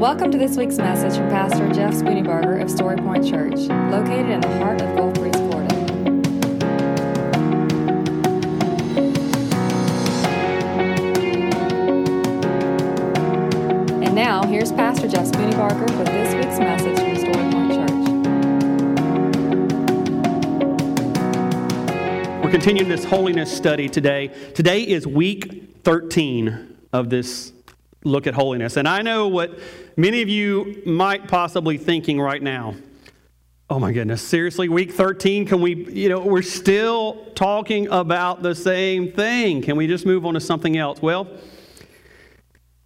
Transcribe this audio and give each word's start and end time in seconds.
Welcome 0.00 0.30
to 0.30 0.38
this 0.38 0.56
week's 0.56 0.78
message 0.78 1.18
from 1.18 1.28
Pastor 1.28 1.68
Jeff 1.74 1.92
Spooneybarger 1.92 2.62
of 2.62 2.70
Story 2.70 2.96
Point 2.96 3.22
Church, 3.22 3.68
located 3.90 4.30
in 4.30 4.40
the 4.40 4.48
heart 4.56 4.80
of 4.80 4.96
Gulf 4.96 5.12
Breeze, 5.12 5.36
Florida. 5.36 5.74
And 14.02 14.14
now, 14.14 14.42
here's 14.46 14.72
Pastor 14.72 15.06
Jeff 15.06 15.26
Spooneybarger 15.26 15.98
with 15.98 16.06
this 16.06 16.34
week's 16.34 16.58
message 16.58 16.98
from 16.98 17.16
Story 17.16 17.50
Point 17.52 17.72
Church. 22.32 22.42
We're 22.42 22.50
continuing 22.50 22.88
this 22.88 23.04
holiness 23.04 23.54
study 23.54 23.90
today. 23.90 24.28
Today 24.54 24.80
is 24.80 25.06
week 25.06 25.82
13 25.84 26.78
of 26.94 27.10
this 27.10 27.52
look 28.04 28.26
at 28.26 28.34
holiness. 28.34 28.76
And 28.76 28.88
I 28.88 29.02
know 29.02 29.28
what 29.28 29.58
many 29.96 30.22
of 30.22 30.28
you 30.28 30.82
might 30.86 31.28
possibly 31.28 31.76
thinking 31.76 32.20
right 32.20 32.42
now. 32.42 32.74
Oh 33.68 33.78
my 33.78 33.92
goodness, 33.92 34.20
seriously, 34.20 34.68
week 34.68 34.90
13, 34.90 35.46
can 35.46 35.60
we, 35.60 35.88
you 35.92 36.08
know, 36.08 36.18
we're 36.18 36.42
still 36.42 37.26
talking 37.36 37.86
about 37.88 38.42
the 38.42 38.52
same 38.52 39.12
thing. 39.12 39.62
Can 39.62 39.76
we 39.76 39.86
just 39.86 40.04
move 40.04 40.26
on 40.26 40.34
to 40.34 40.40
something 40.40 40.76
else? 40.76 41.00
Well, 41.00 41.28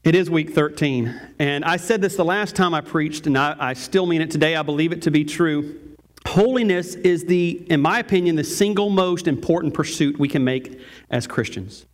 it 0.03 0.15
is 0.15 0.29
week 0.29 0.53
13. 0.53 1.19
And 1.39 1.65
I 1.65 1.79
said 1.79 2.03
this 2.03 2.17
the 2.17 2.25
last 2.25 2.55
time 2.55 2.75
I 2.75 2.83
preached, 2.83 3.27
and 3.27 3.39
I, 3.39 3.57
I 3.59 3.73
still 3.73 4.05
mean 4.05 4.21
it 4.21 4.31
today. 4.31 4.57
I 4.57 4.63
believe 4.63 4.93
it 4.93 5.01
to 5.03 5.11
be 5.11 5.25
true. 5.25 5.81
Holiness 6.27 6.95
is 6.97 7.25
the, 7.25 7.65
in 7.71 7.81
my 7.81 8.01
opinion, 8.01 8.37
the 8.37 8.45
single 8.45 8.91
most 8.91 9.27
important 9.27 9.73
pursuit 9.73 10.19
we 10.19 10.29
can 10.29 10.45
make 10.45 10.79
as 11.09 11.27
Christians. 11.27 11.87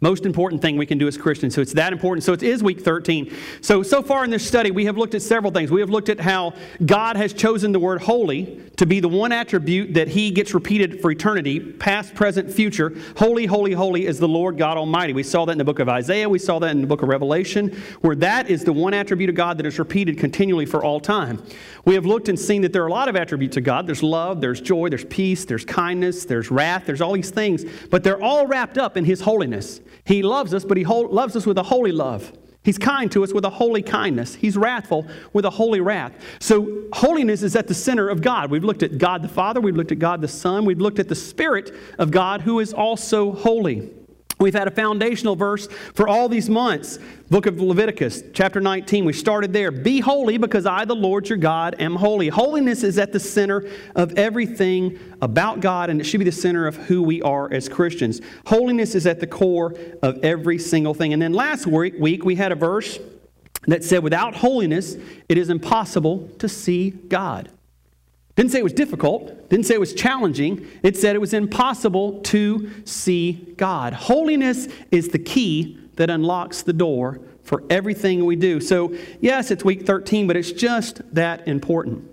Most 0.00 0.24
important 0.24 0.62
thing 0.62 0.76
we 0.76 0.86
can 0.86 0.98
do 0.98 1.06
as 1.08 1.18
Christians. 1.18 1.54
So 1.54 1.60
it's 1.60 1.74
that 1.74 1.92
important. 1.92 2.24
So 2.24 2.32
it 2.32 2.42
is 2.42 2.62
week 2.62 2.80
13. 2.80 3.34
So, 3.60 3.82
so 3.82 4.02
far 4.02 4.24
in 4.24 4.30
this 4.30 4.46
study, 4.46 4.70
we 4.70 4.86
have 4.86 4.96
looked 4.96 5.14
at 5.14 5.22
several 5.22 5.52
things. 5.52 5.70
We 5.70 5.80
have 5.80 5.90
looked 5.90 6.08
at 6.08 6.20
how 6.20 6.54
God 6.84 7.16
has 7.16 7.32
chosen 7.32 7.72
the 7.72 7.80
word 7.80 8.00
holy 8.00 8.60
to 8.80 8.86
be 8.86 8.98
the 8.98 9.10
one 9.10 9.30
attribute 9.30 9.92
that 9.92 10.08
he 10.08 10.30
gets 10.30 10.54
repeated 10.54 11.02
for 11.02 11.10
eternity, 11.10 11.60
past, 11.60 12.14
present, 12.14 12.50
future. 12.50 12.96
Holy, 13.18 13.44
holy, 13.44 13.74
holy 13.74 14.06
is 14.06 14.18
the 14.18 14.26
Lord 14.26 14.56
God 14.56 14.78
Almighty. 14.78 15.12
We 15.12 15.22
saw 15.22 15.44
that 15.44 15.52
in 15.52 15.58
the 15.58 15.64
book 15.64 15.80
of 15.80 15.90
Isaiah. 15.90 16.26
We 16.26 16.38
saw 16.38 16.58
that 16.60 16.70
in 16.70 16.80
the 16.80 16.86
book 16.86 17.02
of 17.02 17.10
Revelation, 17.10 17.76
where 18.00 18.16
that 18.16 18.48
is 18.48 18.64
the 18.64 18.72
one 18.72 18.94
attribute 18.94 19.28
of 19.28 19.36
God 19.36 19.58
that 19.58 19.66
is 19.66 19.78
repeated 19.78 20.16
continually 20.16 20.64
for 20.64 20.82
all 20.82 20.98
time. 20.98 21.44
We 21.84 21.92
have 21.92 22.06
looked 22.06 22.30
and 22.30 22.40
seen 22.40 22.62
that 22.62 22.72
there 22.72 22.82
are 22.82 22.86
a 22.86 22.90
lot 22.90 23.10
of 23.10 23.16
attributes 23.16 23.58
of 23.58 23.64
God. 23.64 23.86
There's 23.86 24.02
love, 24.02 24.40
there's 24.40 24.62
joy, 24.62 24.88
there's 24.88 25.04
peace, 25.04 25.44
there's 25.44 25.66
kindness, 25.66 26.24
there's 26.24 26.50
wrath, 26.50 26.84
there's 26.86 27.02
all 27.02 27.12
these 27.12 27.28
things, 27.28 27.66
but 27.90 28.02
they're 28.02 28.22
all 28.22 28.46
wrapped 28.46 28.78
up 28.78 28.96
in 28.96 29.04
his 29.04 29.20
holiness. 29.20 29.82
He 30.06 30.22
loves 30.22 30.54
us, 30.54 30.64
but 30.64 30.78
He 30.78 30.86
loves 30.86 31.36
us 31.36 31.44
with 31.44 31.58
a 31.58 31.64
holy 31.64 31.92
love. 31.92 32.32
He's 32.62 32.76
kind 32.76 33.10
to 33.12 33.24
us 33.24 33.32
with 33.32 33.44
a 33.46 33.50
holy 33.50 33.82
kindness. 33.82 34.34
He's 34.34 34.56
wrathful 34.56 35.06
with 35.32 35.46
a 35.46 35.50
holy 35.50 35.80
wrath. 35.80 36.12
So, 36.40 36.84
holiness 36.92 37.42
is 37.42 37.56
at 37.56 37.68
the 37.68 37.74
center 37.74 38.10
of 38.10 38.20
God. 38.20 38.50
We've 38.50 38.64
looked 38.64 38.82
at 38.82 38.98
God 38.98 39.22
the 39.22 39.28
Father, 39.28 39.60
we've 39.60 39.76
looked 39.76 39.92
at 39.92 39.98
God 39.98 40.20
the 40.20 40.28
Son, 40.28 40.66
we've 40.66 40.80
looked 40.80 40.98
at 40.98 41.08
the 41.08 41.14
Spirit 41.14 41.74
of 41.98 42.10
God 42.10 42.42
who 42.42 42.60
is 42.60 42.74
also 42.74 43.32
holy. 43.32 43.90
We've 44.40 44.54
had 44.54 44.66
a 44.66 44.70
foundational 44.70 45.36
verse 45.36 45.68
for 45.94 46.08
all 46.08 46.26
these 46.26 46.48
months. 46.48 46.98
Book 47.28 47.44
of 47.44 47.60
Leviticus, 47.60 48.22
chapter 48.32 48.58
19. 48.58 49.04
We 49.04 49.12
started 49.12 49.52
there. 49.52 49.70
Be 49.70 50.00
holy 50.00 50.38
because 50.38 50.64
I, 50.64 50.86
the 50.86 50.94
Lord 50.94 51.28
your 51.28 51.36
God, 51.36 51.76
am 51.78 51.94
holy. 51.94 52.28
Holiness 52.28 52.82
is 52.82 52.98
at 52.98 53.12
the 53.12 53.20
center 53.20 53.68
of 53.94 54.18
everything 54.18 54.98
about 55.20 55.60
God, 55.60 55.90
and 55.90 56.00
it 56.00 56.04
should 56.04 56.20
be 56.20 56.24
the 56.24 56.32
center 56.32 56.66
of 56.66 56.76
who 56.76 57.02
we 57.02 57.20
are 57.20 57.52
as 57.52 57.68
Christians. 57.68 58.22
Holiness 58.46 58.94
is 58.94 59.06
at 59.06 59.20
the 59.20 59.26
core 59.26 59.74
of 60.02 60.18
every 60.24 60.58
single 60.58 60.94
thing. 60.94 61.12
And 61.12 61.20
then 61.20 61.34
last 61.34 61.66
week, 61.66 62.24
we 62.24 62.34
had 62.34 62.50
a 62.50 62.56
verse 62.56 62.98
that 63.66 63.84
said, 63.84 64.02
Without 64.02 64.36
holiness, 64.36 64.96
it 65.28 65.36
is 65.36 65.50
impossible 65.50 66.30
to 66.38 66.48
see 66.48 66.90
God. 66.90 67.50
Didn't 68.40 68.52
say 68.52 68.60
it 68.60 68.64
was 68.64 68.72
difficult, 68.72 69.50
didn't 69.50 69.66
say 69.66 69.74
it 69.74 69.80
was 69.80 69.92
challenging. 69.92 70.66
It 70.82 70.96
said 70.96 71.14
it 71.14 71.18
was 71.18 71.34
impossible 71.34 72.20
to 72.20 72.70
see 72.86 73.32
God. 73.58 73.92
Holiness 73.92 74.66
is 74.90 75.08
the 75.08 75.18
key 75.18 75.78
that 75.96 76.08
unlocks 76.08 76.62
the 76.62 76.72
door 76.72 77.20
for 77.42 77.64
everything 77.68 78.24
we 78.24 78.36
do. 78.36 78.58
So, 78.58 78.96
yes, 79.20 79.50
it's 79.50 79.62
week 79.62 79.84
13, 79.84 80.26
but 80.26 80.38
it's 80.38 80.52
just 80.52 81.02
that 81.14 81.46
important. 81.46 82.10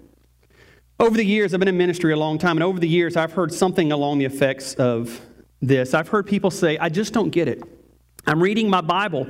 Over 1.00 1.16
the 1.16 1.24
years, 1.24 1.54
I've 1.54 1.62
been 1.62 1.70
in 1.70 1.78
ministry 1.78 2.12
a 2.12 2.18
long 2.18 2.38
time, 2.38 2.58
and 2.58 2.64
over 2.66 2.78
the 2.78 2.90
years, 2.90 3.16
I've 3.16 3.32
heard 3.32 3.54
something 3.54 3.94
along 3.94 4.18
the 4.18 4.26
effects 4.26 4.74
of 4.74 5.22
this. 5.62 5.94
I've 5.94 6.10
heard 6.10 6.28
people 6.28 6.52
say, 6.52 6.78
I 6.78 6.90
just 6.90 7.14
don't 7.14 7.30
get 7.30 7.48
it. 7.48 7.64
I'm 8.26 8.44
reading 8.44 8.70
my 8.70 8.82
Bible. 8.82 9.30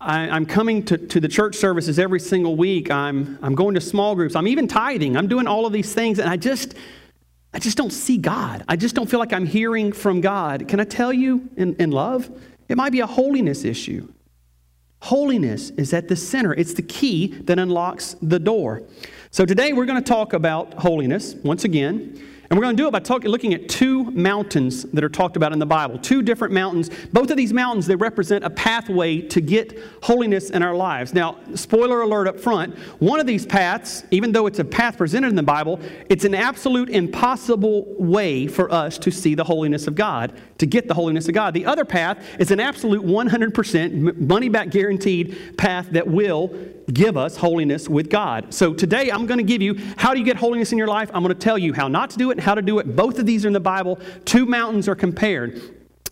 I, 0.00 0.34
am 0.34 0.46
coming 0.46 0.82
to, 0.86 0.96
to 0.96 1.20
the 1.20 1.28
church 1.28 1.56
services 1.56 1.98
every 1.98 2.20
single 2.20 2.56
week. 2.56 2.90
I'm, 2.90 3.38
I'm 3.42 3.54
going 3.54 3.74
to 3.74 3.80
small 3.80 4.14
groups. 4.14 4.34
I'm 4.34 4.48
even 4.48 4.66
tithing. 4.66 5.16
I'm 5.16 5.28
doing 5.28 5.46
all 5.46 5.66
of 5.66 5.72
these 5.72 5.92
things, 5.92 6.18
and 6.18 6.28
I 6.28 6.38
just, 6.38 6.74
I 7.52 7.58
just 7.58 7.76
don't 7.76 7.92
see 7.92 8.16
God. 8.16 8.64
I 8.66 8.76
just 8.76 8.94
don't 8.94 9.10
feel 9.10 9.20
like 9.20 9.34
I'm 9.34 9.44
hearing 9.44 9.92
from 9.92 10.22
God. 10.22 10.68
Can 10.68 10.80
I 10.80 10.84
tell 10.84 11.12
you 11.12 11.50
in, 11.56 11.74
in 11.76 11.90
love? 11.90 12.30
It 12.68 12.78
might 12.78 12.92
be 12.92 13.00
a 13.00 13.06
holiness 13.06 13.64
issue. 13.64 14.10
Holiness 15.02 15.70
is 15.70 15.92
at 15.92 16.08
the 16.08 16.16
center, 16.16 16.54
it's 16.54 16.74
the 16.74 16.82
key 16.82 17.28
that 17.42 17.58
unlocks 17.58 18.16
the 18.20 18.38
door. 18.38 18.82
So 19.30 19.46
today 19.46 19.72
we're 19.72 19.86
going 19.86 20.02
to 20.02 20.08
talk 20.08 20.32
about 20.32 20.74
holiness 20.74 21.34
once 21.36 21.64
again. 21.64 22.22
And 22.50 22.58
we're 22.58 22.64
going 22.64 22.76
to 22.76 22.82
do 22.82 22.88
it 22.88 22.90
by 22.90 22.98
talk, 22.98 23.22
looking 23.22 23.54
at 23.54 23.68
two 23.68 24.10
mountains 24.10 24.82
that 24.82 25.04
are 25.04 25.08
talked 25.08 25.36
about 25.36 25.52
in 25.52 25.60
the 25.60 25.66
Bible. 25.66 26.00
Two 26.00 26.20
different 26.20 26.52
mountains. 26.52 26.90
Both 27.12 27.30
of 27.30 27.36
these 27.36 27.52
mountains, 27.52 27.86
they 27.86 27.94
represent 27.94 28.42
a 28.42 28.50
pathway 28.50 29.20
to 29.20 29.40
get 29.40 29.78
holiness 30.02 30.50
in 30.50 30.60
our 30.60 30.74
lives. 30.74 31.14
Now, 31.14 31.38
spoiler 31.54 32.02
alert 32.02 32.26
up 32.26 32.40
front, 32.40 32.76
one 32.98 33.20
of 33.20 33.26
these 33.28 33.46
paths, 33.46 34.02
even 34.10 34.32
though 34.32 34.48
it's 34.48 34.58
a 34.58 34.64
path 34.64 34.98
presented 34.98 35.28
in 35.28 35.36
the 35.36 35.44
Bible, 35.44 35.78
it's 36.08 36.24
an 36.24 36.34
absolute 36.34 36.88
impossible 36.88 37.94
way 38.00 38.48
for 38.48 38.68
us 38.72 38.98
to 38.98 39.12
see 39.12 39.36
the 39.36 39.44
holiness 39.44 39.86
of 39.86 39.94
God, 39.94 40.32
to 40.58 40.66
get 40.66 40.88
the 40.88 40.94
holiness 40.94 41.28
of 41.28 41.34
God. 41.34 41.54
The 41.54 41.66
other 41.66 41.84
path 41.84 42.18
is 42.40 42.50
an 42.50 42.58
absolute 42.58 43.04
100% 43.04 44.26
money 44.26 44.48
back 44.48 44.70
guaranteed 44.70 45.56
path 45.56 45.86
that 45.92 46.08
will 46.08 46.48
give 46.92 47.16
us 47.16 47.36
holiness 47.36 47.88
with 47.88 48.10
God. 48.10 48.52
So 48.52 48.74
today 48.74 49.10
I'm 49.10 49.26
going 49.26 49.38
to 49.38 49.44
give 49.44 49.62
you 49.62 49.76
how 49.96 50.12
do 50.12 50.18
you 50.18 50.24
get 50.24 50.36
holiness 50.36 50.72
in 50.72 50.78
your 50.78 50.88
life? 50.88 51.10
I'm 51.14 51.22
going 51.22 51.34
to 51.34 51.40
tell 51.40 51.56
you 51.56 51.72
how 51.72 51.86
not 51.86 52.10
to 52.10 52.18
do 52.18 52.32
it 52.32 52.39
how 52.40 52.54
to 52.54 52.62
do 52.62 52.78
it. 52.78 52.96
Both 52.96 53.18
of 53.18 53.26
these 53.26 53.44
are 53.44 53.48
in 53.48 53.54
the 53.54 53.60
Bible. 53.60 53.98
Two 54.24 54.46
mountains 54.46 54.88
are 54.88 54.94
compared. 54.94 55.60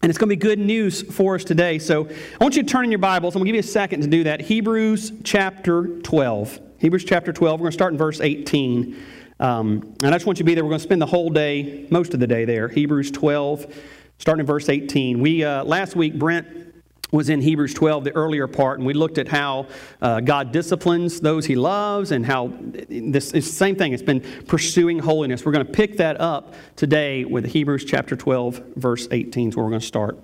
And 0.00 0.10
it's 0.10 0.18
going 0.18 0.28
to 0.28 0.36
be 0.36 0.40
good 0.40 0.60
news 0.60 1.02
for 1.02 1.34
us 1.34 1.42
today. 1.42 1.78
So 1.80 2.08
I 2.08 2.44
want 2.44 2.54
you 2.54 2.62
to 2.62 2.68
turn 2.68 2.84
in 2.84 2.92
your 2.92 3.00
Bibles. 3.00 3.34
I'm 3.34 3.40
going 3.40 3.46
to 3.46 3.52
give 3.52 3.64
you 3.64 3.68
a 3.68 3.72
second 3.72 4.02
to 4.02 4.06
do 4.06 4.24
that. 4.24 4.40
Hebrews 4.40 5.12
chapter 5.24 5.98
12. 6.02 6.60
Hebrews 6.78 7.04
chapter 7.04 7.32
12. 7.32 7.58
We're 7.58 7.64
going 7.64 7.72
to 7.72 7.74
start 7.74 7.92
in 7.92 7.98
verse 7.98 8.20
18. 8.20 8.96
Um, 9.40 9.96
and 10.02 10.06
I 10.06 10.10
just 10.12 10.26
want 10.26 10.38
you 10.38 10.44
to 10.44 10.46
be 10.46 10.54
there. 10.54 10.64
We're 10.64 10.70
going 10.70 10.80
to 10.80 10.84
spend 10.84 11.02
the 11.02 11.06
whole 11.06 11.30
day, 11.30 11.86
most 11.90 12.14
of 12.14 12.20
the 12.20 12.26
day 12.26 12.44
there. 12.44 12.68
Hebrews 12.68 13.10
12, 13.10 13.74
starting 14.18 14.40
in 14.40 14.46
verse 14.46 14.68
18. 14.68 15.20
We, 15.20 15.42
uh, 15.42 15.64
last 15.64 15.96
week, 15.96 16.16
Brent 16.18 16.67
was 17.10 17.30
in 17.30 17.40
Hebrews 17.40 17.74
12, 17.74 18.04
the 18.04 18.12
earlier 18.12 18.46
part, 18.46 18.78
and 18.78 18.86
we 18.86 18.92
looked 18.92 19.18
at 19.18 19.28
how 19.28 19.66
uh, 20.02 20.20
God 20.20 20.52
disciplines 20.52 21.20
those 21.20 21.46
he 21.46 21.56
loves 21.56 22.10
and 22.10 22.24
how 22.24 22.52
this 22.88 23.32
is 23.32 23.46
the 23.46 23.52
same 23.52 23.76
thing. 23.76 23.92
It's 23.92 24.02
been 24.02 24.20
pursuing 24.46 24.98
holiness. 24.98 25.44
We're 25.44 25.52
going 25.52 25.66
to 25.66 25.72
pick 25.72 25.96
that 25.98 26.20
up 26.20 26.54
today 26.76 27.24
with 27.24 27.46
Hebrews 27.46 27.84
chapter 27.84 28.14
12, 28.14 28.62
verse 28.76 29.08
18 29.10 29.48
is 29.50 29.56
where 29.56 29.64
we're 29.64 29.70
going 29.70 29.80
to 29.80 29.86
start. 29.86 30.18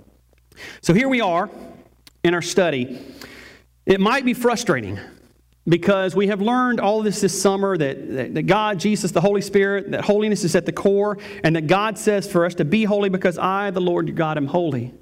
So 0.82 0.92
here 0.92 1.08
we 1.08 1.20
are 1.20 1.50
in 2.22 2.34
our 2.34 2.42
study. 2.42 3.00
It 3.86 4.00
might 4.00 4.24
be 4.24 4.34
frustrating 4.34 4.98
because 5.66 6.14
we 6.14 6.26
have 6.26 6.42
learned 6.42 6.80
all 6.80 7.02
this 7.02 7.22
this 7.22 7.40
summer 7.40 7.76
that, 7.76 8.14
that, 8.14 8.34
that, 8.34 8.42
God, 8.42 8.78
Jesus, 8.78 9.10
the 9.10 9.20
Holy 9.20 9.40
Spirit, 9.40 9.90
that 9.92 10.04
holiness 10.04 10.44
is 10.44 10.54
at 10.54 10.66
the 10.66 10.72
core, 10.72 11.18
and 11.42 11.56
that 11.56 11.66
God 11.66 11.98
says 11.98 12.30
for 12.30 12.44
us 12.44 12.54
to 12.56 12.64
be 12.64 12.84
holy 12.84 13.08
because 13.08 13.38
I, 13.38 13.70
the 13.70 13.80
Lord 13.80 14.08
your 14.08 14.16
God, 14.16 14.36
am 14.36 14.46
holy. 14.46 14.92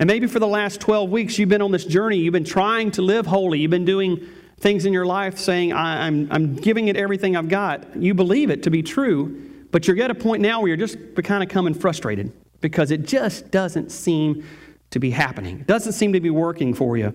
And 0.00 0.06
maybe 0.06 0.26
for 0.26 0.38
the 0.38 0.48
last 0.48 0.80
12 0.80 1.10
weeks, 1.10 1.38
you've 1.38 1.50
been 1.50 1.60
on 1.60 1.72
this 1.72 1.84
journey. 1.84 2.16
You've 2.16 2.32
been 2.32 2.42
trying 2.42 2.90
to 2.92 3.02
live 3.02 3.26
holy. 3.26 3.60
You've 3.60 3.70
been 3.70 3.84
doing 3.84 4.26
things 4.58 4.86
in 4.86 4.94
your 4.94 5.04
life 5.04 5.36
saying, 5.38 5.74
I'm, 5.74 6.26
I'm 6.30 6.56
giving 6.56 6.88
it 6.88 6.96
everything 6.96 7.36
I've 7.36 7.50
got. 7.50 7.96
You 7.96 8.14
believe 8.14 8.48
it 8.48 8.62
to 8.62 8.70
be 8.70 8.82
true, 8.82 9.66
but 9.70 9.86
you're 9.86 10.02
at 10.02 10.10
a 10.10 10.14
point 10.14 10.40
now 10.40 10.60
where 10.60 10.68
you're 10.68 10.78
just 10.78 10.96
kind 11.22 11.42
of 11.42 11.50
coming 11.50 11.74
frustrated 11.74 12.32
because 12.62 12.90
it 12.90 13.06
just 13.06 13.50
doesn't 13.50 13.92
seem 13.92 14.42
to 14.90 14.98
be 14.98 15.10
happening. 15.10 15.60
It 15.60 15.66
doesn't 15.66 15.92
seem 15.92 16.14
to 16.14 16.20
be 16.20 16.30
working 16.30 16.72
for 16.72 16.96
you. 16.96 17.14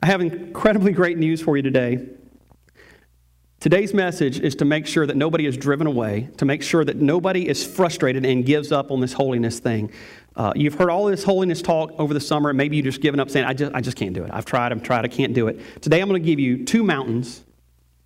I 0.00 0.06
have 0.06 0.20
incredibly 0.20 0.92
great 0.92 1.18
news 1.18 1.42
for 1.42 1.56
you 1.56 1.64
today. 1.64 1.98
Today's 3.60 3.92
message 3.92 4.40
is 4.40 4.54
to 4.54 4.64
make 4.64 4.86
sure 4.86 5.04
that 5.04 5.18
nobody 5.18 5.44
is 5.44 5.54
driven 5.54 5.86
away, 5.86 6.30
to 6.38 6.46
make 6.46 6.62
sure 6.62 6.82
that 6.82 6.96
nobody 6.96 7.46
is 7.46 7.62
frustrated 7.62 8.24
and 8.24 8.46
gives 8.46 8.72
up 8.72 8.90
on 8.90 9.00
this 9.00 9.12
holiness 9.12 9.58
thing. 9.58 9.92
Uh, 10.34 10.50
you've 10.56 10.72
heard 10.72 10.88
all 10.88 11.04
this 11.04 11.22
holiness 11.22 11.60
talk 11.60 11.92
over 11.98 12.14
the 12.14 12.20
summer, 12.20 12.48
and 12.48 12.56
maybe 12.56 12.78
you've 12.78 12.86
just 12.86 13.02
given 13.02 13.20
up 13.20 13.28
saying, 13.28 13.44
I 13.44 13.52
just, 13.52 13.74
I 13.74 13.82
just 13.82 13.98
can't 13.98 14.14
do 14.14 14.24
it. 14.24 14.30
I've 14.32 14.46
tried, 14.46 14.72
I've 14.72 14.82
tried, 14.82 15.04
I 15.04 15.08
can't 15.08 15.34
do 15.34 15.48
it. 15.48 15.60
Today 15.82 16.00
I'm 16.00 16.08
going 16.08 16.22
to 16.22 16.26
give 16.26 16.40
you 16.40 16.64
two 16.64 16.82
mountains. 16.82 17.44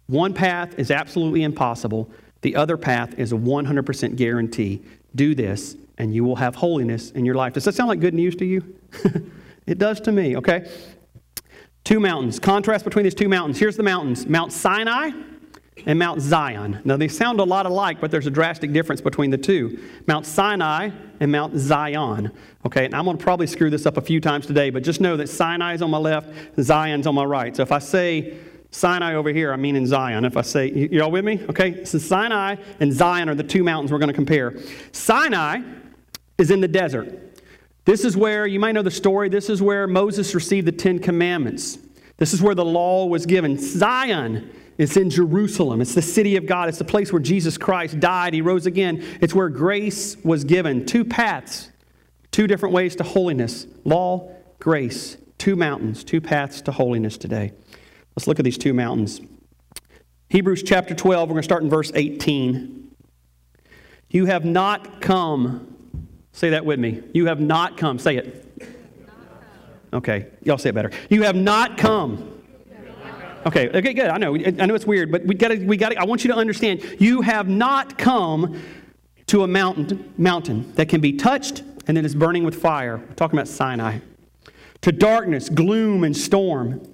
One 0.09 0.35
path 0.35 0.77
is 0.77 0.91
absolutely 0.91 1.45
impossible, 1.45 2.11
the 2.41 2.57
other 2.57 2.77
path 2.77 3.17
is 3.17 3.31
a 3.31 3.37
100% 3.37 4.17
guarantee. 4.17 4.83
Do 5.15 5.37
this, 5.37 5.77
and 5.99 6.13
you 6.13 6.25
will 6.25 6.35
have 6.35 6.57
holiness 6.57 7.13
in 7.13 7.25
your 7.25 7.37
life. 7.37 7.53
Does 7.53 7.63
that 7.63 7.77
sound 7.77 7.89
like 7.89 8.01
good 8.01 8.13
news 8.13 8.35
to 8.37 8.45
you? 8.45 8.75
it 9.69 9.79
does 9.79 10.01
to 10.01 10.11
me, 10.11 10.37
okay? 10.37 10.69
Two 11.85 12.01
mountains. 12.01 12.41
Contrast 12.41 12.85
between 12.85 13.05
these 13.05 13.15
two 13.15 13.29
mountains. 13.29 13.61
Here's 13.61 13.77
the 13.77 13.85
mountains 13.85 14.27
Mount 14.27 14.53
Sinai 14.53 15.13
and 15.87 15.99
Mount 15.99 16.21
Zion. 16.21 16.81
Now, 16.85 16.97
they 16.97 17.09
sound 17.09 17.41
a 17.41 17.45
lot 17.45 17.67
alike, 17.67 18.01
but 18.01 18.11
there's 18.11 18.27
a 18.27 18.31
drastic 18.31 18.73
difference 18.73 19.01
between 19.01 19.31
the 19.31 19.39
two 19.39 19.79
Mount 20.07 20.27
Sinai 20.27 20.91
and 21.21 21.33
Mount 21.33 21.57
Zion. 21.57 22.31
Okay, 22.65 22.87
and 22.87 22.95
I'm 22.95 23.05
going 23.05 23.19
to 23.19 23.23
probably 23.23 23.47
screw 23.47 23.71
this 23.71 23.87
up 23.87 23.97
a 23.97 24.01
few 24.01 24.21
times 24.21 24.47
today, 24.47 24.71
but 24.71 24.83
just 24.83 25.01
know 25.01 25.17
that 25.17 25.29
Sinai 25.29 25.75
is 25.75 25.83
on 25.83 25.91
my 25.91 25.99
left, 25.99 26.31
Zion's 26.61 27.07
on 27.07 27.15
my 27.15 27.25
right. 27.25 27.55
So 27.55 27.63
if 27.63 27.73
I 27.73 27.79
say 27.79 28.39
Sinai 28.71 29.15
over 29.15 29.31
here, 29.31 29.53
I 29.53 29.57
mean 29.57 29.77
in 29.77 29.87
Zion. 29.87 30.25
If 30.25 30.37
I 30.37 30.43
say, 30.43 30.71
you 30.71 31.03
all 31.03 31.11
with 31.11 31.25
me? 31.25 31.45
Okay, 31.49 31.85
so 31.85 31.99
Sinai 31.99 32.57
and 32.81 32.93
Zion 32.93 33.29
are 33.29 33.35
the 33.35 33.43
two 33.43 33.63
mountains 33.63 33.93
we're 33.93 33.99
going 33.99 34.09
to 34.09 34.15
compare. 34.15 34.55
Sinai 34.93 35.61
is 36.39 36.51
in 36.51 36.61
the 36.61 36.69
desert. 36.69 37.21
This 37.85 38.05
is 38.05 38.17
where, 38.17 38.47
you 38.47 38.59
might 38.59 38.73
know 38.73 38.83
the 38.83 38.91
story, 38.91 39.29
this 39.29 39.51
is 39.51 39.61
where 39.61 39.87
Moses 39.87 40.35
received 40.35 40.67
the 40.67 40.73
Ten 40.73 40.99
Commandments. 40.99 41.79
This 42.17 42.33
is 42.33 42.41
where 42.41 42.55
the 42.55 42.65
law 42.65 43.07
was 43.07 43.27
given. 43.27 43.59
Zion 43.59 44.51
is 44.79 44.97
in 44.97 45.11
Jerusalem. 45.11 45.81
It's 45.81 45.95
the 45.95 46.03
city 46.03 46.37
of 46.37 46.47
God. 46.47 46.69
It's 46.69 46.79
the 46.79 46.85
place 46.85 47.13
where 47.13 47.23
Jesus 47.23 47.57
Christ 47.57 48.01
died. 48.01 48.35
He 48.35 48.41
rose 48.41 48.67
again. 48.67 49.05
It's 49.21 49.35
where 49.35 49.49
grace 49.49 50.17
was 50.25 50.45
given. 50.45 50.87
Two 50.87 51.05
paths, 51.05 51.71
two 52.31 52.47
different 52.47 52.75
ways 52.75 52.97
to 52.97 53.05
holiness 53.05 53.67
law, 53.85 54.31
grace. 54.59 55.17
Two 55.39 55.57
mountains, 55.57 56.05
two 56.05 56.21
paths 56.21 56.63
to 56.63 56.73
holiness 56.73 57.19
today. 57.19 57.53
Let's 58.17 58.27
look 58.27 58.39
at 58.39 58.45
these 58.45 58.59
two 58.59 58.73
mountains. 58.73 59.21
Hebrews 60.31 60.63
chapter 60.63 60.95
12, 60.95 61.29
we're 61.29 61.35
going 61.35 61.43
to 61.43 61.45
start 61.45 61.63
in 61.63 61.71
verse 61.71 61.93
18. 61.95 62.91
You 64.09 64.27
have 64.27 64.45
not 64.45 65.01
come 65.01 65.75
Say 66.35 66.51
that 66.51 66.67
with 66.67 66.81
me. 66.81 67.01
You 67.13 67.27
have 67.27 67.41
not 67.41 67.77
come. 67.77 68.01
Say 68.01 68.17
it. 68.17 68.69
Okay, 69.93 70.27
y'all 70.43 70.59
say 70.59 70.71
it 70.71 70.75
better. 70.75 70.91
You 71.09 71.23
have 71.23 71.37
not 71.37 71.79
come. 71.79 72.34
Okay, 73.47 73.69
okay, 73.69 73.93
good. 73.93 74.09
I 74.09 74.17
know. 74.17 74.37
I 74.37 74.67
know 74.67 74.75
it's 74.75 74.87
weird, 74.87 75.13
but 75.13 75.25
we 75.25 75.35
got. 75.35 75.57
We 75.59 75.77
got. 75.77 75.97
I 75.97 76.05
want 76.05 76.25
you 76.25 76.33
to 76.33 76.37
understand. 76.37 76.83
You 76.99 77.21
have 77.21 77.49
not 77.49 77.99
come 77.99 78.61
to 79.27 79.43
a 79.43 79.47
mountain, 79.47 80.13
mountain 80.17 80.73
that 80.75 80.89
can 80.89 81.01
be 81.01 81.13
touched 81.13 81.63
and 81.87 81.97
then 81.97 82.05
is 82.05 82.15
burning 82.15 82.45
with 82.45 82.55
fire. 82.55 82.99
We're 82.99 83.15
talking 83.15 83.39
about 83.39 83.49
Sinai. 83.49 83.99
To 84.83 84.93
darkness, 84.93 85.49
gloom, 85.49 86.05
and 86.05 86.17
storm. 86.17 86.91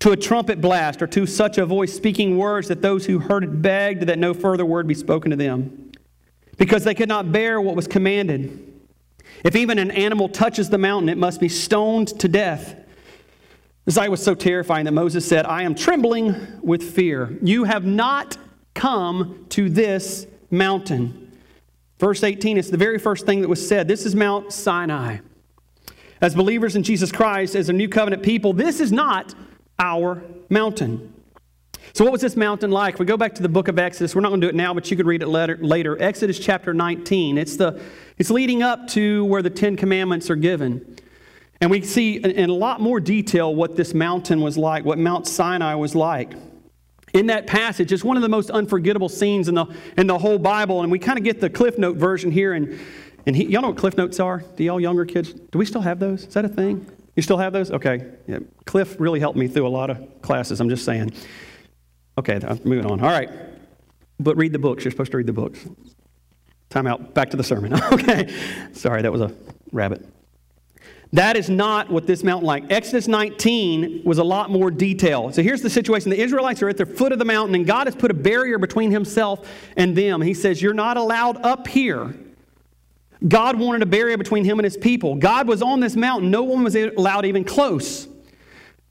To 0.00 0.10
a 0.10 0.16
trumpet 0.16 0.60
blast, 0.60 1.00
or 1.00 1.06
to 1.08 1.26
such 1.26 1.56
a 1.56 1.64
voice 1.64 1.94
speaking 1.94 2.36
words 2.36 2.68
that 2.68 2.82
those 2.82 3.06
who 3.06 3.18
heard 3.18 3.44
it 3.44 3.62
begged 3.62 4.02
that 4.04 4.18
no 4.18 4.34
further 4.34 4.64
word 4.64 4.86
be 4.86 4.94
spoken 4.94 5.30
to 5.30 5.36
them 5.36 5.92
because 6.58 6.84
they 6.84 6.94
could 6.94 7.08
not 7.08 7.32
bear 7.32 7.60
what 7.60 7.76
was 7.76 7.86
commanded. 7.86 8.72
If 9.44 9.56
even 9.56 9.78
an 9.78 9.90
animal 9.90 10.28
touches 10.28 10.70
the 10.70 10.78
mountain, 10.78 11.08
it 11.08 11.18
must 11.18 11.40
be 11.40 11.48
stoned 11.48 12.08
to 12.20 12.28
death. 12.28 12.83
The 13.84 13.92
sight 13.92 14.10
was 14.10 14.22
so 14.22 14.34
terrifying 14.34 14.86
that 14.86 14.92
Moses 14.92 15.26
said, 15.26 15.44
I 15.44 15.62
am 15.62 15.74
trembling 15.74 16.34
with 16.62 16.82
fear. 16.82 17.36
You 17.42 17.64
have 17.64 17.84
not 17.84 18.38
come 18.72 19.44
to 19.50 19.68
this 19.68 20.26
mountain. 20.50 21.38
Verse 21.98 22.22
18, 22.22 22.56
it's 22.56 22.70
the 22.70 22.76
very 22.78 22.98
first 22.98 23.26
thing 23.26 23.42
that 23.42 23.48
was 23.48 23.66
said. 23.66 23.86
This 23.86 24.06
is 24.06 24.14
Mount 24.14 24.52
Sinai. 24.52 25.18
As 26.20 26.34
believers 26.34 26.76
in 26.76 26.82
Jesus 26.82 27.12
Christ, 27.12 27.54
as 27.54 27.68
a 27.68 27.72
new 27.72 27.88
covenant 27.88 28.22
people, 28.22 28.54
this 28.54 28.80
is 28.80 28.90
not 28.90 29.34
our 29.78 30.22
mountain. 30.48 31.12
So, 31.92 32.04
what 32.04 32.12
was 32.12 32.22
this 32.22 32.36
mountain 32.36 32.70
like? 32.70 32.98
We 32.98 33.04
go 33.04 33.16
back 33.16 33.34
to 33.34 33.42
the 33.42 33.48
book 33.48 33.68
of 33.68 33.78
Exodus, 33.78 34.14
we're 34.14 34.22
not 34.22 34.30
going 34.30 34.40
to 34.40 34.46
do 34.46 34.48
it 34.48 34.54
now, 34.54 34.72
but 34.72 34.90
you 34.90 34.96
could 34.96 35.06
read 35.06 35.22
it 35.22 35.28
later. 35.28 35.96
Exodus 36.00 36.38
chapter 36.38 36.72
19. 36.72 37.36
It's, 37.36 37.56
the, 37.56 37.80
it's 38.16 38.30
leading 38.30 38.62
up 38.62 38.88
to 38.88 39.24
where 39.26 39.42
the 39.42 39.50
Ten 39.50 39.76
Commandments 39.76 40.30
are 40.30 40.36
given. 40.36 40.96
And 41.60 41.70
we 41.70 41.82
see 41.82 42.16
in 42.16 42.50
a 42.50 42.54
lot 42.54 42.80
more 42.80 43.00
detail 43.00 43.54
what 43.54 43.76
this 43.76 43.94
mountain 43.94 44.40
was 44.40 44.58
like, 44.58 44.84
what 44.84 44.98
Mount 44.98 45.26
Sinai 45.26 45.74
was 45.74 45.94
like. 45.94 46.34
In 47.12 47.26
that 47.26 47.46
passage, 47.46 47.92
it's 47.92 48.02
one 48.02 48.16
of 48.16 48.22
the 48.22 48.28
most 48.28 48.50
unforgettable 48.50 49.08
scenes 49.08 49.48
in 49.48 49.54
the, 49.54 49.66
in 49.96 50.06
the 50.06 50.18
whole 50.18 50.38
Bible. 50.38 50.82
And 50.82 50.90
we 50.90 50.98
kind 50.98 51.16
of 51.16 51.24
get 51.24 51.40
the 51.40 51.48
Cliff 51.48 51.78
Note 51.78 51.96
version 51.96 52.30
here. 52.30 52.54
And, 52.54 52.78
and 53.24 53.36
he, 53.36 53.44
y'all 53.46 53.62
know 53.62 53.68
what 53.68 53.76
Cliff 53.76 53.96
Notes 53.96 54.18
are? 54.18 54.44
Do 54.56 54.64
y'all 54.64 54.80
younger 54.80 55.04
kids? 55.04 55.32
Do 55.32 55.58
we 55.58 55.64
still 55.64 55.80
have 55.80 56.00
those? 56.00 56.24
Is 56.24 56.34
that 56.34 56.44
a 56.44 56.48
thing? 56.48 56.86
You 57.14 57.22
still 57.22 57.38
have 57.38 57.52
those? 57.52 57.70
Okay. 57.70 58.04
Yeah. 58.26 58.40
Cliff 58.66 58.96
really 58.98 59.20
helped 59.20 59.38
me 59.38 59.46
through 59.46 59.66
a 59.66 59.68
lot 59.68 59.90
of 59.90 60.22
classes, 60.22 60.60
I'm 60.60 60.68
just 60.68 60.84
saying. 60.84 61.12
Okay, 62.18 62.40
I'm 62.46 62.60
moving 62.64 62.86
on. 62.90 63.00
All 63.00 63.10
right. 63.10 63.30
But 64.18 64.36
read 64.36 64.52
the 64.52 64.58
books. 64.58 64.84
You're 64.84 64.90
supposed 64.90 65.10
to 65.12 65.16
read 65.16 65.26
the 65.26 65.32
books. 65.32 65.66
Time 66.70 66.86
out. 66.86 67.14
Back 67.14 67.30
to 67.30 67.36
the 67.36 67.44
sermon. 67.44 67.74
okay. 67.92 68.32
Sorry, 68.72 69.02
that 69.02 69.12
was 69.12 69.20
a 69.20 69.32
rabbit. 69.72 70.04
That 71.14 71.36
is 71.36 71.48
not 71.48 71.90
what 71.90 72.08
this 72.08 72.24
mountain 72.24 72.44
like. 72.44 72.72
Exodus 72.72 73.06
19 73.06 74.02
was 74.04 74.18
a 74.18 74.24
lot 74.24 74.50
more 74.50 74.68
detail. 74.68 75.30
So 75.30 75.44
here's 75.44 75.62
the 75.62 75.70
situation. 75.70 76.10
The 76.10 76.20
Israelites 76.20 76.60
are 76.60 76.68
at 76.68 76.76
the 76.76 76.84
foot 76.84 77.12
of 77.12 77.20
the 77.20 77.24
mountain, 77.24 77.54
and 77.54 77.64
God 77.64 77.86
has 77.86 77.94
put 77.94 78.10
a 78.10 78.14
barrier 78.14 78.58
between 78.58 78.90
himself 78.90 79.48
and 79.76 79.96
them. 79.96 80.20
He 80.20 80.34
says, 80.34 80.60
You're 80.60 80.74
not 80.74 80.96
allowed 80.96 81.36
up 81.44 81.68
here. 81.68 82.16
God 83.28 83.56
wanted 83.56 83.82
a 83.82 83.86
barrier 83.86 84.18
between 84.18 84.44
him 84.44 84.58
and 84.58 84.64
his 84.64 84.76
people. 84.76 85.14
God 85.14 85.46
was 85.46 85.62
on 85.62 85.78
this 85.78 85.94
mountain. 85.94 86.32
No 86.32 86.42
one 86.42 86.64
was 86.64 86.74
allowed 86.74 87.26
even 87.26 87.44
close. 87.44 88.08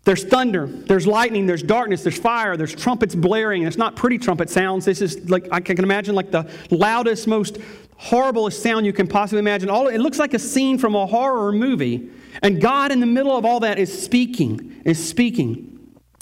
There's 0.06 0.24
thunder, 0.24 0.68
there's 0.68 1.08
lightning, 1.08 1.46
there's 1.46 1.64
darkness, 1.64 2.04
there's 2.04 2.20
fire, 2.20 2.58
there's 2.58 2.76
trumpets 2.76 3.16
blaring. 3.16 3.64
It's 3.64 3.78
not 3.78 3.96
pretty 3.98 4.18
trumpet 4.18 4.50
sounds. 4.50 4.86
This 4.86 5.02
is 5.02 5.30
like, 5.30 5.48
I 5.52 5.60
can 5.60 5.82
imagine, 5.84 6.16
like 6.16 6.32
the 6.32 6.50
loudest, 6.72 7.28
most 7.28 7.58
horriblest 8.04 8.62
sound 8.62 8.86
you 8.86 8.94
can 8.94 9.08
possibly 9.08 9.40
imagine. 9.40 9.70
All, 9.70 9.88
it 9.88 10.00
looks 10.00 10.20
like 10.20 10.34
a 10.34 10.40
scene 10.40 10.78
from 10.78 10.96
a 10.96 11.06
horror 11.06 11.52
movie. 11.52 12.10
And 12.42 12.62
God, 12.62 12.92
in 12.92 13.00
the 13.00 13.06
middle 13.06 13.38
of 13.38 13.46
all 13.46 13.60
that, 13.62 13.80
is 13.80 14.04
speaking, 14.04 14.82
is 14.86 15.04
speaking. 15.04 15.70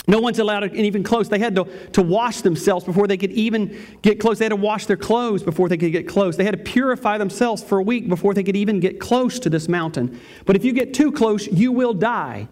No 0.07 0.19
one's 0.19 0.39
allowed 0.39 0.62
to 0.62 0.74
even 0.74 1.04
close. 1.04 1.30
They 1.30 1.39
had 1.39 1.56
to, 1.56 1.66
to 1.94 2.01
wash 2.01 2.42
themselves 2.42 2.86
before 2.86 3.07
they 3.07 3.18
could 3.18 3.31
even 3.31 3.80
get 4.01 4.19
close. 4.19 4.39
They 4.39 4.45
had 4.45 4.50
to 4.50 4.56
wash 4.56 4.86
their 4.86 4.98
clothes 4.98 5.44
before 5.44 5.69
they 5.69 5.78
could 5.78 5.92
get 5.92 6.07
close. 6.07 6.36
They 6.36 6.44
had 6.44 6.57
to 6.57 6.72
purify 6.72 7.18
themselves 7.18 7.63
for 7.63 7.78
a 7.78 7.84
week 7.84 8.10
before 8.10 8.34
they 8.34 8.44
could 8.44 8.56
even 8.56 8.80
get 8.80 9.00
close 9.00 9.39
to 9.39 9.50
this 9.50 9.69
mountain. 9.69 10.19
But 10.45 10.56
if 10.56 10.66
you 10.66 10.74
get 10.74 10.94
too 10.94 11.12
close, 11.12 11.48
you 11.48 11.72
will 11.72 11.94
die 11.94 12.48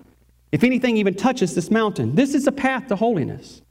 if 0.52 0.64
anything 0.64 0.98
even 0.98 1.16
touches 1.16 1.54
this 1.54 1.70
mountain. 1.70 2.16
This 2.16 2.34
is 2.34 2.48
a 2.48 2.52
path 2.52 2.88
to 2.88 2.96
holiness. 2.96 3.62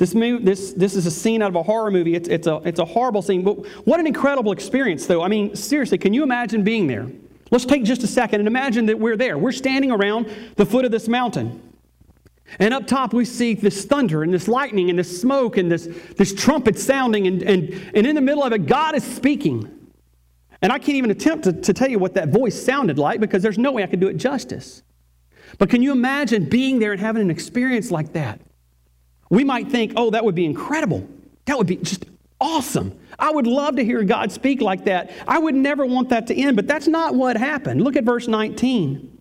This, 0.00 0.14
this, 0.14 0.72
this 0.72 0.96
is 0.96 1.04
a 1.04 1.10
scene 1.10 1.42
out 1.42 1.50
of 1.50 1.56
a 1.56 1.62
horror 1.62 1.90
movie. 1.90 2.14
It's, 2.14 2.26
it's, 2.26 2.46
a, 2.46 2.56
it's 2.64 2.80
a 2.80 2.86
horrible 2.86 3.20
scene. 3.20 3.44
But 3.44 3.66
what 3.86 4.00
an 4.00 4.06
incredible 4.06 4.50
experience, 4.50 5.06
though. 5.06 5.22
I 5.22 5.28
mean, 5.28 5.54
seriously, 5.54 5.98
can 5.98 6.14
you 6.14 6.22
imagine 6.22 6.64
being 6.64 6.86
there? 6.86 7.06
Let's 7.50 7.66
take 7.66 7.84
just 7.84 8.02
a 8.02 8.06
second 8.06 8.40
and 8.40 8.48
imagine 8.48 8.86
that 8.86 8.98
we're 8.98 9.18
there. 9.18 9.36
We're 9.36 9.52
standing 9.52 9.90
around 9.90 10.54
the 10.56 10.64
foot 10.64 10.86
of 10.86 10.90
this 10.90 11.06
mountain. 11.06 11.60
And 12.58 12.72
up 12.72 12.86
top, 12.86 13.12
we 13.12 13.26
see 13.26 13.52
this 13.52 13.84
thunder 13.84 14.22
and 14.22 14.32
this 14.32 14.48
lightning 14.48 14.88
and 14.88 14.98
this 14.98 15.20
smoke 15.20 15.58
and 15.58 15.70
this, 15.70 15.86
this 16.16 16.32
trumpet 16.32 16.78
sounding. 16.78 17.26
And, 17.26 17.42
and, 17.42 17.68
and 17.94 18.06
in 18.06 18.14
the 18.14 18.22
middle 18.22 18.42
of 18.42 18.54
it, 18.54 18.64
God 18.64 18.94
is 18.94 19.04
speaking. 19.04 19.70
And 20.62 20.72
I 20.72 20.78
can't 20.78 20.96
even 20.96 21.10
attempt 21.10 21.44
to, 21.44 21.52
to 21.52 21.74
tell 21.74 21.90
you 21.90 21.98
what 21.98 22.14
that 22.14 22.30
voice 22.30 22.58
sounded 22.58 22.98
like 22.98 23.20
because 23.20 23.42
there's 23.42 23.58
no 23.58 23.72
way 23.72 23.82
I 23.82 23.86
could 23.86 24.00
do 24.00 24.08
it 24.08 24.16
justice. 24.16 24.82
But 25.58 25.68
can 25.68 25.82
you 25.82 25.92
imagine 25.92 26.48
being 26.48 26.78
there 26.78 26.92
and 26.92 27.00
having 27.00 27.20
an 27.20 27.30
experience 27.30 27.90
like 27.90 28.14
that? 28.14 28.40
We 29.30 29.44
might 29.44 29.70
think, 29.70 29.92
oh, 29.96 30.10
that 30.10 30.24
would 30.24 30.34
be 30.34 30.44
incredible. 30.44 31.08
That 31.46 31.56
would 31.56 31.68
be 31.68 31.76
just 31.76 32.04
awesome. 32.40 32.98
I 33.18 33.30
would 33.30 33.46
love 33.46 33.76
to 33.76 33.84
hear 33.84 34.02
God 34.02 34.32
speak 34.32 34.60
like 34.60 34.84
that. 34.84 35.12
I 35.26 35.38
would 35.38 35.54
never 35.54 35.86
want 35.86 36.08
that 36.08 36.26
to 36.26 36.34
end, 36.34 36.56
but 36.56 36.66
that's 36.66 36.88
not 36.88 37.14
what 37.14 37.36
happened. 37.36 37.82
Look 37.82 37.96
at 37.96 38.04
verse 38.04 38.26
19. 38.26 39.18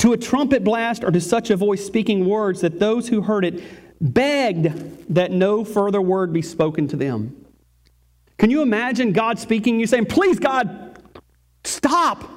To 0.00 0.12
a 0.12 0.16
trumpet 0.16 0.64
blast 0.64 1.04
or 1.04 1.10
to 1.10 1.20
such 1.20 1.50
a 1.50 1.56
voice 1.56 1.84
speaking 1.84 2.26
words 2.26 2.60
that 2.62 2.78
those 2.78 3.08
who 3.08 3.22
heard 3.22 3.44
it 3.44 3.62
begged 4.00 5.14
that 5.14 5.30
no 5.30 5.64
further 5.64 6.00
word 6.00 6.32
be 6.32 6.42
spoken 6.42 6.88
to 6.88 6.96
them. 6.96 7.46
Can 8.38 8.50
you 8.50 8.62
imagine 8.62 9.12
God 9.12 9.38
speaking, 9.38 9.78
you 9.78 9.86
saying, 9.86 10.06
Please, 10.06 10.38
God, 10.38 11.00
stop. 11.64 12.28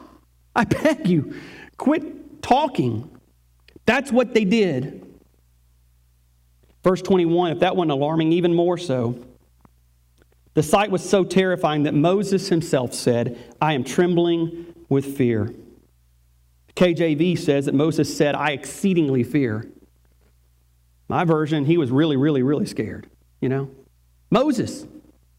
I 0.55 0.63
beg 0.65 1.07
you, 1.07 1.35
quit 1.77 2.41
talking. 2.41 3.09
That's 3.85 4.11
what 4.11 4.33
they 4.33 4.45
did. 4.45 5.04
Verse 6.85 7.01
21, 7.01 7.51
if 7.51 7.59
that 7.61 7.75
wasn't 7.75 7.93
alarming, 7.93 8.31
even 8.31 8.53
more 8.53 8.77
so. 8.77 9.17
The 10.53 10.61
sight 10.61 10.91
was 10.91 11.07
so 11.07 11.23
terrifying 11.23 11.81
that 11.83 11.95
Moses 11.95 12.49
himself 12.49 12.93
said, 12.93 13.39
I 13.59 13.73
am 13.73 13.83
trembling 13.83 14.67
with 14.87 15.17
fear. 15.17 15.51
KJV 16.75 17.39
says 17.39 17.65
that 17.65 17.73
Moses 17.73 18.15
said, 18.15 18.35
I 18.35 18.51
exceedingly 18.51 19.23
fear. 19.23 19.67
My 21.07 21.23
version, 21.23 21.65
he 21.65 21.75
was 21.75 21.89
really, 21.89 22.17
really, 22.17 22.43
really 22.43 22.67
scared, 22.67 23.09
you 23.41 23.49
know? 23.49 23.71
Moses, 24.29 24.85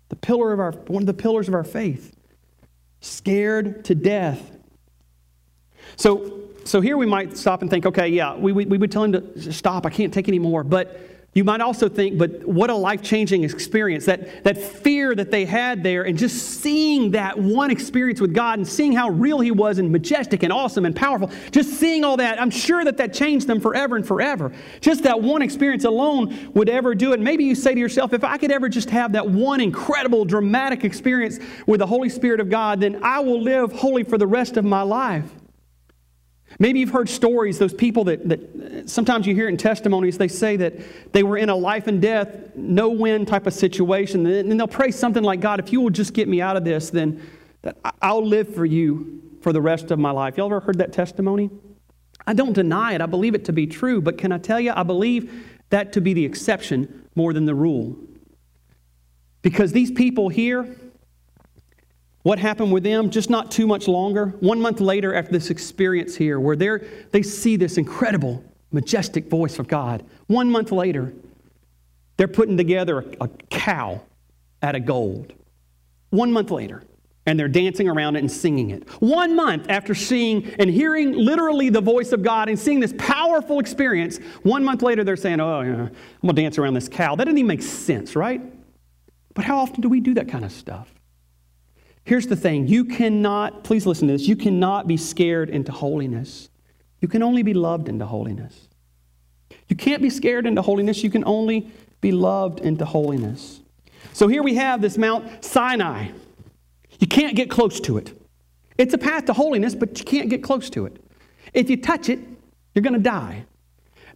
the 0.09 0.17
pillar 0.17 0.53
of 0.53 0.59
our, 0.59 0.73
one 0.73 1.05
of 1.05 1.07
the 1.07 1.15
pillars 1.15 1.47
of 1.47 1.55
our 1.55 1.63
faith, 1.63 2.17
scared 3.01 3.85
to 3.85 3.95
death. 3.95 4.51
So 5.95 6.43
so 6.65 6.81
here 6.81 6.97
we 6.97 7.07
might 7.07 7.37
stop 7.37 7.63
and 7.63 7.71
think, 7.71 7.87
okay, 7.87 8.09
yeah, 8.09 8.35
we, 8.35 8.51
we, 8.51 8.67
we 8.67 8.77
would 8.77 8.91
tell 8.91 9.05
him 9.05 9.13
to 9.13 9.53
stop. 9.53 9.87
I 9.87 9.91
can't 9.91 10.13
take 10.13 10.27
any 10.27 10.41
more. 10.41 10.65
But 10.65 11.16
You 11.37 11.45
might 11.45 11.61
also 11.61 11.91
think, 11.91 12.17
but 12.17 12.49
what 12.49 12.71
a 12.71 12.75
life 12.75 13.03
changing 13.03 13.45
experience. 13.45 14.07
That, 14.07 14.43
that 14.45 14.57
fear 14.57 15.15
that 15.15 15.31
they 15.31 15.45
had 15.45 15.83
there, 15.83 16.05
and 16.05 16.17
just 16.17 16.63
seeing 16.63 17.11
that 17.11 17.39
one 17.39 17.71
experience 17.71 18.23
with 18.23 18.33
God 18.33 18.59
and 18.59 18.67
seeing 18.67 18.93
how 18.93 19.11
real 19.11 19.41
He 19.41 19.51
was 19.51 19.79
and 19.79 19.93
majestic 19.93 20.45
and 20.45 20.51
awesome 20.51 20.87
and 20.87 20.97
powerful, 20.97 21.31
just 21.51 21.75
seeing 21.75 22.05
all 22.05 22.17
that, 22.17 22.41
I'm 22.41 22.49
sure 22.49 22.83
that 22.85 22.97
that 22.97 23.13
changed 23.13 23.49
them 23.49 23.61
forever 23.61 23.97
and 23.97 24.07
forever. 24.07 24.51
Just 24.81 25.03
that 25.03 25.21
one 25.21 25.43
experience 25.43 25.85
alone 25.85 26.53
would 26.55 26.71
ever 26.71 26.95
do 26.95 27.13
it. 27.13 27.21
Maybe 27.21 27.45
you 27.45 27.55
say 27.55 27.75
to 27.75 27.81
yourself, 27.81 28.15
if 28.15 28.25
I 28.25 28.39
could 28.39 28.51
ever 28.51 28.71
just 28.71 28.89
have 28.89 29.13
that 29.13 29.29
one 29.29 29.61
incredible, 29.61 30.25
dramatic 30.25 30.85
experience 30.85 31.39
with 31.67 31.81
the 31.81 31.87
Holy 31.87 32.09
Spirit 32.09 32.41
of 32.41 32.49
God, 32.49 32.81
then 32.81 33.01
I 33.03 33.21
will 33.21 33.43
live 33.43 33.73
holy 33.73 34.05
for 34.05 34.17
the 34.17 34.27
rest 34.27 34.57
of 34.57 34.65
my 34.65 34.81
life. 34.81 35.31
Maybe 36.59 36.81
you've 36.81 36.91
heard 36.91 37.09
stories, 37.09 37.59
those 37.59 37.75
people 37.75 38.05
that, 38.05 38.29
that 38.29 38.89
sometimes 38.89 39.27
you 39.27 39.35
hear 39.35 39.49
in 39.49 39.57
testimonies, 39.57 40.17
they 40.17 40.29
say 40.29 40.57
that 40.57 41.13
they 41.13 41.23
were 41.23 41.37
in 41.37 41.51
a 41.51 41.55
life 41.55 41.87
and 41.87 42.01
death, 42.01 42.55
no 42.55 42.89
win 42.89 43.27
type 43.27 43.47
of 43.47 43.53
situation. 43.53 44.27
And 44.27 44.59
they'll 44.59 44.67
pray 44.67 44.91
something 44.91 45.23
like, 45.23 45.41
God, 45.41 45.61
if 45.61 45.73
you 45.73 45.81
will 45.83 45.91
just 45.91 46.15
get 46.15 46.29
me 46.29 46.41
out 46.41 46.57
of 46.57 46.65
this, 46.65 46.89
then 46.89 47.23
I'll 48.01 48.25
live 48.25 48.55
for 48.55 48.65
you 48.65 49.23
for 49.43 49.53
the 49.53 49.61
rest 49.61 49.91
of 49.91 49.99
my 49.99 50.11
life. 50.11 50.39
Y'all 50.39 50.47
ever 50.47 50.61
heard 50.61 50.79
that 50.79 50.93
testimony? 50.93 51.51
I 52.27 52.33
don't 52.33 52.55
deny 52.55 52.95
it. 52.95 53.01
I 53.01 53.07
believe 53.07 53.35
it 53.35 53.45
to 53.47 53.53
be 53.53 53.67
true. 53.67 54.01
But 54.01 54.17
can 54.17 54.33
I 54.33 54.39
tell 54.39 54.59
you, 54.59 54.73
I 54.75 54.83
believe 54.83 55.33
that 55.71 55.93
to 55.93 56.01
be 56.01 56.15
the 56.15 56.25
exception 56.25 57.09
more 57.15 57.33
than 57.33 57.45
the 57.45 57.55
rule. 57.55 57.97
Because 59.43 59.73
these 59.73 59.91
people 59.91 60.29
here, 60.29 60.75
what 62.27 62.41
happened 62.41 62.73
with 62.73 62.83
them? 62.83 63.09
Just 63.09 63.31
not 63.31 63.53
too 63.53 63.69
much 63.69 63.87
longer. 63.87 64.35
One 64.41 64.61
month 64.61 64.81
later, 64.81 65.15
after 65.15 65.31
this 65.31 65.49
experience 65.49 66.17
here, 66.17 66.41
where 66.41 66.57
they 66.57 66.79
they 67.13 67.23
see 67.23 67.55
this 67.55 67.79
incredible, 67.79 68.43
majestic 68.73 69.31
voice 69.31 69.61
of 69.61 69.69
God, 69.69 70.05
one 70.27 70.51
month 70.51 70.73
later, 70.73 71.13
they're 72.17 72.27
putting 72.27 72.57
together 72.57 72.99
a, 72.99 73.27
a 73.27 73.29
cow 73.49 74.01
out 74.61 74.75
of 74.75 74.85
gold. 74.85 75.35
One 76.11 76.33
month 76.33 76.51
later, 76.51 76.83
and 77.27 77.39
they're 77.39 77.47
dancing 77.47 77.89
around 77.89 78.17
it 78.17 78.19
and 78.19 78.33
singing 78.33 78.71
it. 78.71 78.91
One 79.01 79.37
month 79.37 79.67
after 79.69 79.95
seeing 79.95 80.53
and 80.59 80.69
hearing 80.69 81.13
literally 81.13 81.71
the 81.71 81.81
voice 81.81 82.11
of 82.11 82.25
God 82.25 82.49
and 82.49 82.59
seeing 82.59 82.81
this 82.81 82.95
powerful 82.99 83.61
experience, 83.61 84.19
one 84.43 84.65
month 84.65 84.83
later 84.83 85.05
they're 85.05 85.15
saying, 85.15 85.39
Oh, 85.39 85.61
yeah, 85.61 85.71
I'm 85.71 85.91
gonna 86.23 86.33
dance 86.33 86.59
around 86.59 86.75
this 86.75 86.89
cow. 86.89 87.15
That 87.15 87.27
doesn't 87.27 87.39
even 87.39 87.47
make 87.47 87.63
sense, 87.63 88.17
right? 88.17 88.43
But 89.33 89.45
how 89.45 89.59
often 89.59 89.81
do 89.81 89.89
we 89.89 90.01
do 90.01 90.15
that 90.15 90.27
kind 90.27 90.45
of 90.45 90.51
stuff? 90.51 90.93
Here's 92.07 92.29
the 92.29 92.37
thing 92.37 92.69
you 92.69 92.85
cannot, 92.85 93.65
please 93.65 93.85
listen 93.85 94.07
to 94.07 94.15
this, 94.15 94.29
you 94.29 94.37
cannot 94.37 94.87
be 94.87 94.97
scared 94.97 95.51
into 95.51 95.73
holiness. 95.73 96.49
You 97.01 97.09
can 97.09 97.23
only 97.23 97.43
be 97.43 97.53
loved 97.53 97.89
into 97.89 98.07
holiness. 98.07 98.69
You 99.69 99.75
can't 99.75 100.01
be 100.01 100.09
scared 100.09 100.47
into 100.47 100.63
holiness, 100.63 101.03
you 101.03 101.11
can 101.11 101.25
only 101.25 101.69
be 102.01 102.13
loved 102.13 102.61
into 102.61 102.85
holiness. 102.85 103.61
So 104.13 104.29
here 104.29 104.45
we 104.45 104.55
have 104.55 104.81
this 104.81 104.97
Mount 104.97 105.45
Sinai. 105.45 106.11
You 107.01 107.09
can't 107.09 107.35
get 107.35 107.51
close 107.51 107.81
to 107.81 107.99
it. 107.99 108.17
It's 108.79 108.95
a 108.95 108.99
path 108.99 109.25
to 109.25 109.33
holiness, 109.33 109.75
but 109.75 109.99
you 109.99 110.05
can't 110.05 110.31
get 110.31 110.45
close 110.45 110.71
to 110.71 110.87
it. 110.87 111.03
If 111.55 111.69
you 111.69 111.77
touch 111.77 112.09
it, 112.09 112.21
you're 112.73 112.85
going 112.85 112.93
to 112.95 113.01
die. 113.01 113.45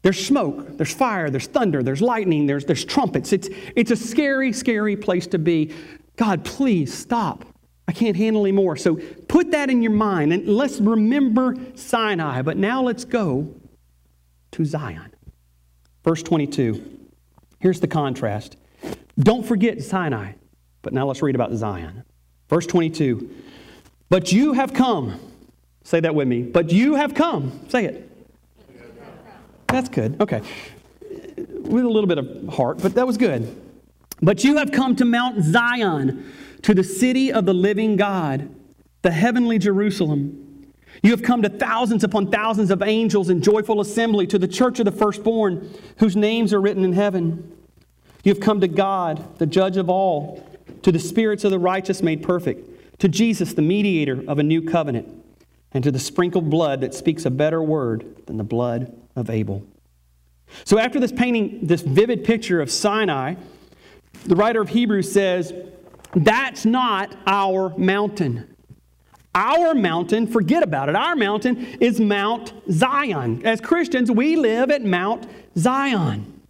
There's 0.02 0.25
smoke, 0.25 0.76
there's 0.76 0.94
fire, 0.94 1.28
there's 1.28 1.49
thunder, 1.49 1.82
there's 1.82 2.00
lightning, 2.00 2.47
there's, 2.47 2.64
there's 2.64 2.85
trumpets. 2.85 3.32
It's, 3.32 3.49
it's 3.75 3.90
a 3.90 3.97
scary, 3.97 4.52
scary 4.52 4.97
place 4.97 5.26
to 5.26 5.40
be. 5.40 5.75
God, 6.16 6.44
please 6.44 6.97
stop. 6.97 7.44
I 7.90 7.92
can't 7.92 8.16
handle 8.16 8.42
anymore. 8.42 8.76
So 8.76 9.00
put 9.26 9.50
that 9.50 9.68
in 9.68 9.82
your 9.82 9.90
mind 9.90 10.32
and 10.32 10.47
let's 10.47 10.80
remember 10.80 11.56
Sinai. 11.75 12.40
But 12.40 12.56
now 12.56 12.85
let's 12.85 13.04
go 13.04 13.52
to 14.52 14.64
Zion. 14.64 15.12
Verse 16.04 16.23
22. 16.23 17.09
Here's 17.59 17.80
the 17.80 17.88
contrast. 17.88 18.56
Don't 19.18 19.44
forget 19.44 19.82
Sinai, 19.82 20.35
but 20.82 20.92
now 20.92 21.04
let's 21.04 21.20
read 21.20 21.35
about 21.35 21.52
Zion. 21.54 22.04
Verse 22.49 22.64
22. 22.64 23.28
But 24.09 24.30
you 24.30 24.52
have 24.52 24.73
come. 24.73 25.18
Say 25.82 25.99
that 25.99 26.14
with 26.14 26.28
me. 26.28 26.42
But 26.42 26.70
you 26.70 26.94
have 26.94 27.12
come. 27.12 27.61
Say 27.70 27.87
it. 27.87 28.09
That's 29.66 29.88
good. 29.88 30.20
Okay. 30.20 30.42
With 31.00 31.85
a 31.85 31.88
little 31.88 32.06
bit 32.06 32.18
of 32.18 32.54
heart, 32.54 32.78
but 32.80 32.94
that 32.94 33.09
was 33.09 33.16
good. 33.16 33.52
But 34.23 34.44
you 34.44 34.59
have 34.59 34.70
come 34.70 34.94
to 34.94 35.04
Mount 35.04 35.42
Zion 35.42 36.32
to 36.62 36.74
the 36.74 36.84
city 36.84 37.32
of 37.32 37.46
the 37.46 37.54
living 37.54 37.96
God, 37.96 38.54
the 39.02 39.10
heavenly 39.10 39.58
Jerusalem. 39.58 40.72
You 41.02 41.10
have 41.12 41.22
come 41.22 41.42
to 41.42 41.48
thousands 41.48 42.04
upon 42.04 42.30
thousands 42.30 42.70
of 42.70 42.82
angels 42.82 43.30
in 43.30 43.42
joyful 43.42 43.80
assembly 43.80 44.26
to 44.28 44.38
the 44.38 44.48
church 44.48 44.78
of 44.78 44.84
the 44.84 44.92
firstborn, 44.92 45.72
whose 45.98 46.16
names 46.16 46.52
are 46.52 46.60
written 46.60 46.84
in 46.84 46.92
heaven. 46.92 47.56
You 48.22 48.32
have 48.32 48.40
come 48.40 48.60
to 48.60 48.68
God, 48.68 49.38
the 49.38 49.46
judge 49.46 49.76
of 49.76 49.88
all, 49.88 50.46
to 50.82 50.92
the 50.92 50.98
spirits 50.98 51.44
of 51.44 51.50
the 51.50 51.58
righteous 51.58 52.02
made 52.02 52.22
perfect, 52.22 52.98
to 53.00 53.08
Jesus, 53.08 53.54
the 53.54 53.62
mediator 53.62 54.22
of 54.28 54.38
a 54.38 54.42
new 54.42 54.60
covenant, 54.60 55.08
and 55.72 55.82
to 55.84 55.90
the 55.90 55.98
sprinkled 55.98 56.50
blood 56.50 56.82
that 56.82 56.92
speaks 56.92 57.24
a 57.24 57.30
better 57.30 57.62
word 57.62 58.26
than 58.26 58.36
the 58.36 58.44
blood 58.44 58.94
of 59.16 59.30
Abel. 59.30 59.64
So, 60.64 60.78
after 60.78 60.98
this 60.98 61.12
painting, 61.12 61.60
this 61.62 61.82
vivid 61.82 62.24
picture 62.24 62.60
of 62.60 62.70
Sinai, 62.70 63.36
the 64.26 64.34
writer 64.36 64.60
of 64.60 64.68
Hebrews 64.68 65.10
says, 65.10 65.52
that's 66.14 66.64
not 66.64 67.14
our 67.26 67.76
mountain. 67.76 68.56
Our 69.34 69.74
mountain, 69.74 70.26
forget 70.26 70.62
about 70.62 70.88
it. 70.88 70.96
Our 70.96 71.14
mountain 71.14 71.58
is 71.80 72.00
Mount 72.00 72.52
Zion. 72.70 73.46
As 73.46 73.60
Christians, 73.60 74.10
we 74.10 74.34
live 74.34 74.70
at 74.70 74.82
Mount 74.82 75.26
Zion. 75.56 76.40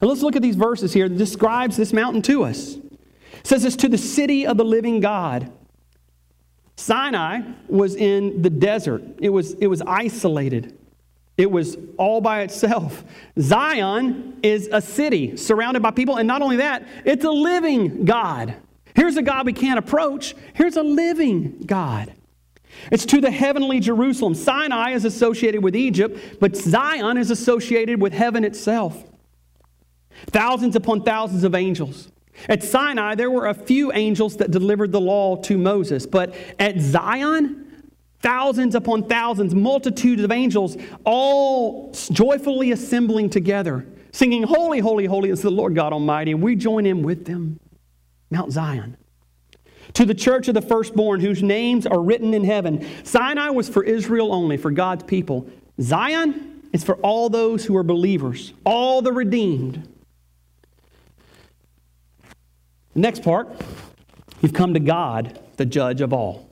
And 0.00 0.08
let's 0.08 0.22
look 0.22 0.36
at 0.36 0.42
these 0.42 0.56
verses 0.56 0.92
here 0.92 1.08
that 1.08 1.16
describes 1.16 1.76
this 1.76 1.92
mountain 1.92 2.22
to 2.22 2.44
us. 2.44 2.74
It 2.74 3.46
says 3.46 3.64
it's 3.64 3.76
to 3.76 3.88
the 3.88 3.98
city 3.98 4.46
of 4.46 4.58
the 4.58 4.64
living 4.64 5.00
God. 5.00 5.50
Sinai 6.76 7.40
was 7.68 7.94
in 7.94 8.42
the 8.42 8.50
desert. 8.50 9.02
It 9.20 9.30
was, 9.30 9.52
it 9.54 9.66
was 9.66 9.82
isolated. 9.82 10.78
It 11.36 11.50
was 11.50 11.78
all 11.96 12.20
by 12.20 12.42
itself. 12.42 13.02
Zion 13.38 14.38
is 14.42 14.68
a 14.72 14.80
city 14.80 15.36
surrounded 15.36 15.82
by 15.82 15.90
people, 15.90 16.16
and 16.16 16.28
not 16.28 16.42
only 16.42 16.56
that, 16.56 16.86
it's 17.04 17.24
a 17.24 17.30
living 17.30 18.04
God. 18.04 18.56
Here's 19.00 19.16
a 19.16 19.22
God 19.22 19.46
we 19.46 19.54
can't 19.54 19.78
approach. 19.78 20.34
Here's 20.52 20.76
a 20.76 20.82
living 20.82 21.62
God. 21.64 22.12
It's 22.92 23.06
to 23.06 23.22
the 23.22 23.30
heavenly 23.30 23.80
Jerusalem. 23.80 24.34
Sinai 24.34 24.90
is 24.90 25.06
associated 25.06 25.64
with 25.64 25.74
Egypt, 25.74 26.38
but 26.38 26.54
Zion 26.54 27.16
is 27.16 27.30
associated 27.30 27.98
with 27.98 28.12
heaven 28.12 28.44
itself. 28.44 29.02
Thousands 30.26 30.76
upon 30.76 31.02
thousands 31.02 31.44
of 31.44 31.54
angels. 31.54 32.12
At 32.46 32.62
Sinai, 32.62 33.14
there 33.14 33.30
were 33.30 33.46
a 33.46 33.54
few 33.54 33.90
angels 33.90 34.36
that 34.36 34.50
delivered 34.50 34.92
the 34.92 35.00
law 35.00 35.36
to 35.44 35.56
Moses, 35.56 36.04
but 36.04 36.34
at 36.58 36.78
Zion, 36.78 37.72
thousands 38.20 38.74
upon 38.74 39.08
thousands, 39.08 39.54
multitudes 39.54 40.22
of 40.22 40.30
angels, 40.30 40.76
all 41.04 41.90
joyfully 42.12 42.70
assembling 42.72 43.30
together, 43.30 43.86
singing, 44.12 44.42
Holy, 44.42 44.78
holy, 44.80 45.06
holy 45.06 45.30
is 45.30 45.40
the 45.40 45.50
Lord 45.50 45.74
God 45.74 45.94
Almighty, 45.94 46.32
and 46.32 46.42
we 46.42 46.54
join 46.54 46.84
in 46.84 47.02
with 47.02 47.24
them. 47.24 47.58
Mount 48.30 48.52
Zion. 48.52 48.96
To 49.94 50.04
the 50.04 50.14
church 50.14 50.48
of 50.48 50.54
the 50.54 50.62
firstborn, 50.62 51.20
whose 51.20 51.42
names 51.42 51.86
are 51.86 52.00
written 52.00 52.32
in 52.32 52.44
heaven. 52.44 52.86
Sinai 53.04 53.50
was 53.50 53.68
for 53.68 53.82
Israel 53.82 54.32
only, 54.32 54.56
for 54.56 54.70
God's 54.70 55.02
people. 55.02 55.48
Zion 55.80 56.62
is 56.72 56.84
for 56.84 56.94
all 56.96 57.28
those 57.28 57.64
who 57.64 57.76
are 57.76 57.82
believers, 57.82 58.52
all 58.64 59.02
the 59.02 59.12
redeemed. 59.12 59.88
The 62.94 63.00
next 63.00 63.22
part, 63.22 63.48
you've 64.40 64.52
come 64.52 64.74
to 64.74 64.80
God, 64.80 65.40
the 65.56 65.66
judge 65.66 66.00
of 66.00 66.12
all. 66.12 66.50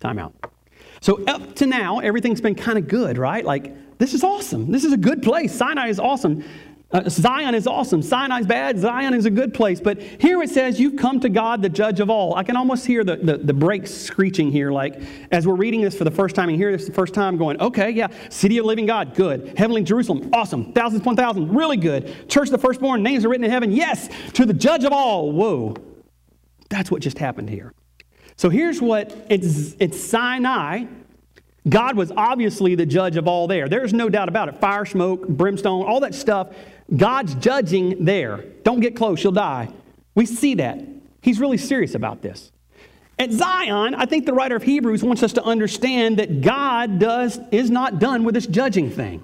Time 0.00 0.18
out. 0.18 0.34
So, 1.00 1.22
up 1.24 1.56
to 1.56 1.66
now, 1.66 1.98
everything's 1.98 2.40
been 2.40 2.54
kind 2.54 2.78
of 2.78 2.88
good, 2.88 3.18
right? 3.18 3.44
Like, 3.44 3.98
this 3.98 4.14
is 4.14 4.24
awesome. 4.24 4.70
This 4.70 4.84
is 4.84 4.92
a 4.92 4.96
good 4.96 5.22
place. 5.22 5.54
Sinai 5.54 5.88
is 5.88 6.00
awesome. 6.00 6.44
Uh, 6.94 7.08
Zion 7.08 7.56
is 7.56 7.66
awesome. 7.66 8.02
Sinai's 8.02 8.46
bad. 8.46 8.78
Zion 8.78 9.14
is 9.14 9.26
a 9.26 9.30
good 9.30 9.52
place. 9.52 9.80
But 9.80 10.00
here 10.00 10.40
it 10.44 10.48
says, 10.48 10.78
You've 10.78 10.94
come 10.94 11.18
to 11.20 11.28
God, 11.28 11.60
the 11.60 11.68
judge 11.68 11.98
of 11.98 12.08
all. 12.08 12.36
I 12.36 12.44
can 12.44 12.56
almost 12.56 12.86
hear 12.86 13.02
the, 13.02 13.16
the, 13.16 13.36
the, 13.36 13.52
brakes 13.52 13.90
screeching 13.90 14.52
here, 14.52 14.70
like 14.70 15.02
as 15.32 15.44
we're 15.44 15.56
reading 15.56 15.80
this 15.80 15.98
for 15.98 16.04
the 16.04 16.10
first 16.12 16.36
time 16.36 16.48
and 16.50 16.56
hear 16.56 16.70
this 16.70 16.86
the 16.86 16.92
first 16.92 17.12
time, 17.12 17.36
going, 17.36 17.60
Okay, 17.60 17.90
yeah, 17.90 18.06
city 18.28 18.58
of 18.58 18.66
living 18.66 18.86
God, 18.86 19.16
good. 19.16 19.58
Heavenly 19.58 19.82
Jerusalem, 19.82 20.30
awesome. 20.32 20.72
Thousands 20.72 21.02
upon 21.02 21.16
thousands, 21.16 21.50
really 21.50 21.76
good. 21.76 22.28
Church 22.28 22.46
of 22.46 22.52
the 22.52 22.58
firstborn, 22.58 23.02
names 23.02 23.24
are 23.24 23.28
written 23.28 23.44
in 23.44 23.50
heaven, 23.50 23.72
yes. 23.72 24.08
To 24.34 24.46
the 24.46 24.54
judge 24.54 24.84
of 24.84 24.92
all, 24.92 25.32
whoa. 25.32 25.74
That's 26.70 26.92
what 26.92 27.02
just 27.02 27.18
happened 27.18 27.50
here. 27.50 27.74
So 28.36 28.50
here's 28.50 28.80
what 28.80 29.26
it's, 29.28 29.74
it's 29.80 30.00
Sinai, 30.00 30.84
God 31.68 31.96
was 31.96 32.12
obviously 32.14 32.74
the 32.74 32.84
judge 32.84 33.16
of 33.16 33.26
all 33.26 33.46
there. 33.46 33.68
There's 33.68 33.94
no 33.94 34.10
doubt 34.10 34.28
about 34.28 34.48
it. 34.48 34.58
Fire, 34.58 34.84
smoke, 34.84 35.26
brimstone, 35.26 35.86
all 35.86 36.00
that 36.00 36.14
stuff. 36.14 36.48
God's 36.94 37.34
judging 37.36 38.04
there. 38.04 38.44
Don't 38.62 38.80
get 38.80 38.96
close, 38.96 39.22
you'll 39.22 39.32
die. 39.32 39.68
We 40.14 40.26
see 40.26 40.54
that. 40.56 40.80
He's 41.22 41.40
really 41.40 41.58
serious 41.58 41.94
about 41.94 42.22
this. 42.22 42.52
At 43.18 43.30
Zion, 43.32 43.94
I 43.94 44.06
think 44.06 44.26
the 44.26 44.34
writer 44.34 44.56
of 44.56 44.62
Hebrews 44.62 45.02
wants 45.04 45.22
us 45.22 45.32
to 45.34 45.42
understand 45.44 46.18
that 46.18 46.40
God 46.40 46.98
does, 46.98 47.38
is 47.52 47.70
not 47.70 48.00
done 48.00 48.24
with 48.24 48.34
this 48.34 48.46
judging 48.46 48.90
thing. 48.90 49.22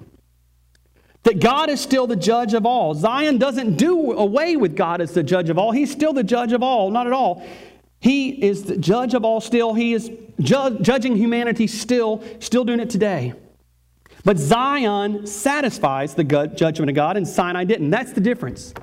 that 1.23 1.39
God 1.39 1.69
is 1.69 1.79
still 1.79 2.07
the 2.07 2.15
judge 2.15 2.53
of 2.53 2.65
all. 2.65 2.95
Zion 2.95 3.37
doesn't 3.37 3.75
do 3.75 4.13
away 4.13 4.55
with 4.57 4.75
God 4.75 5.01
as 5.01 5.13
the 5.13 5.21
judge 5.23 5.49
of 5.49 5.57
all. 5.57 5.71
He's 5.71 5.91
still 5.91 6.13
the 6.13 6.23
judge 6.23 6.51
of 6.51 6.63
all, 6.63 6.89
not 6.89 7.05
at 7.05 7.13
all. 7.13 7.45
He 7.99 8.29
is 8.43 8.63
the 8.63 8.77
judge 8.77 9.13
of 9.13 9.23
all 9.23 9.39
still. 9.41 9.75
He 9.75 9.93
is 9.93 10.09
ju- 10.39 10.79
judging 10.81 11.15
humanity 11.15 11.67
still, 11.67 12.23
still 12.39 12.63
doing 12.65 12.79
it 12.79 12.89
today. 12.89 13.33
But 14.23 14.37
Zion 14.37 15.25
satisfies 15.25 16.15
the 16.15 16.23
judgment 16.23 16.89
of 16.89 16.95
God, 16.95 17.17
and 17.17 17.27
Sinai 17.27 17.63
didn't. 17.63 17.89
That's 17.89 18.13
the 18.13 18.21
difference. 18.21 18.73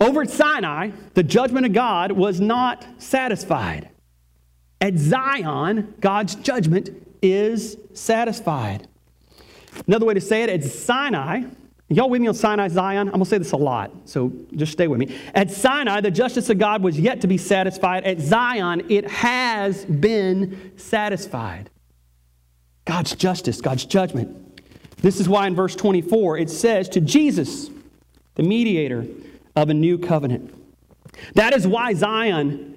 Over 0.00 0.22
at 0.22 0.30
Sinai, 0.30 0.90
the 1.14 1.22
judgment 1.22 1.66
of 1.66 1.72
God 1.72 2.12
was 2.12 2.40
not 2.40 2.86
satisfied. 2.98 3.90
At 4.80 4.96
Zion, 4.98 5.94
God's 6.00 6.34
judgment 6.34 6.90
is 7.22 7.76
satisfied. 7.94 8.88
Another 9.86 10.06
way 10.06 10.14
to 10.14 10.20
say 10.20 10.42
it, 10.42 10.50
at 10.50 10.64
Sinai, 10.64 11.44
y'all 11.88 12.10
with 12.10 12.20
me 12.20 12.28
on 12.28 12.34
Sinai, 12.34 12.68
Zion? 12.68 13.08
I'm 13.08 13.12
going 13.12 13.24
to 13.24 13.30
say 13.30 13.38
this 13.38 13.52
a 13.52 13.56
lot, 13.56 13.90
so 14.04 14.32
just 14.54 14.72
stay 14.72 14.86
with 14.86 14.98
me. 14.98 15.18
At 15.34 15.50
Sinai, 15.50 16.00
the 16.00 16.10
justice 16.10 16.50
of 16.50 16.58
God 16.58 16.82
was 16.82 16.98
yet 16.98 17.20
to 17.22 17.26
be 17.26 17.38
satisfied. 17.38 18.04
At 18.04 18.20
Zion, 18.20 18.86
it 18.90 19.08
has 19.08 19.84
been 19.84 20.72
satisfied. 20.76 21.70
God's 22.84 23.14
justice, 23.14 23.60
God's 23.60 23.84
judgment. 23.84 24.45
This 25.06 25.20
is 25.20 25.28
why 25.28 25.46
in 25.46 25.54
verse 25.54 25.76
24 25.76 26.38
it 26.38 26.50
says, 26.50 26.88
To 26.88 27.00
Jesus, 27.00 27.70
the 28.34 28.42
mediator 28.42 29.06
of 29.54 29.70
a 29.70 29.74
new 29.74 29.98
covenant. 29.98 30.52
That 31.34 31.54
is 31.54 31.64
why 31.64 31.94
Zion 31.94 32.72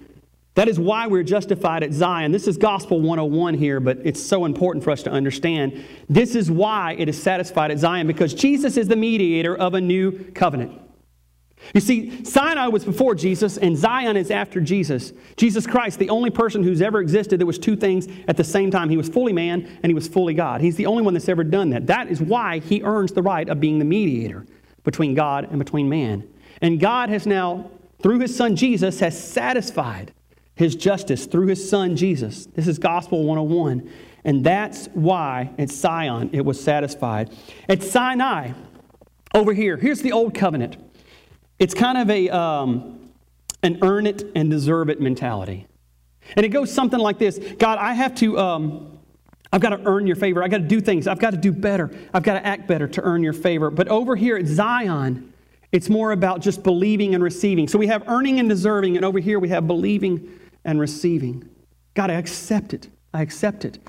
that 0.54 0.68
is 0.68 0.80
why 0.80 1.08
we're 1.08 1.24
justified 1.24 1.84
at 1.84 1.94
Zion. 1.94 2.32
This 2.32 2.48
is 2.48 2.58
Gospel 2.58 3.00
101 3.00 3.54
here, 3.54 3.80
but 3.80 3.98
it's 4.04 4.22
so 4.22 4.46
important 4.46 4.84
for 4.84 4.92
us 4.92 5.02
to 5.04 5.10
understand. 5.10 5.86
This 6.10 6.36
is 6.36 6.52
why 6.52 6.98
it 7.00 7.08
is 7.08 7.22
satisfied 7.22 7.72
at 7.72 7.80
Zion, 7.80 8.06
because 8.08 8.34
Jesus 8.34 8.76
is 8.76 8.90
the 8.90 8.96
mediator 8.96 9.58
of 9.58 9.74
a 9.74 9.82
new 9.82 10.12
covenant. 10.34 10.74
You 11.74 11.82
see, 11.82 12.24
Sinai 12.24 12.68
was 12.68 12.84
before 12.84 13.16
Jesus, 13.16 13.58
and 13.58 13.78
Zion 13.78 14.18
is 14.18 14.32
after 14.32 14.60
Jesus. 14.60 15.14
Jesus 15.38 15.68
Christ, 15.68 16.00
the 16.00 16.10
only 16.10 16.30
person 16.30 16.64
who's 16.64 16.82
ever 16.82 17.00
existed 17.00 17.40
that 17.40 17.46
was 17.46 17.60
two 17.60 17.76
things 17.76 18.08
at 18.28 18.38
the 18.38 18.44
same 18.44 18.72
time. 18.72 18.90
He 18.90 18.98
was 18.98 19.10
fully 19.10 19.34
man 19.34 19.68
and 19.84 19.90
he 19.90 19.94
was 19.94 20.08
fully 20.08 20.34
God. 20.34 20.62
He's 20.62 20.76
the 20.76 20.86
only 20.86 21.04
one 21.04 21.14
that's 21.14 21.30
ever 21.30 21.44
done 21.44 21.70
that. 21.72 21.88
That 21.88 22.10
is 22.10 22.22
why 22.22 22.60
he 22.60 22.82
earns 22.82 23.12
the 23.12 23.22
right 23.22 23.48
of 23.48 23.60
being 23.60 23.78
the 23.78 23.86
mediator 23.86 24.46
between 24.84 25.14
God 25.14 25.48
and 25.50 25.60
between 25.60 25.90
man. 25.90 26.28
And 26.62 26.80
God 26.80 27.10
has 27.10 27.26
now, 27.26 27.70
through 28.02 28.20
his 28.20 28.36
son 28.36 28.56
Jesus, 28.56 29.00
has 29.02 29.22
satisfied 29.22 30.14
his 30.56 30.76
justice 30.76 31.26
through 31.26 31.48
his 31.48 31.70
son 31.70 31.96
Jesus. 31.96 32.46
This 32.48 32.68
is 32.68 32.80
Gospel 32.80 33.24
101. 33.24 33.90
And 34.26 34.44
that's 34.44 34.88
why 34.88 35.52
at 35.58 35.70
Zion 35.70 36.32
it 36.34 36.44
was 36.44 36.62
satisfied. 36.62 37.32
At 37.70 37.84
Sinai, 37.84 38.52
over 39.34 39.54
here, 39.54 39.78
here's 39.78 40.02
the 40.02 40.12
old 40.12 40.34
covenant. 40.34 40.78
It's 41.60 41.74
kind 41.74 41.98
of 41.98 42.10
a, 42.10 42.30
um, 42.30 43.12
an 43.62 43.80
earn 43.82 44.08
it 44.08 44.32
and 44.36 44.50
deserve 44.50 44.90
it 44.90 45.00
mentality. 45.00 45.68
And 46.36 46.46
it 46.46 46.50
goes 46.50 46.72
something 46.72 47.00
like 47.00 47.20
this 47.20 47.40
God, 47.58 47.78
I 47.80 47.94
have 47.94 48.16
to, 48.16 48.40
um, 48.40 49.00
I've 49.52 49.62
got 49.62 49.70
to 49.70 49.82
earn 49.86 50.08
your 50.08 50.16
favor. 50.16 50.44
I've 50.44 50.52
got 50.52 50.60
to 50.60 50.68
do 50.68 50.80
things. 50.80 51.08
I've 51.08 51.20
got 51.20 51.32
to 51.32 51.38
do 51.38 51.52
better. 51.52 51.92
I've 52.14 52.24
got 52.24 52.34
to 52.34 52.46
act 52.46 52.68
better 52.68 52.88
to 52.88 53.02
earn 53.02 53.24
your 53.24 53.34
favor. 53.34 53.70
But 53.70 53.88
over 53.88 54.16
here 54.16 54.38
at 54.38 54.46
Zion, 54.46 55.34
it's 55.72 55.90
more 55.90 56.12
about 56.12 56.42
just 56.42 56.64
believing 56.64 57.14
and 57.16 57.24
receiving. 57.24 57.68
So 57.68 57.78
we 57.78 57.88
have 57.88 58.08
earning 58.08 58.40
and 58.40 58.50
deserving, 58.50 58.96
and 58.96 59.06
over 59.06 59.20
here 59.20 59.40
we 59.40 59.50
have 59.50 59.68
believing 59.68 60.40
and 60.66 60.80
receiving. 60.80 61.48
God, 61.94 62.10
I 62.10 62.16
accept 62.16 62.74
it. 62.74 62.90
I 63.14 63.22
accept 63.22 63.66
it. 63.66 63.80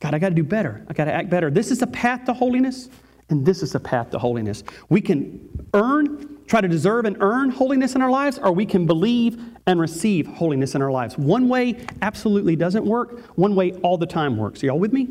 God, 0.00 0.14
I 0.14 0.18
got 0.18 0.28
to 0.30 0.34
do 0.34 0.44
better. 0.44 0.84
I 0.88 0.92
got 0.92 1.06
to 1.06 1.12
act 1.12 1.30
better. 1.30 1.50
This 1.50 1.70
is 1.70 1.82
a 1.82 1.86
path 1.86 2.24
to 2.26 2.32
holiness, 2.32 2.88
and 3.30 3.44
this 3.44 3.62
is 3.62 3.74
a 3.74 3.80
path 3.80 4.10
to 4.10 4.18
holiness. 4.18 4.62
We 4.88 5.00
can 5.00 5.48
earn, 5.74 6.37
try 6.48 6.60
to 6.60 6.68
deserve 6.68 7.04
and 7.04 7.16
earn 7.20 7.50
holiness 7.50 7.94
in 7.94 8.02
our 8.02 8.10
lives, 8.10 8.38
or 8.38 8.50
we 8.52 8.66
can 8.66 8.86
believe 8.86 9.40
and 9.66 9.78
receive 9.78 10.26
holiness 10.26 10.74
in 10.74 10.82
our 10.82 10.90
lives. 10.90 11.16
One 11.16 11.48
way 11.48 11.86
absolutely 12.02 12.56
doesn't 12.56 12.84
work, 12.84 13.20
one 13.36 13.54
way 13.54 13.72
all 13.82 13.98
the 13.98 14.06
time 14.06 14.36
works. 14.36 14.62
Are 14.62 14.66
y'all 14.66 14.78
with 14.78 14.92
me? 14.92 15.08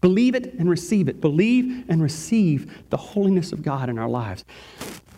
Believe 0.00 0.34
it 0.34 0.54
and 0.54 0.70
receive 0.70 1.08
it. 1.08 1.20
Believe 1.20 1.84
and 1.88 2.02
receive 2.02 2.88
the 2.88 2.96
holiness 2.96 3.52
of 3.52 3.62
God 3.62 3.90
in 3.90 3.98
our 3.98 4.08
lives. 4.08 4.44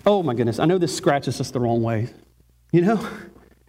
Oh 0.05 0.23
my 0.23 0.35
goodness, 0.35 0.59
I 0.59 0.65
know 0.65 0.79
this 0.79 0.97
scratches 0.97 1.41
us 1.41 1.51
the 1.53 1.61
wrong 1.61 1.83
way. 1.83 2.09
You 2.73 2.81
know? 2.81 3.09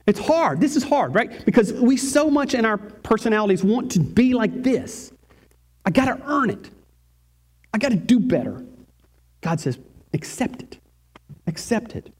It's 0.06 0.20
hard. 0.20 0.60
This 0.60 0.76
is 0.76 0.84
hard, 0.84 1.16
right? 1.16 1.46
Because 1.46 1.72
we 1.72 1.96
so 1.96 2.30
much 2.30 2.54
in 2.54 2.66
our 2.66 2.78
personalities 2.78 3.64
want 3.64 3.92
to 3.92 4.00
be 4.00 4.34
like 4.34 4.64
this. 4.64 5.14
I 5.86 5.92
got 5.92 6.06
to 6.06 6.22
earn 6.26 6.50
it. 6.50 6.70
I 7.74 7.78
got 7.78 7.90
to 7.90 7.96
do 7.96 8.20
better. 8.20 8.64
God 9.42 9.60
says, 9.60 9.80
accept 10.14 10.62
it. 10.62 10.78
Accept 11.48 11.96
it. 11.96 12.14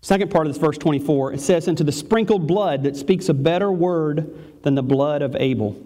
Second 0.00 0.30
part 0.30 0.46
of 0.46 0.52
this 0.52 0.60
verse 0.60 0.78
24, 0.78 1.34
it 1.34 1.40
says, 1.40 1.68
Into 1.68 1.84
the 1.84 1.92
sprinkled 1.92 2.46
blood 2.46 2.84
that 2.84 2.96
speaks 2.96 3.28
a 3.28 3.34
better 3.34 3.70
word 3.70 4.62
than 4.62 4.74
the 4.74 4.82
blood 4.82 5.22
of 5.22 5.36
Abel. 5.36 5.76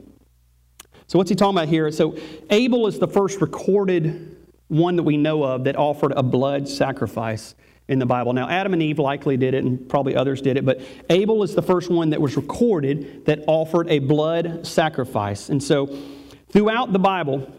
So, 1.07 1.19
what's 1.19 1.31
he 1.31 1.37
talking 1.37 1.57
about 1.57 1.69
here? 1.69 1.91
So, 1.91 2.17
Abel 2.51 2.87
is 2.87 2.99
the 2.99 3.09
first 3.09 3.41
recorded 3.41 4.37
one 4.69 4.97
that 4.97 5.03
we 5.03 5.17
know 5.17 5.43
of 5.43 5.65
that 5.65 5.77
offered 5.77 6.13
a 6.13 6.23
blood 6.23 6.69
sacrifice 6.69 7.55
in 7.89 7.99
the 7.99 8.07
Bible. 8.07 8.33
Now, 8.33 8.49
Adam 8.49 8.73
and 8.73 8.83
Eve 8.83 8.99
likely 8.99 9.37
did 9.37 9.55
it, 9.55 9.65
and 9.65 9.89
probably 9.89 10.15
others 10.15 10.41
did 10.41 10.57
it, 10.57 10.65
but 10.65 10.81
Abel 11.11 11.43
is 11.43 11.55
the 11.55 11.63
first 11.63 11.91
one 11.91 12.11
that 12.11 12.21
was 12.21 12.37
recorded 12.37 13.27
that 13.27 13.41
offered 13.47 13.89
a 13.89 13.99
blood 13.99 14.67
sacrifice. 14.67 15.49
And 15.49 15.63
so, 15.63 15.99
throughout 16.51 16.93
the 16.93 16.99
Bible, 16.99 17.51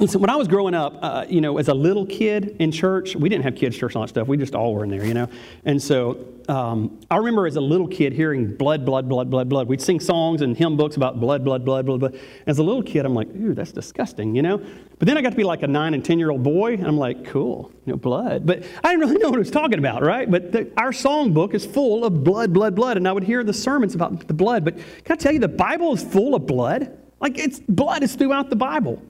Listen, 0.00 0.22
when 0.22 0.30
I 0.30 0.36
was 0.36 0.48
growing 0.48 0.72
up, 0.72 0.98
uh, 1.02 1.26
you 1.28 1.42
know, 1.42 1.58
as 1.58 1.68
a 1.68 1.74
little 1.74 2.06
kid 2.06 2.56
in 2.58 2.72
church, 2.72 3.14
we 3.14 3.28
didn't 3.28 3.44
have 3.44 3.54
kids' 3.54 3.76
church 3.76 3.92
and 3.92 3.96
all 3.96 4.04
that 4.04 4.08
stuff. 4.08 4.28
We 4.28 4.38
just 4.38 4.54
all 4.54 4.74
were 4.74 4.82
in 4.82 4.88
there, 4.88 5.04
you 5.04 5.12
know. 5.12 5.28
And 5.66 5.80
so 5.80 6.24
um, 6.48 6.98
I 7.10 7.18
remember 7.18 7.46
as 7.46 7.56
a 7.56 7.60
little 7.60 7.86
kid 7.86 8.14
hearing 8.14 8.56
blood, 8.56 8.86
blood, 8.86 9.10
blood, 9.10 9.28
blood, 9.28 9.50
blood. 9.50 9.68
We'd 9.68 9.82
sing 9.82 10.00
songs 10.00 10.40
and 10.40 10.56
hymn 10.56 10.78
books 10.78 10.96
about 10.96 11.20
blood, 11.20 11.44
blood, 11.44 11.66
blood, 11.66 11.84
blood, 11.84 12.00
blood. 12.00 12.18
As 12.46 12.58
a 12.58 12.62
little 12.62 12.82
kid, 12.82 13.04
I'm 13.04 13.14
like, 13.14 13.28
ooh, 13.36 13.52
that's 13.52 13.72
disgusting, 13.72 14.34
you 14.34 14.40
know. 14.40 14.56
But 14.98 15.06
then 15.06 15.18
I 15.18 15.20
got 15.20 15.30
to 15.30 15.36
be 15.36 15.44
like 15.44 15.62
a 15.64 15.68
nine 15.68 15.92
and 15.92 16.02
ten 16.02 16.18
year 16.18 16.30
old 16.30 16.42
boy, 16.42 16.72
and 16.72 16.86
I'm 16.86 16.96
like, 16.96 17.26
cool, 17.26 17.70
you 17.84 17.92
know, 17.92 17.98
blood. 17.98 18.46
But 18.46 18.64
I 18.82 18.92
didn't 18.94 19.00
really 19.00 19.18
know 19.22 19.28
what 19.28 19.36
it 19.36 19.40
was 19.40 19.50
talking 19.50 19.78
about, 19.78 20.02
right? 20.02 20.30
But 20.30 20.50
the, 20.50 20.72
our 20.78 20.94
song 20.94 21.34
book 21.34 21.52
is 21.52 21.66
full 21.66 22.06
of 22.06 22.24
blood, 22.24 22.54
blood, 22.54 22.74
blood, 22.74 22.96
and 22.96 23.06
I 23.06 23.12
would 23.12 23.24
hear 23.24 23.44
the 23.44 23.52
sermons 23.52 23.94
about 23.94 24.26
the 24.26 24.32
blood. 24.32 24.64
But 24.64 24.78
can 24.78 25.12
I 25.12 25.16
tell 25.16 25.32
you, 25.32 25.40
the 25.40 25.48
Bible 25.48 25.92
is 25.92 26.02
full 26.02 26.34
of 26.34 26.46
blood. 26.46 26.96
Like 27.20 27.36
it's 27.36 27.60
blood 27.60 28.02
is 28.02 28.14
throughout 28.14 28.48
the 28.48 28.56
Bible. 28.56 29.02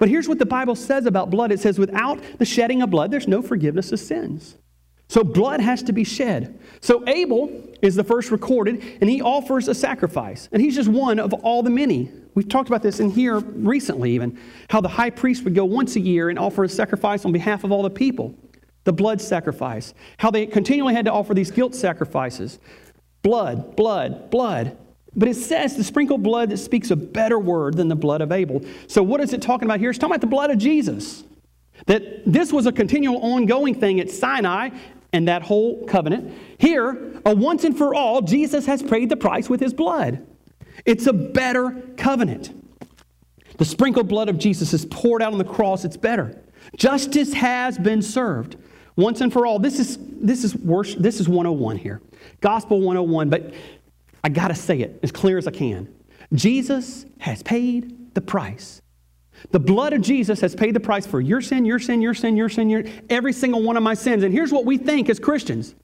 But 0.00 0.08
here's 0.08 0.26
what 0.26 0.38
the 0.38 0.46
Bible 0.46 0.74
says 0.74 1.04
about 1.04 1.30
blood 1.30 1.52
it 1.52 1.60
says, 1.60 1.78
without 1.78 2.18
the 2.38 2.46
shedding 2.46 2.80
of 2.82 2.90
blood, 2.90 3.10
there's 3.12 3.28
no 3.28 3.42
forgiveness 3.42 3.92
of 3.92 4.00
sins. 4.00 4.56
So 5.08 5.22
blood 5.22 5.60
has 5.60 5.82
to 5.84 5.92
be 5.92 6.04
shed. 6.04 6.58
So 6.80 7.06
Abel 7.06 7.50
is 7.82 7.96
the 7.96 8.04
first 8.04 8.30
recorded, 8.30 8.82
and 9.00 9.10
he 9.10 9.20
offers 9.20 9.68
a 9.68 9.74
sacrifice. 9.74 10.48
And 10.52 10.62
he's 10.62 10.74
just 10.74 10.88
one 10.88 11.18
of 11.18 11.34
all 11.34 11.62
the 11.62 11.70
many. 11.70 12.10
We've 12.34 12.48
talked 12.48 12.70
about 12.70 12.82
this 12.82 12.98
in 12.98 13.10
here 13.10 13.40
recently, 13.40 14.12
even 14.12 14.38
how 14.70 14.80
the 14.80 14.88
high 14.88 15.10
priest 15.10 15.44
would 15.44 15.54
go 15.54 15.66
once 15.66 15.96
a 15.96 16.00
year 16.00 16.30
and 16.30 16.38
offer 16.38 16.64
a 16.64 16.68
sacrifice 16.68 17.26
on 17.26 17.32
behalf 17.32 17.62
of 17.64 17.70
all 17.70 17.82
the 17.82 17.90
people 17.90 18.34
the 18.84 18.92
blood 18.94 19.20
sacrifice. 19.20 19.92
How 20.16 20.30
they 20.30 20.46
continually 20.46 20.94
had 20.94 21.04
to 21.04 21.12
offer 21.12 21.34
these 21.34 21.50
guilt 21.50 21.74
sacrifices 21.74 22.58
blood, 23.22 23.76
blood, 23.76 24.30
blood. 24.30 24.78
But 25.16 25.28
it 25.28 25.34
says 25.34 25.76
the 25.76 25.84
sprinkled 25.84 26.22
blood 26.22 26.50
that 26.50 26.58
speaks 26.58 26.90
a 26.90 26.96
better 26.96 27.38
word 27.38 27.76
than 27.76 27.88
the 27.88 27.96
blood 27.96 28.20
of 28.20 28.30
Abel. 28.30 28.62
So, 28.86 29.02
what 29.02 29.20
is 29.20 29.32
it 29.32 29.42
talking 29.42 29.66
about 29.66 29.80
here? 29.80 29.90
It's 29.90 29.98
talking 29.98 30.12
about 30.12 30.20
the 30.20 30.26
blood 30.28 30.50
of 30.50 30.58
Jesus. 30.58 31.24
That 31.86 32.30
this 32.30 32.52
was 32.52 32.66
a 32.66 32.72
continual 32.72 33.18
ongoing 33.18 33.74
thing 33.74 34.00
at 34.00 34.10
Sinai 34.10 34.70
and 35.12 35.26
that 35.28 35.42
whole 35.42 35.84
covenant. 35.86 36.32
Here, 36.58 37.20
a 37.24 37.34
once 37.34 37.64
and 37.64 37.76
for 37.76 37.94
all, 37.94 38.22
Jesus 38.22 38.66
has 38.66 38.82
paid 38.82 39.08
the 39.08 39.16
price 39.16 39.48
with 39.48 39.60
his 39.60 39.74
blood. 39.74 40.24
It's 40.84 41.06
a 41.06 41.12
better 41.12 41.82
covenant. 41.96 42.54
The 43.58 43.64
sprinkled 43.64 44.08
blood 44.08 44.28
of 44.28 44.38
Jesus 44.38 44.72
is 44.72 44.86
poured 44.86 45.22
out 45.22 45.32
on 45.32 45.38
the 45.38 45.44
cross, 45.44 45.84
it's 45.84 45.96
better. 45.96 46.40
Justice 46.76 47.32
has 47.32 47.78
been 47.78 48.02
served 48.02 48.56
once 48.96 49.20
and 49.20 49.32
for 49.32 49.46
all. 49.46 49.58
This 49.58 49.78
is 49.78 49.98
this 50.22 50.44
is 50.44 50.54
worse, 50.54 50.94
this 50.94 51.20
is 51.20 51.28
101 51.28 51.76
here. 51.76 52.00
Gospel 52.40 52.80
101, 52.80 53.30
but 53.30 53.52
I 54.22 54.28
got 54.28 54.48
to 54.48 54.54
say 54.54 54.80
it 54.80 55.00
as 55.02 55.12
clear 55.12 55.38
as 55.38 55.46
I 55.46 55.50
can. 55.50 55.92
Jesus 56.32 57.06
has 57.18 57.42
paid 57.42 58.14
the 58.14 58.20
price. 58.20 58.82
The 59.50 59.60
blood 59.60 59.92
of 59.92 60.02
Jesus 60.02 60.40
has 60.40 60.54
paid 60.54 60.74
the 60.74 60.80
price 60.80 61.06
for 61.06 61.20
your 61.20 61.40
sin, 61.40 61.64
your 61.64 61.78
sin, 61.78 62.02
your 62.02 62.14
sin, 62.14 62.36
your 62.36 62.48
sin, 62.48 62.68
your, 62.68 62.84
every 63.08 63.32
single 63.32 63.62
one 63.62 63.76
of 63.76 63.82
my 63.82 63.94
sins. 63.94 64.22
And 64.22 64.32
here's 64.32 64.52
what 64.52 64.66
we 64.66 64.76
think 64.76 65.08
as 65.08 65.18
Christians 65.18 65.74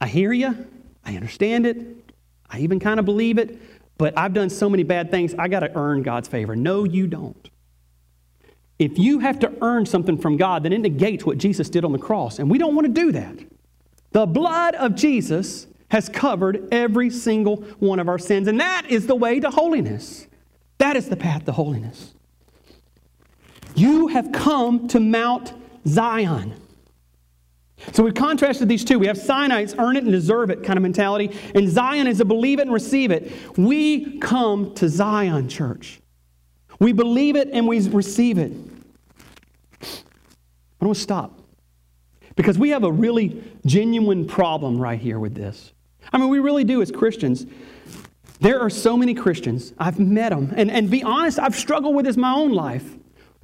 I 0.00 0.06
hear 0.06 0.32
you, 0.32 0.66
I 1.04 1.16
understand 1.16 1.66
it, 1.66 2.12
I 2.48 2.60
even 2.60 2.78
kind 2.78 3.00
of 3.00 3.06
believe 3.06 3.38
it, 3.38 3.60
but 3.98 4.16
I've 4.16 4.32
done 4.32 4.50
so 4.50 4.70
many 4.70 4.84
bad 4.84 5.10
things, 5.10 5.34
I 5.36 5.48
got 5.48 5.60
to 5.60 5.76
earn 5.76 6.02
God's 6.02 6.28
favor. 6.28 6.54
No, 6.54 6.84
you 6.84 7.08
don't. 7.08 7.50
If 8.78 8.96
you 8.96 9.18
have 9.18 9.40
to 9.40 9.52
earn 9.60 9.86
something 9.86 10.16
from 10.16 10.36
God, 10.36 10.62
then 10.62 10.72
it 10.72 10.80
negates 10.80 11.26
what 11.26 11.38
Jesus 11.38 11.68
did 11.68 11.84
on 11.84 11.90
the 11.90 11.98
cross. 11.98 12.38
And 12.38 12.48
we 12.48 12.58
don't 12.58 12.76
want 12.76 12.86
to 12.86 12.92
do 12.92 13.10
that. 13.10 13.36
The 14.12 14.24
blood 14.24 14.76
of 14.76 14.94
Jesus 14.94 15.66
has 15.90 16.08
covered 16.08 16.68
every 16.72 17.10
single 17.10 17.56
one 17.78 17.98
of 17.98 18.08
our 18.08 18.18
sins. 18.18 18.48
And 18.48 18.60
that 18.60 18.86
is 18.88 19.06
the 19.06 19.14
way 19.14 19.40
to 19.40 19.50
holiness. 19.50 20.26
That 20.78 20.96
is 20.96 21.08
the 21.08 21.16
path 21.16 21.44
to 21.46 21.52
holiness. 21.52 22.14
You 23.74 24.08
have 24.08 24.32
come 24.32 24.88
to 24.88 25.00
Mount 25.00 25.54
Zion. 25.86 26.54
So 27.92 28.02
we've 28.02 28.14
contrasted 28.14 28.68
these 28.68 28.84
two. 28.84 28.98
We 28.98 29.06
have 29.06 29.18
Sinai, 29.18 29.60
it's 29.60 29.74
earn 29.78 29.96
it 29.96 30.02
and 30.02 30.12
deserve 30.12 30.50
it 30.50 30.64
kind 30.64 30.76
of 30.76 30.82
mentality, 30.82 31.36
and 31.54 31.68
Zion 31.68 32.08
is 32.08 32.20
a 32.20 32.24
believe 32.24 32.58
it 32.58 32.62
and 32.62 32.72
receive 32.72 33.12
it. 33.12 33.32
We 33.56 34.18
come 34.18 34.74
to 34.74 34.88
Zion, 34.88 35.48
church. 35.48 36.00
We 36.80 36.92
believe 36.92 37.36
it 37.36 37.50
and 37.52 37.66
we 37.66 37.80
receive 37.88 38.38
it. 38.38 38.52
I 40.80 40.84
want 40.84 40.96
to 40.96 41.02
stop 41.02 41.40
because 42.36 42.58
we 42.58 42.70
have 42.70 42.84
a 42.84 42.92
really 42.92 43.42
genuine 43.66 44.26
problem 44.26 44.80
right 44.80 44.98
here 44.98 45.18
with 45.18 45.34
this. 45.34 45.72
I 46.12 46.18
mean, 46.18 46.28
we 46.28 46.38
really 46.38 46.64
do 46.64 46.82
as 46.82 46.90
Christians. 46.90 47.46
There 48.40 48.60
are 48.60 48.70
so 48.70 48.96
many 48.96 49.14
Christians, 49.14 49.72
I've 49.78 49.98
met 49.98 50.30
them, 50.30 50.52
and, 50.56 50.70
and 50.70 50.90
be 50.90 51.02
honest, 51.02 51.38
I've 51.38 51.56
struggled 51.56 51.96
with 51.96 52.04
this 52.04 52.16
my 52.16 52.32
own 52.32 52.52
life. 52.52 52.96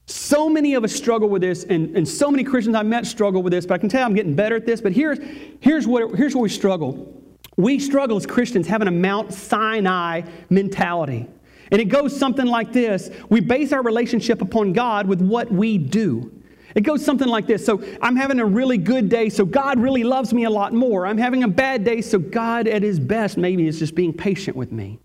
So 0.07 0.49
many 0.49 0.75
of 0.75 0.85
us 0.85 0.93
struggle 0.93 1.29
with 1.29 1.43
this, 1.43 1.65
and, 1.65 1.97
and 1.97 2.07
so 2.07 2.31
many 2.31 2.45
Christians 2.45 2.77
I've 2.77 2.87
met 2.87 3.07
struggle 3.07 3.43
with 3.43 3.53
this, 3.53 3.67
but 3.67 3.75
I 3.75 3.79
can 3.79 3.89
tell 3.89 4.05
I'm 4.05 4.15
getting 4.15 4.35
better 4.35 4.55
at 4.55 4.67
this. 4.67 4.81
But 4.81 4.93
here's, 4.93 5.19
here's, 5.61 5.87
what, 5.87 6.15
here's 6.15 6.35
where 6.35 6.43
we 6.43 6.49
struggle. 6.49 7.23
We 7.57 7.79
struggle 7.79 8.17
as 8.17 8.27
Christians 8.27 8.67
having 8.67 8.89
a 8.89 8.93
Mount 8.93 9.33
Sinai 9.33 10.23
mentality. 10.51 11.27
And 11.73 11.81
it 11.81 11.87
goes 11.87 12.17
something 12.17 12.47
like 12.47 12.73
this 12.73 13.11
We 13.31 13.41
base 13.41 13.73
our 13.73 13.83
relationship 13.83 14.43
upon 14.43 14.73
God 14.75 15.07
with 15.07 15.21
what 15.21 15.51
we 15.51 15.79
do. 15.79 16.31
It 16.75 16.81
goes 16.81 17.05
something 17.05 17.29
like 17.29 17.47
this. 17.47 17.65
So 17.65 17.83
I'm 18.03 18.17
having 18.17 18.41
a 18.41 18.45
really 18.45 18.79
good 18.79 19.09
day, 19.09 19.29
so 19.29 19.45
God 19.45 19.79
really 19.79 20.03
loves 20.03 20.35
me 20.35 20.45
a 20.45 20.51
lot 20.51 20.73
more. 20.73 21.07
I'm 21.07 21.19
having 21.19 21.45
a 21.45 21.49
bad 21.49 21.85
day, 21.85 22.01
so 22.01 22.19
God 22.19 22.67
at 22.67 22.83
his 22.83 22.99
best 22.99 23.37
maybe 23.37 23.67
is 23.67 23.79
just 23.79 23.95
being 23.95 24.13
patient 24.13 24.57
with 24.57 24.73
me. 24.73 24.99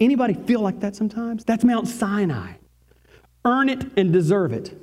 Anybody 0.00 0.34
feel 0.34 0.60
like 0.60 0.80
that 0.80 0.96
sometimes? 0.96 1.44
That's 1.44 1.64
Mount 1.64 1.88
Sinai. 1.88 2.54
Earn 3.44 3.68
it 3.68 3.84
and 3.96 4.12
deserve 4.12 4.52
it. 4.52 4.76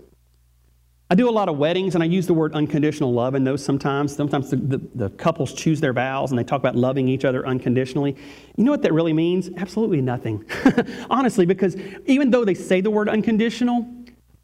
I 1.09 1.15
do 1.15 1.29
a 1.29 1.31
lot 1.31 1.47
of 1.47 1.57
weddings, 1.57 1.93
and 1.93 2.03
I 2.03 2.07
use 2.07 2.25
the 2.25 2.33
word 2.33 2.55
unconditional 2.55 3.13
love 3.13 3.35
in 3.35 3.43
those 3.43 3.63
sometimes. 3.63 4.15
Sometimes 4.15 4.49
the, 4.49 4.55
the, 4.55 4.81
the, 4.95 5.09
couples 5.11 5.53
choose 5.53 5.79
their 5.79 5.93
vows 5.93 6.31
and 6.31 6.39
they 6.39 6.43
talk 6.43 6.59
about 6.59 6.75
loving 6.75 7.07
each 7.07 7.23
other 7.23 7.45
unconditionally. 7.45 8.15
You 8.55 8.63
know 8.63 8.71
what 8.71 8.81
that 8.81 8.93
really 8.93 9.13
means? 9.13 9.49
Absolutely 9.57 10.01
nothing. 10.01 10.43
Honestly, 11.11 11.45
because 11.45 11.75
even 12.07 12.31
though 12.31 12.43
they 12.43 12.55
say 12.55 12.81
the 12.81 12.89
word 12.89 13.09
unconditional, 13.09 13.87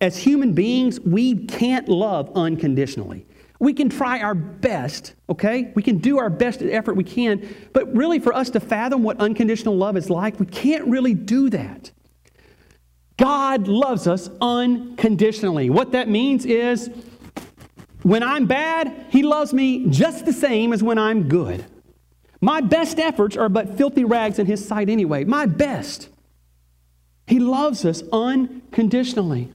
as 0.01 0.17
human 0.17 0.53
beings, 0.53 0.99
we 0.99 1.35
can't 1.45 1.89
love 1.89 2.31
unconditionally. 2.35 3.25
We 3.59 3.73
can 3.73 3.89
try 3.89 4.21
our 4.21 4.33
best, 4.33 5.15
okay? 5.29 5.71
We 5.75 5.83
can 5.83 5.97
do 5.97 6.17
our 6.17 6.29
best 6.29 6.61
effort 6.61 6.95
we 6.95 7.03
can, 7.03 7.53
but 7.73 7.93
really 7.93 8.19
for 8.19 8.33
us 8.33 8.49
to 8.51 8.61
fathom 8.61 9.03
what 9.03 9.19
unconditional 9.19 9.75
love 9.75 9.97
is 9.97 10.09
like, 10.09 10.39
we 10.39 10.45
can't 10.45 10.87
really 10.87 11.13
do 11.13 11.49
that. 11.49 11.91
God 13.17 13.67
loves 13.67 14.07
us 14.07 14.29
unconditionally. 14.39 15.69
What 15.69 15.91
that 15.91 16.07
means 16.07 16.45
is 16.45 16.89
when 18.03 18.23
I'm 18.23 18.45
bad, 18.45 19.07
He 19.09 19.23
loves 19.23 19.53
me 19.53 19.87
just 19.89 20.25
the 20.25 20.31
same 20.31 20.71
as 20.71 20.81
when 20.81 20.97
I'm 20.97 21.27
good. 21.27 21.65
My 22.39 22.61
best 22.61 22.97
efforts 22.97 23.35
are 23.35 23.49
but 23.49 23.75
filthy 23.77 24.05
rags 24.05 24.39
in 24.39 24.45
His 24.45 24.65
sight 24.65 24.89
anyway. 24.89 25.25
My 25.25 25.45
best. 25.45 26.07
He 27.27 27.39
loves 27.39 27.83
us 27.83 28.01
unconditionally. 28.13 29.51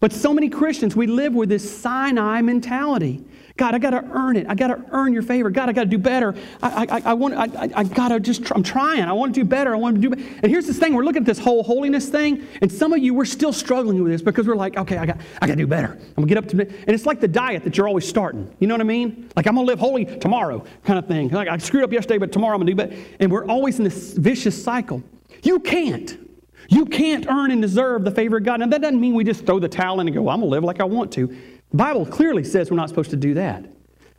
But 0.00 0.12
so 0.12 0.32
many 0.32 0.48
Christians, 0.48 0.94
we 0.94 1.06
live 1.06 1.34
with 1.34 1.48
this 1.48 1.78
Sinai 1.78 2.42
mentality. 2.42 3.24
God, 3.56 3.74
I 3.74 3.78
got 3.78 3.90
to 3.90 4.04
earn 4.12 4.36
it. 4.36 4.46
I 4.48 4.54
got 4.54 4.66
to 4.66 4.84
earn 4.92 5.14
your 5.14 5.22
favor. 5.22 5.48
God, 5.48 5.70
I 5.70 5.72
got 5.72 5.84
to 5.84 5.88
do 5.88 5.96
better. 5.96 6.34
I, 6.62 6.86
I, 6.90 7.10
I 7.10 7.14
want. 7.14 7.34
I, 7.34 7.70
I 7.74 7.84
got 7.84 8.08
to 8.08 8.20
just. 8.20 8.52
I'm 8.52 8.62
trying. 8.62 9.02
I 9.04 9.12
want 9.14 9.34
to 9.34 9.40
do 9.40 9.46
better. 9.46 9.72
I 9.72 9.78
want 9.78 9.96
to 9.96 10.00
do. 10.00 10.10
Better. 10.10 10.22
And 10.42 10.52
here's 10.52 10.66
this 10.66 10.78
thing. 10.78 10.92
We're 10.92 11.04
looking 11.04 11.22
at 11.22 11.26
this 11.26 11.38
whole 11.38 11.62
holiness 11.62 12.08
thing, 12.08 12.46
and 12.60 12.70
some 12.70 12.92
of 12.92 12.98
you 12.98 13.14
we're 13.14 13.24
still 13.24 13.54
struggling 13.54 14.02
with 14.02 14.12
this 14.12 14.20
because 14.20 14.46
we're 14.46 14.56
like, 14.56 14.76
okay, 14.76 14.98
I 14.98 15.06
got. 15.06 15.18
I 15.40 15.46
got 15.46 15.54
to 15.54 15.56
do 15.56 15.66
better. 15.66 15.92
I'm 15.92 16.14
gonna 16.16 16.26
get 16.26 16.36
up 16.36 16.48
to. 16.48 16.60
And 16.60 16.88
it's 16.88 17.06
like 17.06 17.20
the 17.20 17.28
diet 17.28 17.64
that 17.64 17.78
you're 17.78 17.88
always 17.88 18.06
starting. 18.06 18.54
You 18.58 18.66
know 18.66 18.74
what 18.74 18.82
I 18.82 18.84
mean? 18.84 19.30
Like 19.36 19.46
I'm 19.46 19.54
gonna 19.54 19.66
live 19.66 19.78
holy 19.78 20.04
tomorrow, 20.04 20.62
kind 20.84 20.98
of 20.98 21.06
thing. 21.06 21.30
Like 21.30 21.48
I 21.48 21.56
screwed 21.56 21.84
up 21.84 21.92
yesterday, 21.92 22.18
but 22.18 22.32
tomorrow 22.32 22.56
I'm 22.56 22.60
gonna 22.60 22.72
do 22.72 22.76
better. 22.76 22.96
And 23.20 23.32
we're 23.32 23.46
always 23.46 23.78
in 23.78 23.84
this 23.84 24.12
vicious 24.12 24.62
cycle. 24.62 25.02
You 25.42 25.60
can't. 25.60 26.25
You 26.68 26.86
can't 26.86 27.26
earn 27.28 27.50
and 27.50 27.62
deserve 27.62 28.04
the 28.04 28.10
favor 28.10 28.38
of 28.38 28.44
God. 28.44 28.60
Now, 28.60 28.66
that 28.66 28.80
doesn't 28.80 29.00
mean 29.00 29.14
we 29.14 29.24
just 29.24 29.46
throw 29.46 29.58
the 29.58 29.68
towel 29.68 30.00
in 30.00 30.08
and 30.08 30.14
go, 30.14 30.28
I'm 30.28 30.40
going 30.40 30.50
to 30.50 30.54
live 30.54 30.64
like 30.64 30.80
I 30.80 30.84
want 30.84 31.12
to. 31.12 31.26
The 31.26 31.76
Bible 31.76 32.06
clearly 32.06 32.44
says 32.44 32.70
we're 32.70 32.76
not 32.76 32.88
supposed 32.88 33.10
to 33.10 33.16
do 33.16 33.34
that. 33.34 33.66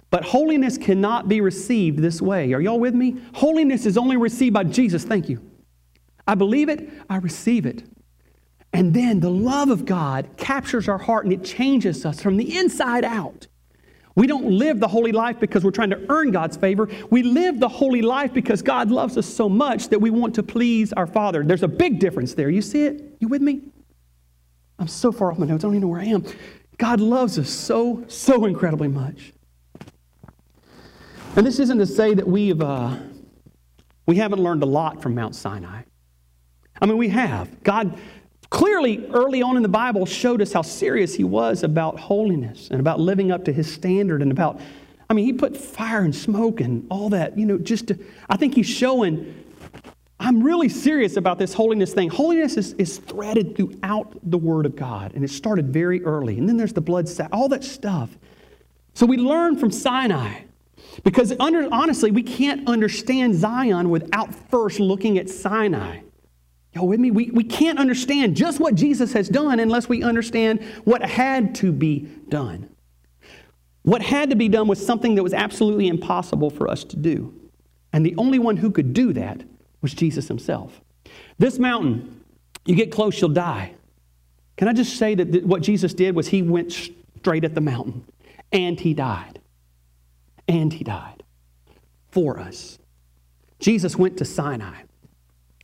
But 0.10 0.24
holiness 0.24 0.78
cannot 0.78 1.28
be 1.28 1.42
received 1.42 2.00
this 2.00 2.22
way. 2.22 2.54
Are 2.54 2.62
y'all 2.62 2.80
with 2.80 2.94
me? 2.94 3.22
Holiness 3.34 3.86
is 3.86 3.98
only 3.98 4.16
received 4.16 4.54
by 4.54 4.64
Jesus. 4.64 5.04
Thank 5.04 5.28
you. 5.28 5.42
I 6.26 6.36
believe 6.36 6.70
it, 6.70 6.90
I 7.10 7.18
receive 7.18 7.66
it. 7.66 7.84
And 8.74 8.94
then 8.94 9.20
the 9.20 9.30
love 9.30 9.70
of 9.70 9.86
God 9.86 10.30
captures 10.38 10.88
our 10.88 10.98
heart 10.98 11.26
and 11.26 11.34
it 11.34 11.44
changes 11.44 12.06
us 12.06 12.22
from 12.22 12.38
the 12.38 12.58
inside 12.58 13.04
out. 13.04 13.48
We 14.18 14.26
don't 14.26 14.50
live 14.50 14.80
the 14.80 14.88
holy 14.88 15.12
life 15.12 15.40
because 15.40 15.64
we're 15.64 15.70
trying 15.70 15.92
to 15.92 16.04
earn 16.10 16.32
God's 16.32 16.58
favor. 16.58 16.90
We 17.12 17.22
live 17.22 17.60
the 17.60 17.70
holy 17.70 18.02
life 18.02 18.34
because 18.34 18.64
God 18.64 18.90
loves 18.90 19.16
us 19.16 19.28
so 19.28 19.48
much 19.48 19.90
that 19.90 20.00
we 20.00 20.10
want 20.10 20.34
to 20.36 20.44
please 20.44 20.92
our 20.92 21.06
Father. 21.06 21.44
There's 21.44 21.62
a 21.62 21.68
big 21.68 22.00
difference 22.00 22.34
there. 22.34 22.50
You 22.50 22.64
see 22.64 22.86
it? 22.86 23.16
You 23.20 23.28
with 23.28 23.44
me? 23.44 23.62
I'm 24.80 24.88
so 24.88 25.12
far 25.12 25.32
off 25.32 25.38
my 25.38 25.46
notes. 25.46 25.64
I 25.64 25.68
don't 25.68 25.76
even 25.76 25.82
know 25.82 25.90
where 25.90 26.02
I 26.02 26.06
am. 26.06 26.26
God 26.80 27.00
loves 27.00 27.38
us 27.38 27.48
so, 27.48 28.06
so 28.08 28.46
incredibly 28.46 28.88
much. 28.88 29.34
And 31.36 31.46
this 31.46 31.60
isn't 31.60 31.78
to 31.78 31.86
say 31.86 32.16
that 32.16 32.28
we've, 32.28 32.60
uh, 32.60 32.98
we 34.08 34.16
haven't 34.16 34.42
learned 34.42 34.64
a 34.64 34.68
lot 34.68 35.00
from 35.00 35.14
Mount 35.14 35.36
Sinai. 35.36 35.84
I 36.82 36.86
mean, 36.88 36.98
we 36.98 37.10
have. 37.10 37.62
God 37.62 38.00
clearly 38.50 39.06
early 39.08 39.42
on 39.42 39.58
in 39.58 39.64
the 39.64 39.70
Bible 39.70 40.06
showed 40.06 40.42
us 40.42 40.54
how 40.54 40.62
serious 40.62 41.16
he 41.16 41.24
was 41.24 41.64
about 41.64 42.00
holiness 42.00 42.70
and 42.70 42.80
about 42.80 43.00
living 43.00 43.32
up 43.32 43.46
to 43.46 43.54
his 43.54 43.72
standard 43.72 44.22
and 44.22 44.32
about, 44.32 44.60
I 45.10 45.14
mean, 45.14 45.26
he 45.26 45.34
put 45.34 45.56
fire 45.56 46.02
and 46.02 46.16
smoke 46.16 46.62
and 46.62 46.86
all 46.90 47.10
that, 47.10 47.38
you 47.38 47.46
know, 47.46 47.58
just 47.58 47.88
to, 47.88 48.00
I 48.30 48.38
think 48.38 48.56
he's 48.56 48.68
showing, 48.68 49.44
I'm 50.20 50.42
really 50.42 50.70
serious 50.70 51.18
about 51.18 51.38
this 51.38 51.54
holiness 51.54 51.94
thing. 51.94 52.10
Holiness 52.10 52.58
is, 52.58 52.74
is 52.74 52.98
threaded 52.98 53.56
throughout 53.56 54.18
the 54.24 54.38
Word 54.38 54.66
of 54.66 54.76
God, 54.76 55.14
and 55.14 55.24
it 55.24 55.30
started 55.30 55.72
very 55.72 56.04
early. 56.04 56.38
And 56.38 56.50
then 56.50 56.58
there's 56.58 56.74
the 56.74 56.82
blood, 56.82 57.10
all 57.32 57.50
that 57.50 57.64
stuff. 57.64 58.18
So 58.94 59.06
we 59.06 59.18
learn 59.18 59.58
from 59.58 59.72
Sinai. 59.72 60.42
Because 61.04 61.34
under, 61.40 61.68
honestly, 61.72 62.10
we 62.10 62.24
can't 62.24 62.68
understand 62.68 63.36
Zion 63.36 63.90
without 63.90 64.34
first 64.50 64.80
looking 64.80 65.18
at 65.20 65.30
Sinai. 65.30 66.00
Y'all 66.78 66.88
with 66.88 67.00
me? 67.00 67.10
We, 67.10 67.32
we 67.32 67.44
can't 67.44 67.80
understand 67.80 68.36
just 68.36 68.60
what 68.60 68.76
Jesus 68.76 69.12
has 69.14 69.30
done 69.30 69.60
unless 69.60 69.90
we 69.90 70.04
understand 70.04 70.64
what 70.84 71.02
had 71.02 71.56
to 71.56 71.72
be 71.72 72.08
done. 72.30 72.70
What 73.82 74.04
had 74.04 74.30
to 74.30 74.36
be 74.36 74.48
done 74.48 74.68
was 74.68 74.86
something 74.86 75.16
that 75.16 75.24
was 75.24 75.34
absolutely 75.34 75.88
impossible 75.88 76.52
for 76.52 76.70
us 76.70 76.84
to 76.84 76.96
do. 76.96 77.34
And 77.94 78.06
the 78.06 78.14
only 78.18 78.38
one 78.38 78.58
who 78.58 78.70
could 78.70 78.94
do 78.94 79.12
that 79.14 79.42
was 79.82 79.96
Jesus 79.96 80.28
himself. 80.28 80.80
This 81.40 81.58
mountain, 81.58 82.24
you 82.66 82.76
get 82.76 82.92
close, 82.92 83.20
you'll 83.20 83.32
die. 83.32 83.74
Can 84.56 84.68
I 84.68 84.74
just 84.74 84.98
say 84.98 85.16
that 85.16 85.48
what 85.48 85.64
Jesus 85.64 85.96
did 85.96 86.16
was 86.16 86.28
he 86.28 86.44
went 86.44 86.72
straight 86.72 87.44
at 87.44 87.56
the 87.56 87.62
mountain 87.62 88.06
and 88.52 88.80
he 88.80 88.94
died. 88.94 89.40
And 90.48 90.72
he 90.72 90.84
died 90.84 91.24
for 92.12 92.38
us. 92.40 92.78
Jesus 93.58 93.96
went 93.96 94.18
to 94.18 94.26
Sinai. 94.26 94.84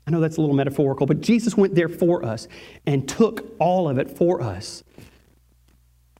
I 0.06 0.12
know 0.12 0.20
that's 0.20 0.38
a 0.38 0.42
little 0.42 0.56
metaphorical, 0.56 1.06
but 1.06 1.22
Jesus 1.22 1.56
went 1.56 1.76
there 1.76 1.90
for 1.90 2.26
us 2.26 2.48
and 2.86 3.08
took 3.08 3.46
all 3.60 3.88
of 3.88 3.98
it 3.98 4.10
for 4.10 4.42
us 4.42 4.84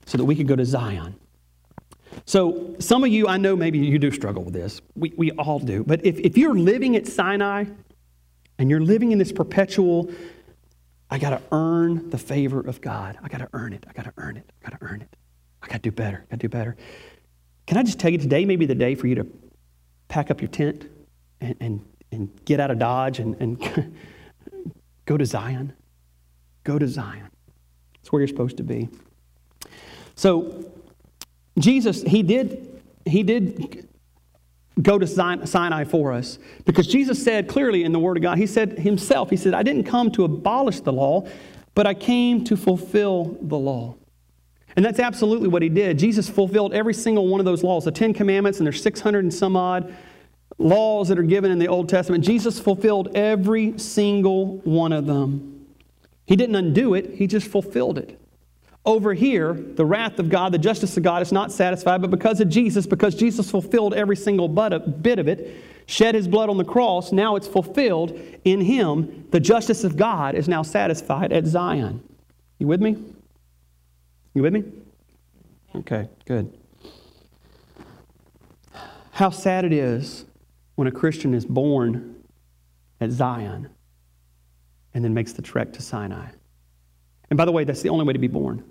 so 0.06 0.18
that 0.18 0.24
we 0.24 0.34
could 0.34 0.48
go 0.48 0.56
to 0.56 0.64
Zion. 0.64 1.16
So, 2.26 2.76
some 2.78 3.04
of 3.04 3.10
you, 3.10 3.26
I 3.26 3.36
know 3.36 3.56
maybe 3.56 3.78
you 3.78 3.98
do 3.98 4.10
struggle 4.10 4.44
with 4.44 4.54
this. 4.54 4.80
We, 4.94 5.12
we 5.16 5.32
all 5.32 5.58
do. 5.58 5.82
But 5.84 6.06
if, 6.06 6.18
if 6.18 6.38
you're 6.38 6.54
living 6.54 6.96
at 6.96 7.06
Sinai 7.06 7.64
and 8.58 8.70
you're 8.70 8.80
living 8.80 9.12
in 9.12 9.18
this 9.18 9.32
perpetual, 9.32 10.10
I 11.10 11.18
got 11.18 11.30
to 11.30 11.42
earn 11.52 12.10
the 12.10 12.18
favor 12.18 12.60
of 12.60 12.80
God. 12.80 13.18
I 13.22 13.28
got 13.28 13.38
to 13.38 13.48
earn 13.52 13.72
it. 13.72 13.84
I 13.88 13.92
got 13.92 14.04
to 14.04 14.12
earn 14.16 14.36
it. 14.36 14.48
I 14.64 14.70
got 14.70 14.80
to 14.80 14.86
earn 14.86 15.02
it. 15.02 15.16
I 15.62 15.66
got 15.66 15.82
to 15.82 15.90
do 15.90 15.90
better. 15.90 16.24
I 16.28 16.30
got 16.30 16.40
to 16.40 16.48
do 16.48 16.48
better. 16.48 16.76
Can 17.66 17.78
I 17.78 17.82
just 17.82 17.98
tell 17.98 18.10
you 18.10 18.18
today 18.18 18.44
maybe 18.44 18.66
the 18.66 18.74
day 18.74 18.94
for 18.94 19.06
you 19.06 19.16
to 19.16 19.26
pack 20.08 20.30
up 20.30 20.40
your 20.40 20.48
tent 20.48 20.88
and, 21.40 21.56
and 21.60 21.84
and 22.14 22.30
get 22.44 22.60
out 22.60 22.70
of 22.70 22.78
Dodge 22.78 23.18
and, 23.18 23.36
and 23.40 23.94
go 25.06 25.16
to 25.16 25.26
Zion. 25.26 25.72
Go 26.64 26.78
to 26.78 26.88
Zion. 26.88 27.28
It's 28.00 28.10
where 28.10 28.20
you're 28.20 28.28
supposed 28.28 28.56
to 28.56 28.62
be. 28.62 28.88
So, 30.14 30.72
Jesus, 31.58 32.02
he 32.02 32.22
did, 32.22 32.82
he 33.04 33.22
did 33.22 33.88
go 34.82 34.98
to 34.98 35.06
Sinai 35.06 35.84
for 35.84 36.12
us 36.12 36.38
because 36.64 36.86
Jesus 36.86 37.22
said 37.22 37.48
clearly 37.48 37.84
in 37.84 37.92
the 37.92 37.98
Word 37.98 38.16
of 38.16 38.22
God, 38.22 38.38
He 38.38 38.46
said 38.46 38.78
Himself, 38.78 39.30
He 39.30 39.36
said, 39.36 39.54
I 39.54 39.62
didn't 39.62 39.84
come 39.84 40.10
to 40.12 40.24
abolish 40.24 40.80
the 40.80 40.92
law, 40.92 41.26
but 41.74 41.86
I 41.86 41.94
came 41.94 42.44
to 42.44 42.56
fulfill 42.56 43.38
the 43.40 43.58
law. 43.58 43.94
And 44.76 44.84
that's 44.84 44.98
absolutely 44.98 45.48
what 45.48 45.62
He 45.62 45.68
did. 45.68 45.98
Jesus 45.98 46.28
fulfilled 46.28 46.74
every 46.74 46.94
single 46.94 47.28
one 47.28 47.40
of 47.40 47.46
those 47.46 47.62
laws, 47.62 47.84
the 47.84 47.92
Ten 47.92 48.12
Commandments, 48.12 48.58
and 48.58 48.66
there's 48.66 48.82
600 48.82 49.24
and 49.24 49.32
some 49.32 49.56
odd 49.56 49.94
laws 50.58 51.08
that 51.08 51.18
are 51.18 51.22
given 51.24 51.50
in 51.50 51.58
the 51.58 51.68
Old 51.68 51.88
Testament, 51.88 52.24
Jesus 52.24 52.60
fulfilled 52.60 53.08
every 53.14 53.78
single 53.78 54.58
one 54.58 54.92
of 54.92 55.06
them. 55.06 55.66
He 56.26 56.36
didn't 56.36 56.56
undo 56.56 56.94
it, 56.94 57.14
he 57.14 57.26
just 57.26 57.48
fulfilled 57.48 57.98
it. 57.98 58.20
Over 58.86 59.14
here, 59.14 59.54
the 59.54 59.84
wrath 59.84 60.18
of 60.18 60.28
God, 60.28 60.52
the 60.52 60.58
justice 60.58 60.96
of 60.96 61.02
God 61.02 61.22
is 61.22 61.32
not 61.32 61.50
satisfied, 61.50 62.02
but 62.02 62.10
because 62.10 62.40
of 62.40 62.50
Jesus, 62.50 62.86
because 62.86 63.14
Jesus 63.14 63.50
fulfilled 63.50 63.94
every 63.94 64.16
single 64.16 64.46
bit 64.46 65.18
of 65.18 65.28
it, 65.28 65.64
shed 65.86 66.14
his 66.14 66.28
blood 66.28 66.50
on 66.50 66.58
the 66.58 66.64
cross, 66.64 67.10
now 67.10 67.36
it's 67.36 67.48
fulfilled 67.48 68.18
in 68.44 68.60
him. 68.60 69.26
The 69.30 69.40
justice 69.40 69.84
of 69.84 69.96
God 69.96 70.34
is 70.34 70.48
now 70.48 70.62
satisfied 70.62 71.32
at 71.32 71.46
Zion. 71.46 72.02
You 72.58 72.66
with 72.66 72.82
me? 72.82 73.02
You 74.34 74.42
with 74.42 74.52
me? 74.52 74.64
Okay, 75.76 76.08
good. 76.26 76.52
How 79.12 79.30
sad 79.30 79.64
it 79.64 79.72
is 79.72 80.26
when 80.74 80.88
a 80.88 80.92
Christian 80.92 81.34
is 81.34 81.44
born 81.44 82.16
at 83.00 83.10
Zion 83.10 83.68
and 84.92 85.04
then 85.04 85.14
makes 85.14 85.32
the 85.32 85.42
trek 85.42 85.72
to 85.74 85.82
Sinai. 85.82 86.26
And 87.30 87.36
by 87.36 87.44
the 87.44 87.52
way, 87.52 87.64
that's 87.64 87.82
the 87.82 87.88
only 87.88 88.04
way 88.04 88.12
to 88.12 88.18
be 88.18 88.28
born. 88.28 88.64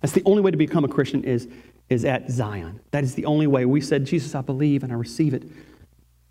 That's 0.00 0.12
the 0.12 0.22
only 0.24 0.42
way 0.42 0.50
to 0.50 0.56
become 0.56 0.84
a 0.84 0.88
Christian 0.88 1.24
is, 1.24 1.48
is 1.88 2.04
at 2.04 2.30
Zion. 2.30 2.80
That 2.90 3.04
is 3.04 3.14
the 3.14 3.26
only 3.26 3.46
way. 3.46 3.64
We 3.64 3.80
said, 3.80 4.04
Jesus, 4.04 4.34
I 4.34 4.40
believe 4.40 4.82
and 4.82 4.92
I 4.92 4.96
receive 4.96 5.34
it. 5.34 5.44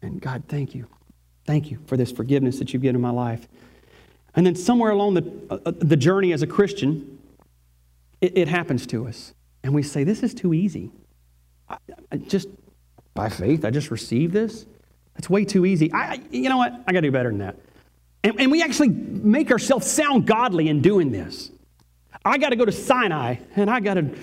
And 0.02 0.22
God, 0.22 0.44
thank 0.48 0.74
you. 0.76 0.88
Thank 1.46 1.72
you 1.72 1.80
for 1.86 1.98
this 1.98 2.12
forgiveness 2.12 2.60
that 2.60 2.74
you've 2.74 2.82
given 2.82 2.96
in 2.96 3.02
my 3.02 3.10
life. 3.10 3.48
And 4.36 4.46
then 4.46 4.56
somewhere 4.56 4.92
along 4.92 5.16
the, 5.16 5.32
uh, 5.50 5.58
uh, 5.66 5.72
the 5.78 5.98
journey 5.98 6.32
as 6.32 6.42
a 6.42 6.48
Christian, 6.48 7.20
it, 8.22 8.38
it, 8.38 8.48
happens 8.48 8.86
to 8.88 9.08
us. 9.08 9.34
And 9.64 9.74
we 9.74 9.82
say, 9.82 10.04
this 10.04 10.24
is 10.24 10.34
too 10.34 10.54
easy. 10.54 10.92
I, 11.68 11.78
I 12.12 12.18
just, 12.18 12.50
by 13.14 13.30
faith, 13.30 13.66
I 13.66 13.72
just 13.72 13.90
received 13.90 14.34
this. 14.34 14.66
That's 15.18 15.30
way 15.32 15.46
too 15.46 15.66
easy. 15.66 15.92
I, 15.92 16.22
you 16.30 16.48
know 16.48 16.58
what? 16.58 16.74
I 16.88 16.94
got 16.94 17.00
to 17.00 17.08
do 17.08 17.12
better 17.12 17.30
than 17.30 17.40
that. 17.40 17.58
And, 18.24 18.40
and 18.40 18.52
we 18.52 18.62
actually 18.62 18.90
make 18.90 19.50
ourselves 19.50 19.90
sound 19.90 20.28
godly 20.28 20.70
in 20.70 20.82
doing 20.82 21.12
this. 21.12 21.50
I 22.24 22.38
got 22.38 22.50
to 22.50 22.56
go 22.56 22.66
to 22.66 22.72
Sinai 22.72 23.38
and 23.56 23.70
I 23.70 23.80
got 23.80 23.96
to 23.96 24.16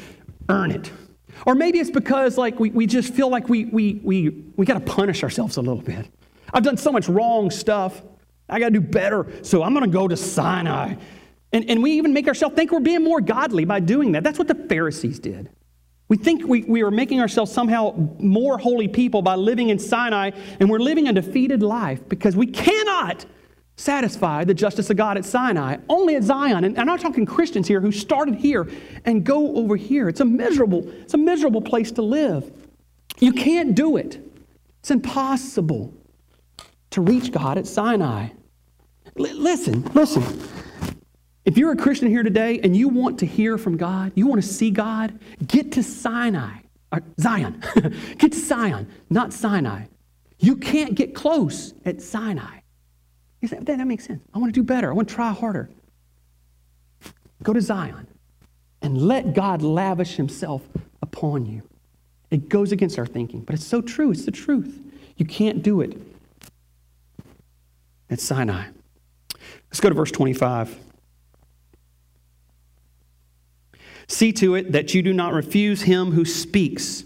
earn 0.49 0.71
it. 0.71 0.93
Or 1.47 1.57
maybe 1.57 1.81
it's 1.81 1.91
because 1.91 2.39
like 2.39 2.61
we, 2.61 2.71
we 2.71 2.87
just 2.87 3.13
feel 3.13 3.29
like 3.29 3.49
we, 3.49 3.65
we, 3.65 4.01
we, 4.05 4.45
we 4.57 4.65
got 4.67 4.75
to 4.75 4.93
punish 4.93 5.25
ourselves 5.25 5.57
a 5.57 5.61
little 5.61 5.83
bit. 5.83 6.07
I've 6.53 6.63
done 6.63 6.77
so 6.77 6.93
much 6.93 7.09
wrong 7.09 7.51
stuff. 7.51 8.01
I 8.49 8.61
got 8.61 8.67
to 8.67 8.75
do 8.75 8.81
better. 8.81 9.27
So 9.43 9.65
I'm 9.65 9.75
going 9.75 9.85
to 9.85 9.91
go 9.91 10.07
to 10.07 10.17
Sinai. 10.17 10.95
And, 11.53 11.69
and 11.69 11.83
we 11.83 11.93
even 11.93 12.13
make 12.13 12.29
ourselves 12.29 12.55
think 12.55 12.71
we're 12.71 12.81
being 12.81 13.03
more 13.03 13.21
godly 13.21 13.65
by 13.65 13.81
doing 13.81 14.13
that. 14.13 14.23
That's 14.23 14.39
what 14.39 14.47
the 14.47 14.55
Pharisees 14.55 15.19
did. 15.19 15.51
We 16.15 16.19
think 16.19 16.47
we, 16.47 16.63
we 16.63 16.85
are 16.85 16.93
making 16.93 17.21
ourselves 17.21 17.51
somehow 17.51 17.93
more 18.21 18.57
holy 18.57 18.87
people 18.87 19.21
by 19.21 19.35
living 19.35 19.71
in 19.71 19.81
Sinai, 19.81 20.31
and 20.61 20.71
we're 20.71 20.79
living 20.79 21.09
a 21.09 21.13
defeated 21.13 21.61
life 21.61 22.09
because 22.09 22.37
we 22.37 22.47
cannot 22.47 23.27
satisfy 23.75 24.45
the 24.45 24.55
justice 24.55 24.91
of 24.91 24.97
God 24.97 25.19
at 25.19 25.25
Sinai, 25.25 25.79
only 25.89 26.15
at 26.15 26.23
Zion. 26.23 26.63
And 26.63 26.79
I'm 26.79 26.87
not 26.87 27.01
talking 27.01 27.27
Christians 27.27 27.67
here 27.67 27.81
who 27.81 27.91
started 27.91 28.37
here 28.37 28.71
and 29.05 29.25
go 29.25 29.57
over 29.57 29.75
here. 29.75 30.09
It's 30.09 30.21
a 30.21 30.25
miserable, 30.25 30.89
it's 31.01 31.15
a 31.15 31.19
miserable 31.19 31.61
place 31.61 31.91
to 31.91 32.03
live. 32.03 32.49
You 33.19 33.33
can't 33.33 33.75
do 33.75 33.97
it. 33.97 34.21
It's 34.79 34.93
impossible 34.93 35.93
to 36.91 37.01
reach 37.01 37.33
God 37.33 37.59
at 37.59 37.67
Sinai. 37.67 38.29
L- 39.19 39.35
listen, 39.35 39.83
listen. 39.95 40.23
If 41.45 41.59
you're 41.59 41.73
a 41.73 41.77
Christian 41.77 42.09
here 42.09 42.23
today 42.23 42.61
and 42.63 42.77
you 42.77 42.89
want 42.89 43.19
to 43.19 43.27
hear 43.27 43.59
from 43.59 43.77
God, 43.77 44.13
you 44.15 44.27
want 44.27 44.43
to 44.43 44.49
see 44.49 44.71
God, 44.71 45.19
get 45.47 45.73
to 45.73 45.83
Sinai, 45.83 46.59
or 46.91 47.03
Zion. 47.21 47.63
get 48.19 48.33
to 48.33 48.39
Zion, 48.39 48.89
not 49.11 49.33
Sinai. 49.33 49.85
You 50.39 50.57
can't 50.57 50.95
get 50.95 51.15
close 51.15 51.75
at 51.85 52.01
Sinai. 52.01 52.61
You 53.43 53.49
say, 53.49 53.59
that, 53.59 53.77
that 53.77 53.87
makes 53.87 54.07
sense. 54.07 54.23
I 54.33 54.39
want 54.39 54.55
to 54.55 54.59
do 54.59 54.65
better. 54.65 54.91
I 54.91 54.95
want 54.95 55.09
to 55.09 55.15
try 55.15 55.33
harder. 55.33 55.69
Go 57.43 57.53
to 57.53 57.61
Zion 57.61 58.07
and 58.81 59.03
let 59.03 59.35
God 59.35 59.61
lavish 59.61 60.17
himself 60.17 60.63
upon 61.03 61.45
you. 61.45 61.63
It 62.31 62.49
goes 62.49 62.73
against 62.73 62.99
our 62.99 63.07
thinking, 63.07 63.41
but 63.43 63.55
it's 63.55 63.67
so 63.67 63.83
true. 63.83 64.11
It's 64.11 64.25
the 64.25 64.31
truth. 64.31 64.81
You 65.17 65.27
can't 65.27 65.63
do 65.63 65.83
it 65.83 65.97
at 68.09 68.19
Sinai. 68.19 68.69
Let's 69.69 69.81
go 69.81 69.91
to 69.91 69.95
verse 69.95 70.11
25. 70.11 70.79
See 74.07 74.33
to 74.35 74.55
it 74.55 74.73
that 74.73 74.95
you 74.95 75.03
do 75.03 75.13
not 75.13 75.33
refuse 75.33 75.83
him 75.83 76.13
who 76.13 76.25
speaks. 76.25 77.05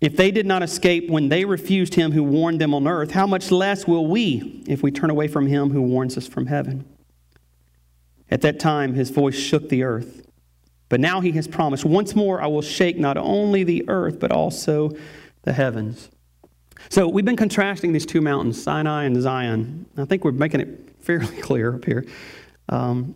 If 0.00 0.16
they 0.16 0.30
did 0.30 0.46
not 0.46 0.62
escape 0.62 1.10
when 1.10 1.28
they 1.28 1.44
refused 1.44 1.94
him 1.94 2.12
who 2.12 2.22
warned 2.22 2.60
them 2.60 2.72
on 2.72 2.86
earth, 2.86 3.10
how 3.10 3.26
much 3.26 3.50
less 3.50 3.86
will 3.86 4.06
we 4.06 4.62
if 4.68 4.82
we 4.82 4.92
turn 4.92 5.10
away 5.10 5.26
from 5.26 5.46
him 5.46 5.70
who 5.70 5.82
warns 5.82 6.16
us 6.16 6.26
from 6.26 6.46
heaven? 6.46 6.84
At 8.30 8.42
that 8.42 8.60
time, 8.60 8.94
his 8.94 9.10
voice 9.10 9.36
shook 9.36 9.68
the 9.68 9.82
earth. 9.82 10.22
But 10.88 11.00
now 11.00 11.20
he 11.20 11.32
has 11.32 11.48
promised, 11.48 11.84
Once 11.84 12.14
more 12.14 12.40
I 12.40 12.46
will 12.46 12.62
shake 12.62 12.98
not 12.98 13.16
only 13.16 13.64
the 13.64 13.88
earth, 13.88 14.20
but 14.20 14.30
also 14.30 14.96
the 15.42 15.52
heavens. 15.52 16.08
So 16.88 17.08
we've 17.08 17.24
been 17.24 17.36
contrasting 17.36 17.92
these 17.92 18.06
two 18.06 18.20
mountains, 18.20 18.62
Sinai 18.62 19.04
and 19.04 19.20
Zion. 19.20 19.86
I 19.96 20.04
think 20.04 20.24
we're 20.24 20.32
making 20.32 20.60
it 20.60 20.94
fairly 21.00 21.40
clear 21.40 21.74
up 21.74 21.84
here. 21.84 22.06
Um, 22.68 23.14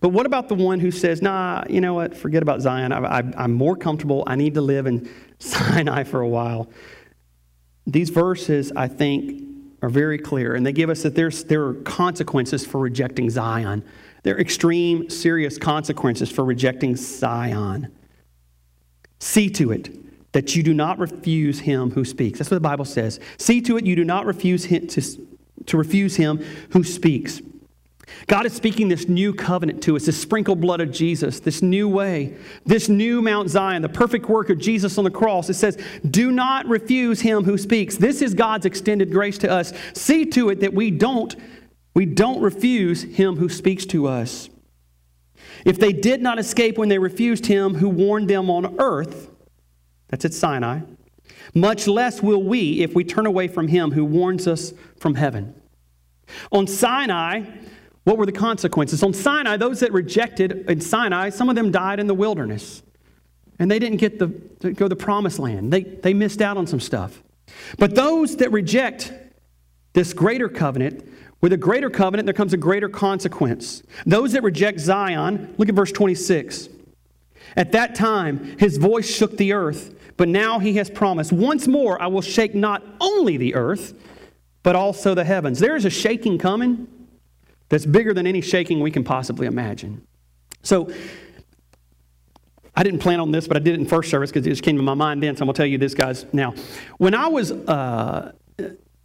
but 0.00 0.10
what 0.10 0.26
about 0.26 0.48
the 0.48 0.54
one 0.54 0.78
who 0.78 0.90
says, 0.90 1.22
nah, 1.22 1.64
you 1.68 1.80
know 1.80 1.94
what, 1.94 2.16
forget 2.16 2.42
about 2.42 2.60
Zion. 2.60 2.92
I, 2.92 3.18
am 3.44 3.52
more 3.52 3.76
comfortable. 3.76 4.22
I 4.26 4.36
need 4.36 4.54
to 4.54 4.60
live 4.60 4.86
in 4.86 5.10
Sinai 5.38 6.04
for 6.04 6.20
a 6.20 6.28
while. 6.28 6.68
These 7.86 8.10
verses, 8.10 8.70
I 8.76 8.86
think, 8.86 9.44
are 9.82 9.88
very 9.88 10.18
clear, 10.18 10.54
and 10.54 10.64
they 10.64 10.72
give 10.72 10.90
us 10.90 11.02
that 11.02 11.14
there's, 11.14 11.44
there 11.44 11.64
are 11.64 11.74
consequences 11.74 12.64
for 12.66 12.78
rejecting 12.78 13.30
Zion. 13.30 13.84
There 14.22 14.36
are 14.36 14.40
extreme, 14.40 15.08
serious 15.08 15.58
consequences 15.58 16.30
for 16.30 16.44
rejecting 16.44 16.96
Zion. 16.96 17.92
See 19.20 19.50
to 19.50 19.72
it 19.72 19.90
that 20.32 20.54
you 20.54 20.62
do 20.62 20.74
not 20.74 20.98
refuse 20.98 21.60
him 21.60 21.90
who 21.90 22.04
speaks. 22.04 22.38
That's 22.38 22.50
what 22.50 22.56
the 22.56 22.60
Bible 22.60 22.84
says. 22.84 23.18
See 23.38 23.60
to 23.62 23.76
it 23.76 23.86
you 23.86 23.96
do 23.96 24.04
not 24.04 24.26
refuse 24.26 24.64
him 24.64 24.86
to, 24.88 25.02
to 25.66 25.76
refuse 25.76 26.16
him 26.16 26.38
who 26.70 26.84
speaks. 26.84 27.40
God 28.26 28.46
is 28.46 28.52
speaking 28.52 28.88
this 28.88 29.08
new 29.08 29.32
covenant 29.32 29.82
to 29.84 29.96
us, 29.96 30.06
this 30.06 30.20
sprinkled 30.20 30.60
blood 30.60 30.80
of 30.80 30.90
Jesus, 30.90 31.40
this 31.40 31.62
new 31.62 31.88
way, 31.88 32.36
this 32.64 32.88
new 32.88 33.22
Mount 33.22 33.48
Zion, 33.50 33.82
the 33.82 33.88
perfect 33.88 34.28
work 34.28 34.50
of 34.50 34.58
Jesus 34.58 34.98
on 34.98 35.04
the 35.04 35.10
cross. 35.10 35.48
It 35.48 35.54
says, 35.54 35.78
Do 36.08 36.30
not 36.30 36.66
refuse 36.66 37.20
him 37.20 37.44
who 37.44 37.58
speaks. 37.58 37.96
This 37.96 38.22
is 38.22 38.34
God's 38.34 38.66
extended 38.66 39.12
grace 39.12 39.38
to 39.38 39.50
us. 39.50 39.72
See 39.94 40.24
to 40.26 40.50
it 40.50 40.60
that 40.60 40.74
we 40.74 40.90
don't, 40.90 41.34
we 41.94 42.06
don't 42.06 42.40
refuse 42.40 43.02
him 43.02 43.36
who 43.36 43.48
speaks 43.48 43.84
to 43.86 44.06
us. 44.06 44.48
If 45.64 45.78
they 45.78 45.92
did 45.92 46.22
not 46.22 46.38
escape 46.38 46.78
when 46.78 46.88
they 46.88 46.98
refused 46.98 47.46
him 47.46 47.74
who 47.74 47.88
warned 47.88 48.28
them 48.28 48.50
on 48.50 48.78
earth, 48.78 49.30
that's 50.08 50.24
at 50.24 50.32
Sinai, 50.32 50.80
much 51.54 51.86
less 51.86 52.22
will 52.22 52.42
we 52.42 52.80
if 52.82 52.94
we 52.94 53.04
turn 53.04 53.26
away 53.26 53.48
from 53.48 53.68
him 53.68 53.92
who 53.92 54.04
warns 54.04 54.46
us 54.46 54.72
from 54.98 55.14
heaven. 55.14 55.54
On 56.52 56.66
Sinai, 56.66 57.44
what 58.08 58.16
were 58.16 58.24
the 58.24 58.32
consequences? 58.32 59.02
On 59.02 59.12
Sinai, 59.12 59.58
those 59.58 59.80
that 59.80 59.92
rejected 59.92 60.64
in 60.70 60.80
Sinai, 60.80 61.28
some 61.28 61.50
of 61.50 61.56
them 61.56 61.70
died 61.70 62.00
in 62.00 62.06
the 62.06 62.14
wilderness. 62.14 62.82
And 63.58 63.70
they 63.70 63.78
didn't 63.78 63.98
get 63.98 64.18
the, 64.18 64.28
to 64.60 64.72
go 64.72 64.86
to 64.86 64.88
the 64.88 64.96
promised 64.96 65.38
land. 65.38 65.70
They, 65.70 65.82
they 65.82 66.14
missed 66.14 66.40
out 66.40 66.56
on 66.56 66.66
some 66.66 66.80
stuff. 66.80 67.22
But 67.76 67.94
those 67.94 68.36
that 68.36 68.50
reject 68.50 69.12
this 69.92 70.14
greater 70.14 70.48
covenant, 70.48 71.06
with 71.42 71.52
a 71.52 71.58
greater 71.58 71.90
covenant, 71.90 72.24
there 72.24 72.32
comes 72.32 72.54
a 72.54 72.56
greater 72.56 72.88
consequence. 72.88 73.82
Those 74.06 74.32
that 74.32 74.42
reject 74.42 74.80
Zion, 74.80 75.54
look 75.58 75.68
at 75.68 75.74
verse 75.74 75.92
26. 75.92 76.70
At 77.56 77.72
that 77.72 77.94
time, 77.94 78.56
his 78.58 78.78
voice 78.78 79.14
shook 79.14 79.36
the 79.36 79.52
earth, 79.52 79.94
but 80.16 80.28
now 80.28 80.60
he 80.60 80.72
has 80.76 80.88
promised, 80.88 81.30
Once 81.30 81.68
more 81.68 82.00
I 82.00 82.06
will 82.06 82.22
shake 82.22 82.54
not 82.54 82.82
only 83.02 83.36
the 83.36 83.54
earth, 83.54 83.92
but 84.62 84.74
also 84.74 85.14
the 85.14 85.24
heavens. 85.24 85.58
There 85.58 85.76
is 85.76 85.84
a 85.84 85.90
shaking 85.90 86.38
coming 86.38 86.88
that's 87.68 87.86
bigger 87.86 88.14
than 88.14 88.26
any 88.26 88.40
shaking 88.40 88.80
we 88.80 88.90
can 88.90 89.04
possibly 89.04 89.46
imagine. 89.46 90.06
So, 90.62 90.90
I 92.78 92.84
didn't 92.84 93.00
plan 93.00 93.18
on 93.18 93.32
this, 93.32 93.48
but 93.48 93.56
I 93.56 93.60
did 93.60 93.74
it 93.74 93.80
in 93.80 93.86
first 93.86 94.08
service 94.08 94.30
because 94.30 94.46
it 94.46 94.50
just 94.50 94.62
came 94.62 94.76
to 94.76 94.82
my 94.84 94.94
mind 94.94 95.20
then. 95.20 95.34
So 95.34 95.42
I'm 95.42 95.46
going 95.46 95.54
to 95.54 95.58
tell 95.58 95.66
you 95.66 95.78
this, 95.78 95.94
guys. 95.94 96.26
Now, 96.32 96.54
when 96.98 97.12
I 97.12 97.26
was 97.26 97.50
uh, 97.50 98.30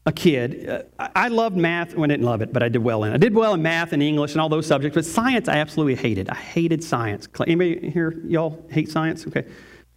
a 0.05 0.11
kid, 0.11 0.69
uh, 0.69 1.09
I 1.15 1.29
loved 1.29 1.57
math. 1.57 1.95
Well, 1.95 2.03
I 2.03 2.07
didn't 2.07 2.23
love 2.23 2.43
it, 2.43 2.53
but 2.53 2.61
I 2.61 2.69
did 2.69 2.83
well 2.83 3.03
in 3.03 3.11
it. 3.11 3.15
I 3.15 3.17
did 3.17 3.33
well 3.33 3.55
in 3.55 3.63
math 3.63 3.91
and 3.91 4.03
English 4.03 4.33
and 4.33 4.41
all 4.41 4.47
those 4.47 4.67
subjects, 4.67 4.93
but 4.93 5.05
science 5.05 5.47
I 5.47 5.55
absolutely 5.55 5.95
hated. 5.95 6.29
I 6.29 6.35
hated 6.35 6.83
science. 6.83 7.27
Anybody 7.47 7.89
here, 7.89 8.21
y'all 8.27 8.63
hate 8.69 8.91
science? 8.91 9.25
Okay. 9.25 9.45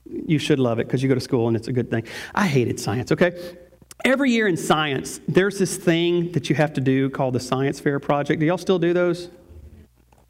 You 0.06 0.38
should 0.38 0.58
love 0.58 0.78
it 0.78 0.86
because 0.86 1.02
you 1.02 1.10
go 1.10 1.14
to 1.14 1.20
school 1.20 1.46
and 1.46 1.54
it's 1.54 1.68
a 1.68 1.72
good 1.72 1.90
thing. 1.90 2.04
I 2.34 2.46
hated 2.46 2.80
science, 2.80 3.12
okay? 3.12 3.58
Every 4.04 4.30
year 4.30 4.46
in 4.46 4.56
science, 4.56 5.20
there's 5.26 5.58
this 5.58 5.76
thing 5.76 6.32
that 6.32 6.48
you 6.48 6.56
have 6.56 6.72
to 6.74 6.80
do 6.80 7.10
called 7.10 7.34
the 7.34 7.40
Science 7.40 7.80
Fair 7.80 7.98
Project. 7.98 8.40
Do 8.40 8.46
y'all 8.46 8.58
still 8.58 8.78
do 8.78 8.92
those? 8.92 9.30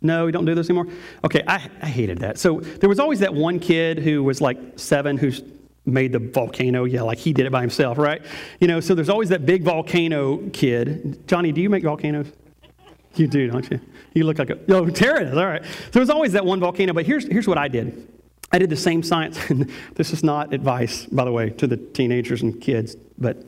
No, 0.01 0.27
you 0.27 0.33
don't 0.33 0.45
do 0.45 0.55
those 0.55 0.71
anymore? 0.71 0.87
Okay, 1.25 1.43
I, 1.47 1.69
I 1.83 1.87
hated 1.87 2.19
that. 2.19 2.39
So 2.39 2.61
there 2.61 2.89
was 2.89 2.99
always 2.99 3.21
that 3.21 3.35
one 3.35 3.59
kid 3.59 3.99
who 3.99 4.23
was 4.23 4.41
like 4.41 4.59
seven 4.77 5.17
who's 5.19 5.43
made 5.85 6.13
the 6.13 6.19
volcano. 6.19 6.85
Yeah, 6.85 7.03
like 7.03 7.19
he 7.19 7.33
did 7.33 7.47
it 7.47 7.53
by 7.53 7.61
himself, 7.61 7.99
right? 7.99 8.23
You 8.61 8.69
know, 8.69 8.81
so 8.81 8.95
there's 8.95 9.09
always 9.09 9.31
that 9.31 9.47
big 9.47 9.63
volcano 9.63 10.49
kid. 10.51 11.27
Johnny, 11.27 11.53
do 11.53 11.61
you 11.61 11.71
make 11.71 11.83
volcanoes? 11.83 12.31
You 13.15 13.27
do, 13.27 13.51
don't 13.51 13.69
you? 13.71 13.81
You 14.15 14.25
look 14.25 14.39
like 14.39 14.51
a. 14.51 14.59
Oh, 14.69 14.89
Tara 14.91 15.23
is. 15.23 15.37
All 15.37 15.47
right. 15.47 15.65
So 15.65 15.91
there's 15.93 16.11
always 16.11 16.33
that 16.33 16.45
one 16.45 16.61
volcano, 16.61 16.93
but 16.93 17.07
here's, 17.07 17.27
here's 17.27 17.49
what 17.49 17.59
I 17.59 17.69
did. 17.69 18.09
I 18.53 18.59
did 18.59 18.71
the 18.71 18.77
same 18.77 19.03
science. 19.03 19.39
This 19.95 20.13
is 20.13 20.23
not 20.23 20.53
advice, 20.53 21.07
by 21.07 21.25
the 21.25 21.33
way, 21.33 21.51
to 21.51 21.67
the 21.67 21.79
teenagers 21.79 22.43
and 22.43 22.61
kids, 22.61 22.97
but 23.17 23.43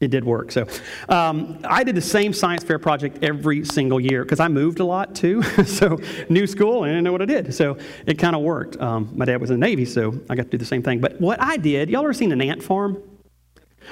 it 0.00 0.10
did 0.10 0.24
work. 0.24 0.52
So 0.52 0.66
um, 1.08 1.58
I 1.64 1.82
did 1.82 1.94
the 1.94 2.00
same 2.00 2.32
science 2.32 2.62
fair 2.62 2.78
project 2.78 3.18
every 3.22 3.64
single 3.64 3.98
year 3.98 4.22
because 4.22 4.38
I 4.38 4.48
moved 4.48 4.80
a 4.80 4.84
lot 4.84 5.14
too. 5.14 5.42
so 5.64 5.98
new 6.28 6.46
school, 6.46 6.84
and 6.84 6.92
I 6.92 6.94
didn't 6.94 7.04
know 7.04 7.12
what 7.12 7.22
I 7.22 7.26
did. 7.26 7.52
So 7.54 7.76
it 8.06 8.18
kind 8.18 8.36
of 8.36 8.42
worked. 8.42 8.80
Um, 8.80 9.10
my 9.14 9.24
dad 9.24 9.40
was 9.40 9.50
in 9.50 9.58
the 9.58 9.66
Navy, 9.66 9.84
so 9.84 10.18
I 10.30 10.36
got 10.36 10.44
to 10.44 10.50
do 10.50 10.58
the 10.58 10.64
same 10.64 10.82
thing. 10.82 11.00
But 11.00 11.20
what 11.20 11.40
I 11.42 11.56
did, 11.56 11.90
y'all 11.90 12.02
ever 12.02 12.12
seen 12.12 12.30
an 12.30 12.40
ant 12.40 12.62
farm? 12.62 13.02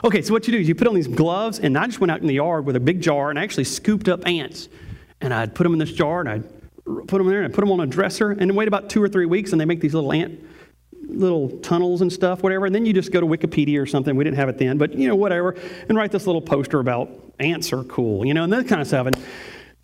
Okay, 0.04 0.22
so 0.22 0.32
what 0.32 0.46
you 0.46 0.52
do 0.52 0.58
is 0.58 0.68
you 0.68 0.74
put 0.74 0.86
on 0.86 0.94
these 0.94 1.08
gloves, 1.08 1.58
and 1.58 1.76
I 1.76 1.86
just 1.86 2.00
went 2.00 2.10
out 2.10 2.20
in 2.20 2.26
the 2.26 2.34
yard 2.34 2.66
with 2.66 2.76
a 2.76 2.80
big 2.80 3.00
jar 3.00 3.30
and 3.30 3.38
I 3.38 3.42
actually 3.42 3.64
scooped 3.64 4.08
up 4.08 4.26
ants. 4.26 4.68
And 5.22 5.32
I'd 5.32 5.54
put 5.54 5.64
them 5.64 5.72
in 5.72 5.78
this 5.78 5.92
jar 5.92 6.20
and 6.20 6.28
I'd 6.28 6.44
put 6.84 7.18
them 7.18 7.22
in 7.22 7.28
there 7.28 7.42
and 7.42 7.46
I'd 7.46 7.54
put 7.54 7.62
them 7.62 7.72
on 7.72 7.80
a 7.80 7.86
dresser 7.86 8.32
and 8.32 8.54
wait 8.54 8.68
about 8.68 8.90
two 8.90 9.02
or 9.02 9.08
three 9.08 9.24
weeks 9.24 9.52
and 9.52 9.60
they 9.60 9.64
make 9.64 9.80
these 9.80 9.94
little 9.94 10.12
ant 10.12 10.38
little 11.02 11.48
tunnels 11.58 12.02
and 12.02 12.12
stuff, 12.12 12.42
whatever. 12.42 12.66
And 12.66 12.74
then 12.74 12.84
you 12.86 12.92
just 12.92 13.12
go 13.12 13.20
to 13.20 13.26
Wikipedia 13.26 13.80
or 13.80 13.86
something. 13.86 14.14
We 14.16 14.24
didn't 14.24 14.36
have 14.36 14.48
it 14.48 14.58
then, 14.58 14.78
but 14.78 14.94
you 14.94 15.08
know, 15.08 15.16
whatever, 15.16 15.56
and 15.88 15.96
write 15.96 16.12
this 16.12 16.26
little 16.26 16.42
poster 16.42 16.80
about 16.80 17.10
ants 17.38 17.72
are 17.72 17.84
cool, 17.84 18.26
you 18.26 18.34
know, 18.34 18.44
and 18.44 18.52
that 18.52 18.68
kind 18.68 18.80
of 18.80 18.86
stuff. 18.86 19.06
And 19.06 19.16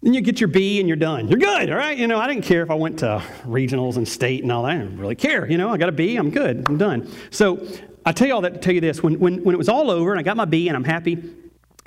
then 0.03 0.15
you 0.15 0.21
get 0.21 0.41
your 0.41 0.49
B 0.49 0.81
and 0.81 0.89
you're 0.89 0.97
done. 0.97 1.29
You're 1.29 1.39
good, 1.39 1.71
all 1.71 1.77
right? 1.77 1.97
You 1.97 2.07
know, 2.07 2.19
I 2.19 2.27
didn't 2.27 2.45
care 2.45 2.63
if 2.63 2.71
I 2.71 2.75
went 2.75 2.99
to 3.01 3.23
regionals 3.45 3.97
and 3.97 4.07
state 4.07 4.43
and 4.43 4.51
all 4.51 4.65
that. 4.65 4.73
I 4.73 4.79
didn't 4.79 4.99
really 4.99 5.15
care. 5.15 5.49
You 5.49 5.59
know, 5.59 5.71
I 5.71 5.77
got 5.77 5.89
a 5.89 5.93
B, 5.93 6.17
I'm 6.17 6.31
good, 6.31 6.65
I'm 6.69 6.77
done. 6.77 7.11
So 7.31 7.67
I 8.05 8.13
tell 8.13 8.27
you 8.27 8.35
all 8.35 8.41
that 8.41 8.55
to 8.55 8.59
tell 8.59 8.75
you 8.75 8.81
this. 8.81 9.03
When, 9.03 9.19
when, 9.21 9.45
when 9.45 9.55
it 9.55 9.59
was 9.59 9.69
all 9.69 9.91
over 9.91 10.11
and 10.11 10.19
I 10.19 10.23
got 10.23 10.37
my 10.37 10.45
B 10.45 10.69
and 10.69 10.77
I'm 10.77 10.85
happy, 10.85 11.23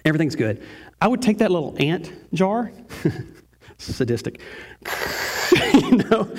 everything's 0.05 0.35
good, 0.35 0.63
I 1.01 1.07
would 1.07 1.21
take 1.21 1.39
that 1.39 1.51
little 1.51 1.75
ant 1.77 2.11
jar, 2.33 2.71
sadistic, 3.77 4.39
you 5.73 5.97
know? 5.97 6.33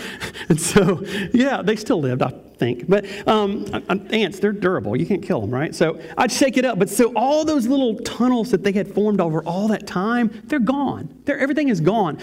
And 0.49 0.61
so, 0.61 1.03
yeah, 1.33 1.62
they 1.62 1.77
still 1.77 2.01
lived, 2.01 2.23
I 2.23 2.31
think. 2.57 2.88
But 2.88 3.07
um, 3.27 3.66
ants, 4.11 4.38
they're 4.38 4.53
durable. 4.53 4.97
You 4.97 5.07
can't 5.07 5.23
kill 5.23 5.40
them, 5.40 5.51
right? 5.51 5.75
So 5.75 6.01
I'd 6.16 6.33
shake 6.33 6.57
it 6.57 6.64
up. 6.64 6.79
But 6.79 6.88
so 6.88 7.12
all 7.14 7.45
those 7.45 7.66
little 7.66 7.97
tunnels 7.99 8.51
that 8.51 8.62
they 8.62 8.73
had 8.73 8.92
formed 8.92 9.21
over 9.21 9.42
all 9.45 9.69
that 9.69 9.87
time, 9.87 10.42
they're 10.45 10.59
gone. 10.59 11.23
They're, 11.25 11.38
everything 11.38 11.69
is 11.69 11.81
gone. 11.81 12.19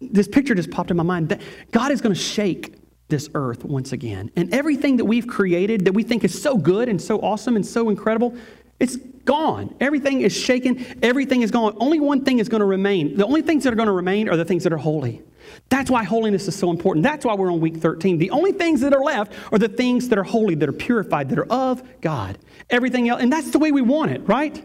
This 0.00 0.28
picture 0.28 0.54
just 0.54 0.70
popped 0.70 0.90
in 0.90 0.96
my 0.96 1.02
mind. 1.02 1.28
That 1.30 1.40
God 1.70 1.92
is 1.92 2.00
going 2.00 2.14
to 2.14 2.20
shake 2.20 2.74
this 3.08 3.28
earth 3.34 3.64
once 3.64 3.92
again. 3.92 4.30
And 4.36 4.52
everything 4.52 4.98
that 4.98 5.04
we've 5.04 5.26
created 5.26 5.86
that 5.86 5.92
we 5.92 6.02
think 6.02 6.24
is 6.24 6.40
so 6.40 6.56
good 6.56 6.88
and 6.88 7.00
so 7.00 7.18
awesome 7.20 7.56
and 7.56 7.64
so 7.64 7.88
incredible, 7.88 8.36
it's 8.78 8.96
gone. 8.96 9.74
Everything 9.80 10.20
is 10.20 10.32
shaken. 10.32 10.98
Everything 11.02 11.42
is 11.42 11.50
gone. 11.50 11.76
Only 11.80 12.00
one 12.00 12.24
thing 12.24 12.38
is 12.38 12.48
going 12.48 12.60
to 12.60 12.66
remain. 12.66 13.16
The 13.16 13.26
only 13.26 13.42
things 13.42 13.64
that 13.64 13.72
are 13.72 13.76
going 13.76 13.86
to 13.88 13.92
remain 13.92 14.28
are 14.28 14.36
the 14.36 14.44
things 14.44 14.64
that 14.64 14.72
are 14.72 14.78
holy. 14.78 15.22
That's 15.68 15.90
why 15.90 16.04
holiness 16.04 16.48
is 16.48 16.56
so 16.56 16.70
important. 16.70 17.02
That's 17.02 17.24
why 17.24 17.34
we're 17.34 17.52
on 17.52 17.60
week 17.60 17.76
13. 17.76 18.18
The 18.18 18.30
only 18.30 18.52
things 18.52 18.80
that 18.80 18.94
are 18.94 19.02
left 19.02 19.32
are 19.52 19.58
the 19.58 19.68
things 19.68 20.08
that 20.08 20.18
are 20.18 20.24
holy, 20.24 20.54
that 20.56 20.68
are 20.68 20.72
purified, 20.72 21.28
that 21.30 21.38
are 21.38 21.46
of 21.50 21.82
God. 22.00 22.38
Everything 22.70 23.08
else, 23.08 23.20
and 23.20 23.32
that's 23.32 23.50
the 23.50 23.58
way 23.58 23.72
we 23.72 23.82
want 23.82 24.10
it, 24.10 24.26
right? 24.26 24.64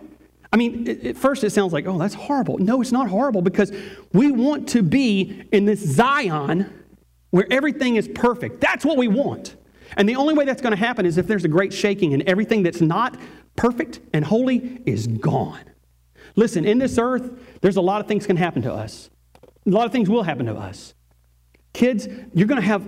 I 0.51 0.56
mean, 0.56 0.88
at 0.88 1.17
first 1.17 1.43
it 1.43 1.49
sounds 1.49 1.73
like, 1.73 1.88
oh, 1.88 1.97
that's 1.97 2.13
horrible. 2.13 2.60
No, 2.60 2.79
it's 2.79 2.91
not 2.91 3.10
horrible 3.10 3.41
because 3.41 3.71
we 4.13 4.32
want 4.32 4.69
to 4.69 4.84
be 4.84 5.43
in 5.51 5.65
this 5.65 5.79
Zion 5.79 6.71
where 7.32 7.47
everything 7.51 7.95
is 7.95 8.08
perfect. 8.08 8.62
That's 8.62 8.86
what 8.86 8.97
we 8.97 9.08
want. 9.08 9.56
And 9.97 10.08
the 10.08 10.15
only 10.15 10.36
way 10.36 10.45
that's 10.45 10.62
going 10.62 10.71
to 10.71 10.77
happen 10.77 11.06
is 11.08 11.17
if 11.17 11.25
there's 11.25 11.43
a 11.43 11.47
great 11.49 11.73
shaking 11.73 12.13
and 12.13 12.21
everything 12.23 12.62
that's 12.62 12.82
not 12.82 13.19
perfect 13.56 13.99
and 14.13 14.23
holy 14.23 14.82
is 14.86 15.08
gone. 15.08 15.63
Listen, 16.36 16.65
in 16.65 16.77
this 16.77 16.99
earth, 16.99 17.32
there's 17.62 17.77
a 17.77 17.82
lot 17.82 18.01
of 18.01 18.08
things 18.08 18.27
can 18.27 18.38
happen 18.38 18.62
to 18.62 18.73
us. 18.73 19.10
A 19.65 19.69
lot 19.69 19.86
of 19.86 19.91
things 19.91 20.10
will 20.10 20.23
happen 20.23 20.45
to 20.47 20.56
us. 20.56 20.93
Kids, 21.73 22.08
you're 22.34 22.47
going 22.47 22.62
to 22.62 22.67
have, 22.67 22.86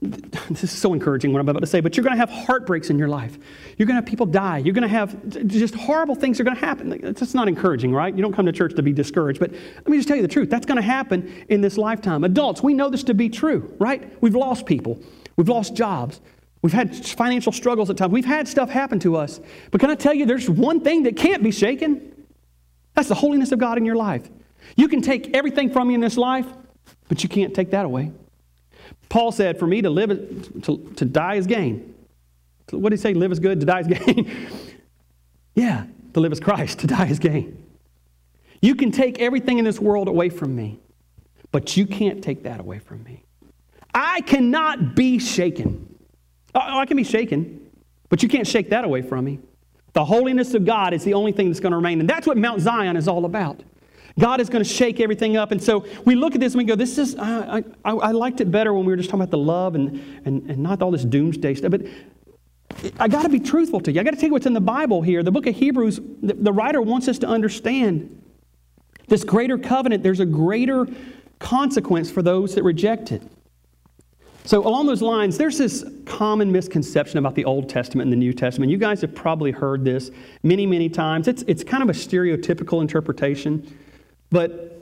this 0.48 0.64
is 0.64 0.70
so 0.70 0.94
encouraging 0.94 1.32
what 1.32 1.40
I'm 1.40 1.48
about 1.48 1.60
to 1.60 1.66
say, 1.66 1.80
but 1.80 1.96
you're 1.96 2.04
going 2.04 2.14
to 2.14 2.18
have 2.18 2.30
heartbreaks 2.30 2.90
in 2.90 2.98
your 2.98 3.08
life. 3.08 3.36
You're 3.76 3.86
going 3.86 3.96
to 3.96 4.02
have 4.02 4.06
people 4.06 4.26
die. 4.26 4.58
You're 4.58 4.74
going 4.74 4.82
to 4.82 4.88
have 4.88 5.46
just 5.46 5.74
horrible 5.74 6.14
things 6.14 6.40
are 6.40 6.44
going 6.44 6.56
to 6.56 6.64
happen. 6.64 6.88
That's 7.02 7.34
not 7.34 7.48
encouraging, 7.48 7.92
right? 7.92 8.14
You 8.14 8.22
don't 8.22 8.32
come 8.32 8.46
to 8.46 8.52
church 8.52 8.74
to 8.76 8.82
be 8.82 8.92
discouraged. 8.92 9.40
But 9.40 9.52
let 9.52 9.88
me 9.88 9.96
just 9.96 10.08
tell 10.08 10.16
you 10.16 10.22
the 10.22 10.28
truth. 10.28 10.48
That's 10.48 10.66
going 10.66 10.76
to 10.76 10.82
happen 10.82 11.44
in 11.48 11.60
this 11.60 11.76
lifetime. 11.76 12.24
Adults, 12.24 12.62
we 12.62 12.74
know 12.74 12.88
this 12.88 13.04
to 13.04 13.14
be 13.14 13.28
true, 13.28 13.74
right? 13.78 14.20
We've 14.22 14.34
lost 14.34 14.66
people. 14.66 14.98
We've 15.36 15.48
lost 15.48 15.74
jobs. 15.74 16.20
We've 16.62 16.72
had 16.72 16.94
financial 17.04 17.52
struggles 17.52 17.90
at 17.90 17.96
times. 17.96 18.12
We've 18.12 18.24
had 18.24 18.46
stuff 18.46 18.70
happen 18.70 19.00
to 19.00 19.16
us. 19.16 19.40
But 19.72 19.80
can 19.80 19.90
I 19.90 19.96
tell 19.96 20.14
you, 20.14 20.26
there's 20.26 20.48
one 20.48 20.80
thing 20.80 21.02
that 21.02 21.16
can't 21.16 21.42
be 21.42 21.50
shaken? 21.50 22.26
That's 22.94 23.08
the 23.08 23.16
holiness 23.16 23.50
of 23.52 23.58
God 23.58 23.78
in 23.78 23.84
your 23.84 23.96
life. 23.96 24.28
You 24.76 24.88
can 24.88 25.02
take 25.02 25.36
everything 25.36 25.70
from 25.70 25.90
you 25.90 25.94
in 25.94 26.00
this 26.00 26.16
life, 26.16 26.46
but 27.08 27.22
you 27.22 27.28
can't 27.28 27.54
take 27.54 27.70
that 27.70 27.84
away. 27.84 28.12
Paul 29.08 29.32
said, 29.32 29.58
For 29.58 29.66
me 29.66 29.82
to 29.82 29.90
live, 29.90 30.62
to, 30.62 30.92
to 30.96 31.04
die 31.04 31.34
is 31.34 31.46
gain. 31.46 31.94
What 32.70 32.90
did 32.90 32.98
he 32.98 33.02
say? 33.02 33.14
Live 33.14 33.32
is 33.32 33.38
good, 33.38 33.60
to 33.60 33.66
die 33.66 33.80
is 33.80 33.86
gain. 33.98 34.34
yeah, 35.54 35.84
to 36.14 36.20
live 36.20 36.32
is 36.32 36.40
Christ, 36.40 36.78
to 36.80 36.86
die 36.86 37.06
is 37.06 37.18
gain. 37.18 37.62
You 38.60 38.74
can 38.74 38.92
take 38.92 39.20
everything 39.20 39.58
in 39.58 39.64
this 39.64 39.80
world 39.80 40.08
away 40.08 40.30
from 40.30 40.54
me, 40.54 40.80
but 41.50 41.76
you 41.76 41.86
can't 41.86 42.22
take 42.22 42.44
that 42.44 42.60
away 42.60 42.78
from 42.78 43.02
me. 43.02 43.24
I 43.94 44.22
cannot 44.22 44.94
be 44.94 45.18
shaken. 45.18 45.94
Oh, 46.54 46.60
oh 46.64 46.78
I 46.78 46.86
can 46.86 46.96
be 46.96 47.04
shaken, 47.04 47.70
but 48.08 48.22
you 48.22 48.28
can't 48.28 48.46
shake 48.46 48.70
that 48.70 48.84
away 48.84 49.02
from 49.02 49.24
me. 49.24 49.40
The 49.92 50.04
holiness 50.04 50.54
of 50.54 50.64
God 50.64 50.94
is 50.94 51.04
the 51.04 51.14
only 51.14 51.32
thing 51.32 51.48
that's 51.48 51.60
going 51.60 51.72
to 51.72 51.76
remain. 51.76 52.00
And 52.00 52.08
that's 52.08 52.26
what 52.26 52.38
Mount 52.38 52.60
Zion 52.60 52.96
is 52.96 53.08
all 53.08 53.26
about. 53.26 53.62
God 54.18 54.40
is 54.40 54.48
going 54.48 54.62
to 54.62 54.68
shake 54.68 55.00
everything 55.00 55.36
up. 55.36 55.52
And 55.52 55.62
so 55.62 55.86
we 56.04 56.14
look 56.14 56.34
at 56.34 56.40
this 56.40 56.52
and 56.54 56.58
we 56.58 56.64
go, 56.64 56.74
this 56.74 56.98
is, 56.98 57.16
I, 57.16 57.64
I, 57.84 57.92
I 57.92 58.10
liked 58.12 58.40
it 58.40 58.50
better 58.50 58.74
when 58.74 58.84
we 58.84 58.92
were 58.92 58.96
just 58.96 59.08
talking 59.08 59.22
about 59.22 59.30
the 59.30 59.38
love 59.38 59.74
and, 59.74 60.22
and, 60.24 60.50
and 60.50 60.58
not 60.58 60.82
all 60.82 60.90
this 60.90 61.04
doomsday 61.04 61.54
stuff. 61.54 61.70
But 61.70 61.82
I 62.98 63.08
got 63.08 63.22
to 63.22 63.28
be 63.28 63.40
truthful 63.40 63.80
to 63.80 63.92
you. 63.92 64.00
I 64.00 64.04
got 64.04 64.12
to 64.12 64.16
tell 64.16 64.28
you 64.28 64.32
what's 64.32 64.46
in 64.46 64.52
the 64.52 64.60
Bible 64.60 65.02
here. 65.02 65.22
The 65.22 65.32
book 65.32 65.46
of 65.46 65.54
Hebrews, 65.54 66.00
the, 66.22 66.34
the 66.34 66.52
writer 66.52 66.82
wants 66.82 67.08
us 67.08 67.18
to 67.20 67.26
understand 67.26 68.22
this 69.08 69.24
greater 69.24 69.58
covenant, 69.58 70.02
there's 70.02 70.20
a 70.20 70.26
greater 70.26 70.86
consequence 71.38 72.10
for 72.10 72.22
those 72.22 72.54
that 72.54 72.62
reject 72.62 73.12
it. 73.12 73.22
So, 74.44 74.66
along 74.66 74.86
those 74.86 75.02
lines, 75.02 75.38
there's 75.38 75.58
this 75.58 75.84
common 76.04 76.50
misconception 76.50 77.18
about 77.18 77.36
the 77.36 77.44
Old 77.44 77.68
Testament 77.68 78.06
and 78.06 78.12
the 78.12 78.16
New 78.16 78.32
Testament. 78.32 78.72
You 78.72 78.78
guys 78.78 79.00
have 79.02 79.14
probably 79.14 79.52
heard 79.52 79.84
this 79.84 80.10
many, 80.42 80.66
many 80.66 80.88
times. 80.88 81.28
It's, 81.28 81.42
it's 81.46 81.62
kind 81.62 81.82
of 81.82 81.90
a 81.90 81.92
stereotypical 81.92 82.80
interpretation. 82.80 83.78
But 84.32 84.72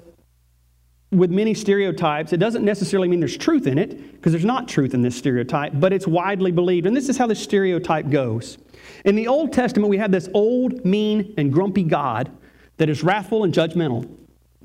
with 1.10 1.30
many 1.30 1.54
stereotypes, 1.54 2.32
it 2.32 2.36
doesn't 2.36 2.64
necessarily 2.64 3.08
mean 3.08 3.18
there's 3.18 3.36
truth 3.36 3.66
in 3.66 3.78
it, 3.78 4.12
because 4.12 4.32
there's 4.32 4.44
not 4.44 4.68
truth 4.68 4.94
in 4.94 5.02
this 5.02 5.16
stereotype, 5.16 5.72
but 5.74 5.92
it's 5.92 6.06
widely 6.06 6.52
believed. 6.52 6.86
And 6.86 6.96
this 6.96 7.08
is 7.08 7.18
how 7.18 7.26
the 7.26 7.34
stereotype 7.34 8.08
goes. 8.10 8.58
In 9.04 9.16
the 9.16 9.26
Old 9.26 9.52
Testament, 9.52 9.88
we 9.88 9.98
have 9.98 10.12
this 10.12 10.28
old, 10.32 10.84
mean, 10.84 11.34
and 11.36 11.52
grumpy 11.52 11.82
God 11.82 12.30
that 12.76 12.88
is 12.88 13.02
wrathful 13.02 13.44
and 13.44 13.52
judgmental. 13.52 14.08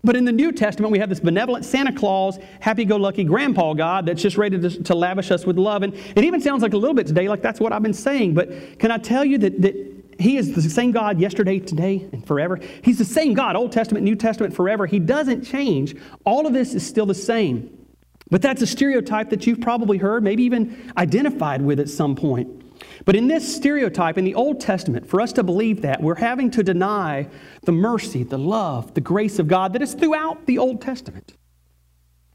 But 0.03 0.15
in 0.15 0.23
the 0.23 0.31
New 0.31 0.51
Testament, 0.51 0.91
we 0.91 0.99
have 0.99 1.09
this 1.09 1.19
benevolent 1.19 1.65
Santa 1.65 1.91
Claus, 1.91 2.37
happy 2.59 2.85
go 2.85 2.95
lucky 2.95 3.23
grandpa 3.23 3.73
God 3.73 4.05
that's 4.05 4.21
just 4.21 4.37
ready 4.37 4.59
to, 4.59 4.83
to, 4.83 4.93
lavish 4.93 5.31
us 5.31 5.47
with 5.47 5.57
love. 5.57 5.81
And 5.81 5.95
it 5.95 6.23
even 6.23 6.39
sounds 6.39 6.61
like 6.61 6.73
a 6.73 6.77
little 6.77 6.93
bit 6.93 7.07
today, 7.07 7.27
like 7.27 7.41
that's 7.41 7.59
what 7.59 7.73
I've 7.73 7.81
been 7.81 7.91
saying. 7.91 8.35
But 8.35 8.77
can 8.77 8.91
I 8.91 8.99
tell 8.99 9.25
you 9.25 9.39
that, 9.39 9.59
that 9.63 9.94
he 10.17 10.37
is 10.37 10.53
the 10.53 10.61
same 10.69 10.91
God 10.91 11.19
yesterday, 11.19 11.59
today, 11.59 12.07
and 12.11 12.25
forever. 12.25 12.59
He's 12.81 12.97
the 12.97 13.05
same 13.05 13.33
God, 13.33 13.55
Old 13.55 13.71
Testament, 13.71 14.03
New 14.03 14.15
Testament, 14.15 14.55
forever. 14.55 14.85
He 14.85 14.99
doesn't 14.99 15.43
change. 15.43 15.95
All 16.25 16.47
of 16.47 16.53
this 16.53 16.73
is 16.73 16.85
still 16.85 17.05
the 17.05 17.13
same. 17.13 17.87
But 18.31 18.41
that's 18.41 18.61
a 18.61 18.67
stereotype 18.67 19.29
that 19.29 19.45
you've 19.45 19.61
probably 19.61 19.97
heard, 19.97 20.23
maybe 20.23 20.43
even 20.43 20.91
identified 20.97 21.61
with 21.61 21.79
at 21.79 21.89
some 21.89 22.15
point. 22.15 22.63
But 23.03 23.15
in 23.15 23.27
this 23.27 23.55
stereotype 23.55 24.17
in 24.17 24.25
the 24.25 24.35
Old 24.35 24.59
Testament, 24.59 25.07
for 25.07 25.21
us 25.21 25.33
to 25.33 25.43
believe 25.43 25.81
that, 25.81 26.01
we're 26.01 26.15
having 26.15 26.49
to 26.51 26.63
deny 26.63 27.27
the 27.63 27.71
mercy, 27.71 28.23
the 28.23 28.39
love, 28.39 28.93
the 28.93 29.01
grace 29.01 29.37
of 29.37 29.47
God 29.47 29.73
that 29.73 29.81
is 29.81 29.93
throughout 29.93 30.45
the 30.45 30.57
Old 30.57 30.81
Testament. 30.81 31.33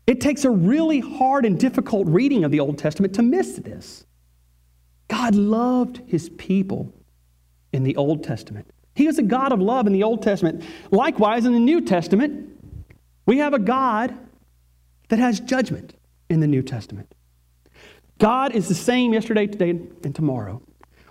It 0.07 0.21
takes 0.21 0.45
a 0.45 0.51
really 0.51 1.01
hard 1.01 1.45
and 1.45 1.59
difficult 1.59 2.07
reading 2.09 2.45
of 2.45 2.51
the 2.51 2.61
Old 2.61 2.79
Testament 2.79 3.15
to 3.15 3.23
miss 3.23 3.57
this. 3.57 4.07
God 5.09 5.35
loved 5.35 6.03
his 6.07 6.29
people 6.31 6.93
in 7.73 7.85
the 7.85 7.97
Old 7.97 8.25
Testament. 8.25 8.71
He 8.95 9.07
is 9.07 9.19
a 9.19 9.23
God 9.23 9.53
of 9.53 9.61
love 9.61 9.87
in 9.87 9.93
the 9.93 10.03
Old 10.03 10.23
Testament. 10.23 10.65
Likewise, 10.91 11.47
in 11.47 11.53
the 11.53 11.59
New 11.59 11.81
Testament, 11.81 12.49
we 13.27 13.39
have 13.39 13.55
a 13.55 13.59
God 13.59 14.15
that 15.09 15.19
has 15.19 15.41
judgment 15.41 15.95
in 16.29 16.41
the 16.41 16.47
New 16.47 16.63
Testament. 16.63 17.15
God 18.19 18.55
is 18.55 18.69
the 18.69 18.75
same 18.75 19.13
yesterday, 19.13 19.47
today, 19.47 19.71
and 19.71 20.15
tomorrow. 20.15 20.63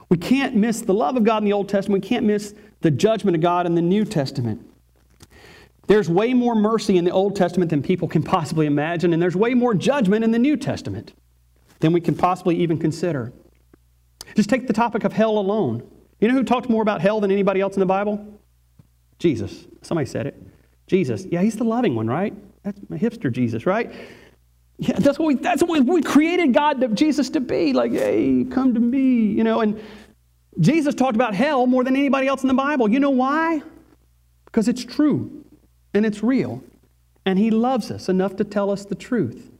We 0.09 0.17
can't 0.17 0.55
miss 0.55 0.81
the 0.81 0.93
love 0.93 1.17
of 1.17 1.23
God 1.23 1.37
in 1.39 1.45
the 1.45 1.53
Old 1.53 1.69
Testament. 1.69 2.03
We 2.03 2.09
can't 2.09 2.25
miss 2.25 2.53
the 2.81 2.91
judgment 2.91 3.35
of 3.35 3.41
God 3.41 3.65
in 3.65 3.75
the 3.75 3.81
New 3.81 4.05
Testament. 4.05 4.65
There's 5.87 6.09
way 6.09 6.35
more 6.35 6.53
mercy 6.53 6.97
in 6.97 7.05
the 7.05 7.11
Old 7.11 7.35
Testament 7.35 7.71
than 7.71 7.81
people 7.81 8.07
can 8.07 8.21
possibly 8.21 8.67
imagine, 8.67 9.11
and 9.11 9.21
there's 9.21 9.35
way 9.35 9.55
more 9.55 9.73
judgment 9.73 10.23
in 10.23 10.31
the 10.31 10.39
New 10.39 10.55
Testament 10.55 11.13
than 11.79 11.93
we 11.93 12.01
can 12.01 12.15
possibly 12.15 12.55
even 12.57 12.77
consider. 12.77 13.33
Just 14.35 14.49
take 14.49 14.67
the 14.67 14.73
topic 14.73 15.03
of 15.03 15.13
hell 15.13 15.39
alone. 15.39 15.89
You 16.19 16.27
know 16.27 16.33
who 16.33 16.43
talked 16.43 16.69
more 16.69 16.81
about 16.81 17.01
hell 17.01 17.19
than 17.19 17.31
anybody 17.31 17.61
else 17.61 17.75
in 17.75 17.79
the 17.79 17.85
Bible? 17.85 18.39
Jesus. 19.19 19.67
Somebody 19.81 20.05
said 20.05 20.27
it. 20.27 20.41
Jesus. 20.87 21.25
Yeah, 21.25 21.41
he's 21.41 21.55
the 21.55 21.63
loving 21.63 21.95
one, 21.95 22.07
right? 22.07 22.33
That's 22.63 22.79
my 22.89 22.97
hipster 22.97 23.31
Jesus, 23.31 23.65
right? 23.65 23.91
Yeah, 24.77 24.97
that's 24.97 25.19
what 25.19 25.25
we, 25.27 25.35
that's 25.35 25.61
what 25.61 25.85
we, 25.85 26.01
created 26.01 26.53
God, 26.53 26.81
to, 26.81 26.87
Jesus 26.89 27.29
to 27.31 27.39
be. 27.39 27.73
Like, 27.73 27.91
hey, 27.91 28.45
come 28.49 28.73
to 28.73 28.79
me, 28.79 29.27
you 29.27 29.43
know. 29.43 29.61
And 29.61 29.81
Jesus 30.59 30.95
talked 30.95 31.15
about 31.15 31.33
hell 31.35 31.67
more 31.67 31.83
than 31.83 31.95
anybody 31.95 32.27
else 32.27 32.43
in 32.43 32.47
the 32.47 32.53
Bible. 32.53 32.89
You 32.89 32.99
know 32.99 33.09
why? 33.09 33.61
Because 34.45 34.67
it's 34.67 34.83
true 34.83 35.45
and 35.93 36.05
it's 36.05 36.23
real. 36.23 36.63
And 37.25 37.37
he 37.37 37.51
loves 37.51 37.91
us 37.91 38.09
enough 38.09 38.35
to 38.37 38.43
tell 38.43 38.71
us 38.71 38.85
the 38.85 38.95
truth. 38.95 39.51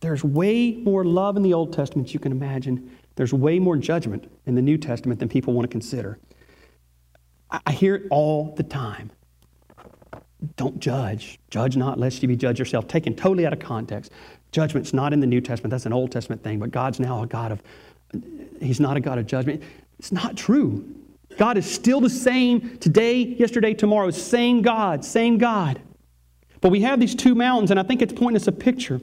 There's 0.00 0.24
way 0.24 0.72
more 0.72 1.04
love 1.04 1.36
in 1.36 1.42
the 1.42 1.52
Old 1.54 1.72
Testament 1.72 2.14
you 2.14 2.20
can 2.20 2.32
imagine. 2.32 2.90
There's 3.20 3.34
way 3.34 3.58
more 3.58 3.76
judgment 3.76 4.32
in 4.46 4.54
the 4.54 4.62
New 4.62 4.78
Testament 4.78 5.20
than 5.20 5.28
people 5.28 5.52
want 5.52 5.64
to 5.64 5.70
consider. 5.70 6.18
I 7.50 7.70
hear 7.70 7.94
it 7.96 8.04
all 8.08 8.54
the 8.56 8.62
time. 8.62 9.10
Don't 10.56 10.80
judge. 10.80 11.38
Judge 11.50 11.76
not, 11.76 11.98
lest 11.98 12.22
you 12.22 12.28
be 12.28 12.34
judged 12.34 12.58
yourself. 12.58 12.88
Taken 12.88 13.14
totally 13.14 13.44
out 13.44 13.52
of 13.52 13.58
context. 13.58 14.10
Judgment's 14.52 14.94
not 14.94 15.12
in 15.12 15.20
the 15.20 15.26
New 15.26 15.42
Testament. 15.42 15.70
That's 15.70 15.84
an 15.84 15.92
Old 15.92 16.10
Testament 16.10 16.42
thing. 16.42 16.60
But 16.60 16.70
God's 16.70 16.98
now 16.98 17.22
a 17.22 17.26
God 17.26 17.52
of, 17.52 17.62
He's 18.58 18.80
not 18.80 18.96
a 18.96 19.00
God 19.00 19.18
of 19.18 19.26
judgment. 19.26 19.62
It's 19.98 20.12
not 20.12 20.34
true. 20.34 20.82
God 21.36 21.58
is 21.58 21.70
still 21.70 22.00
the 22.00 22.08
same 22.08 22.78
today, 22.78 23.18
yesterday, 23.20 23.74
tomorrow. 23.74 24.10
Same 24.12 24.62
God, 24.62 25.04
same 25.04 25.36
God. 25.36 25.78
But 26.62 26.70
we 26.70 26.80
have 26.80 26.98
these 26.98 27.14
two 27.14 27.34
mountains, 27.34 27.70
and 27.70 27.78
I 27.78 27.82
think 27.82 28.00
it's 28.00 28.14
pointing 28.14 28.36
us 28.36 28.46
a 28.46 28.52
picture 28.52 28.98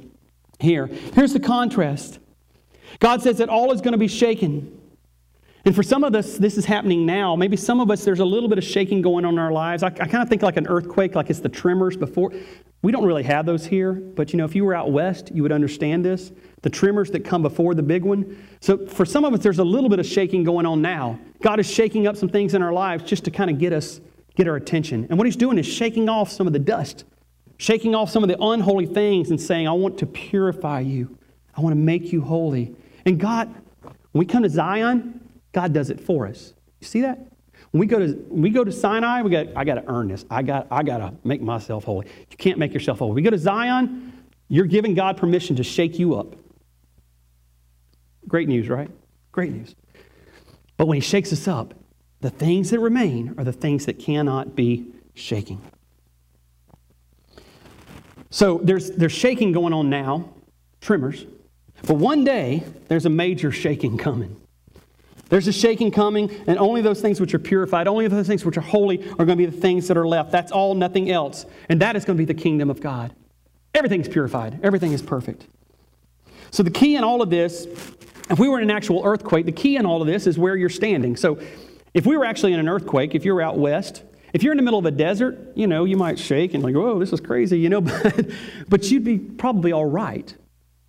here. 0.59 0.87
Here's 0.87 1.33
the 1.33 1.39
contrast 1.39 2.17
God 2.99 3.21
says 3.21 3.37
that 3.37 3.49
all 3.49 3.71
is 3.71 3.81
going 3.81 3.91
to 3.91 3.97
be 3.97 4.07
shaken. 4.07 4.73
And 5.65 5.75
for 5.75 5.83
some 5.83 6.03
of 6.05 6.15
us, 6.15 6.37
this 6.37 6.57
is 6.57 6.63
happening 6.63 7.05
now. 7.05 7.35
Maybe 7.35 7.57
some 7.57 7.81
of 7.81 7.91
us, 7.91 8.05
there's 8.05 8.21
a 8.21 8.25
little 8.25 8.47
bit 8.47 8.57
of 8.57 8.63
shaking 8.63 9.01
going 9.01 9.25
on 9.25 9.33
in 9.33 9.39
our 9.39 9.51
lives. 9.51 9.83
I, 9.83 9.87
I 9.87 10.07
kind 10.07 10.23
of 10.23 10.29
think 10.29 10.41
like 10.41 10.55
an 10.55 10.65
earthquake, 10.67 11.13
like 11.13 11.29
it's 11.29 11.41
the 11.41 11.49
tremors 11.49 11.97
before. 11.97 12.31
We 12.81 12.91
don't 12.91 13.05
really 13.05 13.23
have 13.23 13.45
those 13.45 13.65
here, 13.65 13.91
but 13.91 14.31
you 14.31 14.37
know, 14.37 14.45
if 14.45 14.55
you 14.55 14.63
were 14.63 14.73
out 14.73 14.91
west, 14.91 15.29
you 15.33 15.41
would 15.41 15.51
understand 15.51 16.05
this. 16.05 16.31
The 16.61 16.69
tremors 16.69 17.11
that 17.11 17.25
come 17.25 17.41
before 17.41 17.75
the 17.75 17.83
big 17.83 18.03
one. 18.03 18.41
So 18.61 18.87
for 18.87 19.05
some 19.05 19.25
of 19.25 19.33
us, 19.33 19.41
there's 19.41 19.59
a 19.59 19.63
little 19.63 19.89
bit 19.89 19.99
of 19.99 20.05
shaking 20.05 20.43
going 20.43 20.65
on 20.65 20.81
now. 20.81 21.19
God 21.41 21.59
is 21.59 21.69
shaking 21.69 22.07
up 22.07 22.15
some 22.15 22.29
things 22.29 22.53
in 22.53 22.61
our 22.61 22.71
lives 22.71 23.03
just 23.03 23.25
to 23.25 23.31
kind 23.31 23.49
of 23.49 23.59
get 23.59 23.73
us, 23.73 23.99
get 24.35 24.47
our 24.47 24.55
attention. 24.55 25.07
And 25.09 25.17
what 25.17 25.25
He's 25.25 25.35
doing 25.35 25.57
is 25.57 25.65
shaking 25.65 26.07
off 26.07 26.31
some 26.31 26.47
of 26.47 26.53
the 26.53 26.59
dust, 26.59 27.03
shaking 27.57 27.93
off 27.93 28.09
some 28.09 28.23
of 28.23 28.29
the 28.29 28.41
unholy 28.41 28.85
things 28.85 29.31
and 29.31 29.41
saying, 29.41 29.67
I 29.67 29.73
want 29.73 29.97
to 29.97 30.05
purify 30.05 30.79
you. 30.79 31.17
I 31.55 31.61
want 31.61 31.73
to 31.73 31.81
make 31.81 32.13
you 32.13 32.21
holy. 32.21 32.75
And 33.07 33.17
God, 33.17 33.47
when 33.83 33.93
we 34.19 34.25
come 34.25 34.43
to 34.43 34.49
Zion, 34.49 35.21
God 35.53 35.71
does 35.71 35.89
it 35.89 36.01
for 36.01 36.27
us. 36.27 36.53
You 36.81 36.87
see 36.87 37.01
that? 37.01 37.17
When 37.71 37.79
we 37.79 37.85
go 37.85 37.99
to, 37.99 38.25
we 38.29 38.49
go 38.49 38.65
to 38.65 38.71
Sinai, 38.71 39.21
we 39.21 39.31
got, 39.31 39.47
I 39.55 39.63
got 39.63 39.75
to 39.75 39.83
earn 39.87 40.09
this. 40.09 40.25
I 40.29 40.43
got, 40.43 40.67
I 40.69 40.83
got 40.83 40.97
to 40.97 41.13
make 41.23 41.41
myself 41.41 41.85
holy. 41.85 42.05
You 42.29 42.37
can't 42.37 42.59
make 42.59 42.73
yourself 42.73 42.99
holy. 42.99 43.13
We 43.13 43.21
go 43.21 43.29
to 43.29 43.37
Zion, 43.37 44.11
you're 44.49 44.65
giving 44.65 44.93
God 44.93 45.15
permission 45.15 45.55
to 45.55 45.63
shake 45.63 45.97
you 45.97 46.15
up. 46.15 46.35
Great 48.27 48.49
news, 48.49 48.67
right? 48.67 48.91
Great 49.31 49.53
news. 49.53 49.73
But 50.75 50.87
when 50.87 50.95
He 50.95 51.01
shakes 51.01 51.31
us 51.31 51.47
up, 51.47 51.73
the 52.19 52.29
things 52.29 52.71
that 52.71 52.81
remain 52.81 53.35
are 53.37 53.45
the 53.45 53.53
things 53.53 53.85
that 53.85 53.99
cannot 53.99 54.53
be 54.53 54.85
shaking. 55.13 55.61
So 58.31 58.59
there's, 58.61 58.91
there's 58.91 59.13
shaking 59.13 59.53
going 59.53 59.71
on 59.71 59.89
now, 59.89 60.33
tremors. 60.81 61.25
But 61.85 61.95
one 61.95 62.23
day, 62.23 62.63
there's 62.87 63.05
a 63.05 63.09
major 63.09 63.51
shaking 63.51 63.97
coming. 63.97 64.35
There's 65.29 65.47
a 65.47 65.53
shaking 65.53 65.91
coming, 65.91 66.31
and 66.47 66.57
only 66.57 66.81
those 66.81 67.01
things 67.01 67.19
which 67.19 67.33
are 67.33 67.39
purified, 67.39 67.87
only 67.87 68.07
those 68.07 68.27
things 68.27 68.45
which 68.45 68.57
are 68.57 68.61
holy 68.61 69.03
are 69.11 69.25
going 69.25 69.29
to 69.29 69.35
be 69.35 69.45
the 69.45 69.51
things 69.51 69.87
that 69.89 69.97
are 69.97 70.07
left. 70.07 70.31
That's 70.31 70.51
all, 70.51 70.73
nothing 70.73 71.11
else. 71.11 71.45
And 71.69 71.81
that 71.81 71.95
is 71.95 72.05
going 72.05 72.17
to 72.17 72.21
be 72.21 72.31
the 72.31 72.39
kingdom 72.39 72.69
of 72.69 72.79
God. 72.79 73.13
Everything's 73.73 74.07
purified, 74.07 74.59
everything 74.63 74.93
is 74.93 75.01
perfect. 75.01 75.45
So, 76.51 76.63
the 76.63 76.71
key 76.71 76.95
in 76.95 77.03
all 77.03 77.21
of 77.21 77.29
this, 77.29 77.67
if 78.29 78.39
we 78.39 78.47
were 78.47 78.57
in 78.57 78.63
an 78.63 78.75
actual 78.75 79.01
earthquake, 79.03 79.45
the 79.45 79.51
key 79.51 79.75
in 79.75 79.85
all 79.85 80.01
of 80.01 80.07
this 80.07 80.27
is 80.27 80.37
where 80.37 80.55
you're 80.55 80.69
standing. 80.69 81.17
So, 81.17 81.39
if 81.93 82.05
we 82.05 82.15
were 82.15 82.25
actually 82.25 82.53
in 82.53 82.59
an 82.59 82.69
earthquake, 82.69 83.15
if 83.15 83.25
you're 83.25 83.41
out 83.41 83.57
west, 83.57 84.03
if 84.33 84.43
you're 84.43 84.53
in 84.53 84.57
the 84.57 84.63
middle 84.63 84.79
of 84.79 84.85
a 84.85 84.91
desert, 84.91 85.51
you 85.55 85.67
know, 85.67 85.83
you 85.83 85.97
might 85.97 86.17
shake 86.19 86.53
and 86.53 86.63
like, 86.63 86.75
whoa, 86.75 86.99
this 86.99 87.11
is 87.11 87.19
crazy, 87.19 87.59
you 87.59 87.69
know, 87.69 87.81
but, 87.81 88.29
but 88.69 88.83
you'd 88.89 89.03
be 89.03 89.17
probably 89.17 89.71
all 89.71 89.85
right. 89.85 90.33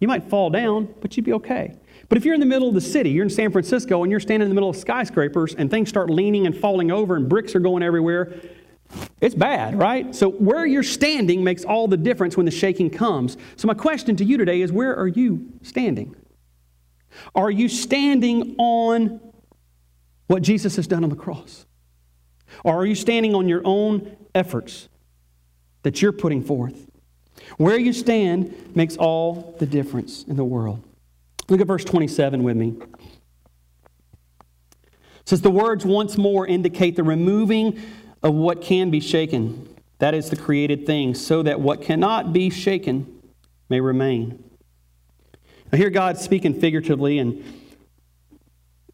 You 0.01 0.09
might 0.09 0.25
fall 0.25 0.51
down, 0.51 0.95
but 1.01 1.17
you'd 1.17 1.27
be 1.27 1.33
okay. 1.35 1.75
But 2.09 2.19
if 2.19 2.25
you're 2.25 2.35
in 2.35 2.41
the 2.41 2.47
middle 2.47 2.69
of 2.69 2.75
the 2.75 2.81
city, 2.81 3.11
you're 3.11 3.25
in 3.25 3.31
San 3.31 3.51
Francisco, 3.51 4.03
and 4.03 4.11
you're 4.11 4.21
standing 4.21 4.47
in 4.47 4.49
the 4.49 4.55
middle 4.55 4.71
of 4.71 4.77
skyscrapers, 4.77 5.55
and 5.55 5.71
things 5.71 5.89
start 5.89 6.09
leaning 6.09 6.47
and 6.47 6.57
falling 6.57 6.91
over, 6.91 7.17
and 7.17 7.29
bricks 7.29 7.55
are 7.55 7.61
going 7.61 7.83
everywhere, 7.83 8.41
it's 9.21 9.35
bad, 9.35 9.79
right? 9.79 10.15
So 10.15 10.31
where 10.31 10.65
you're 10.65 10.83
standing 10.83 11.45
makes 11.45 11.65
all 11.65 11.89
the 11.89 11.97
difference 11.97 12.37
when 12.37 12.47
the 12.47 12.53
shaking 12.53 12.91
comes. 12.91 13.37
So 13.57 13.69
my 13.69 13.75
question 13.75 14.17
to 14.17 14.25
you 14.25 14.39
today 14.39 14.63
is 14.63 14.73
where 14.73 14.97
are 14.97 15.09
you 15.09 15.53
standing? 15.63 16.17
Are 17.35 17.51
you 17.51 17.69
standing 17.69 18.55
on 18.59 19.21
what 20.27 20.43
Jesus 20.43 20.77
has 20.77 20.87
done 20.87 21.05
on 21.05 21.11
the 21.11 21.17
cross? 21.17 21.67
Or 22.65 22.77
are 22.77 22.87
you 22.87 22.95
standing 22.95 23.35
on 23.35 23.49
your 23.49 23.63
own 23.65 24.17
efforts 24.35 24.89
that 25.83 26.01
you're 26.01 26.13
putting 26.13 26.43
forth? 26.43 26.88
Where 27.57 27.79
you 27.79 27.93
stand 27.93 28.77
makes 28.77 28.97
all 28.97 29.57
the 29.59 29.67
difference 29.67 30.25
in 30.25 30.37
the 30.37 30.45
world. 30.45 30.83
Look 31.49 31.61
at 31.61 31.67
verse 31.67 31.85
27 31.85 32.43
with 32.43 32.57
me. 32.57 32.77
It 35.21 35.29
says, 35.29 35.41
The 35.41 35.51
words 35.51 35.85
once 35.85 36.17
more 36.17 36.47
indicate 36.47 36.97
the 36.97 37.03
removing 37.03 37.81
of 38.23 38.35
what 38.35 38.61
can 38.61 38.91
be 38.91 39.01
shaken, 39.01 39.77
that 39.99 40.15
is, 40.15 40.31
the 40.31 40.37
created 40.37 40.87
things, 40.87 41.25
so 41.25 41.43
that 41.43 41.61
what 41.61 41.83
cannot 41.83 42.33
be 42.33 42.51
shaken 42.51 43.21
may 43.69 43.81
remain. 43.81 44.45
I 45.73 45.77
hear 45.77 45.91
God 45.91 46.19
speaking 46.19 46.59
figuratively, 46.59 47.19
and 47.19 47.43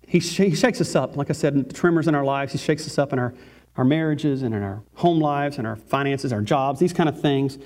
he, 0.07 0.19
he 0.19 0.55
shakes 0.55 0.81
us 0.81 0.95
up. 0.95 1.17
Like 1.17 1.31
I 1.31 1.33
said, 1.33 1.69
the 1.69 1.73
tremors 1.73 2.09
in 2.09 2.15
our 2.15 2.25
lives, 2.25 2.53
He 2.53 2.59
shakes 2.59 2.87
us 2.87 2.99
up 2.99 3.13
in 3.13 3.19
our, 3.19 3.35
our 3.77 3.85
marriages 3.85 4.43
and 4.43 4.55
in 4.55 4.63
our 4.63 4.83
home 4.95 5.19
lives 5.19 5.59
and 5.59 5.67
our 5.67 5.77
finances, 5.77 6.33
our 6.33 6.41
jobs, 6.41 6.79
these 6.79 6.93
kind 6.93 7.09
of 7.09 7.21
things. 7.21 7.59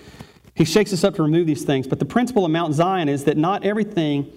He 0.58 0.64
shakes 0.64 0.92
us 0.92 1.04
up 1.04 1.14
to 1.14 1.22
remove 1.22 1.46
these 1.46 1.64
things. 1.64 1.86
But 1.86 2.00
the 2.00 2.04
principle 2.04 2.44
of 2.44 2.50
Mount 2.50 2.74
Zion 2.74 3.08
is 3.08 3.24
that 3.24 3.36
not 3.36 3.64
everything 3.64 4.32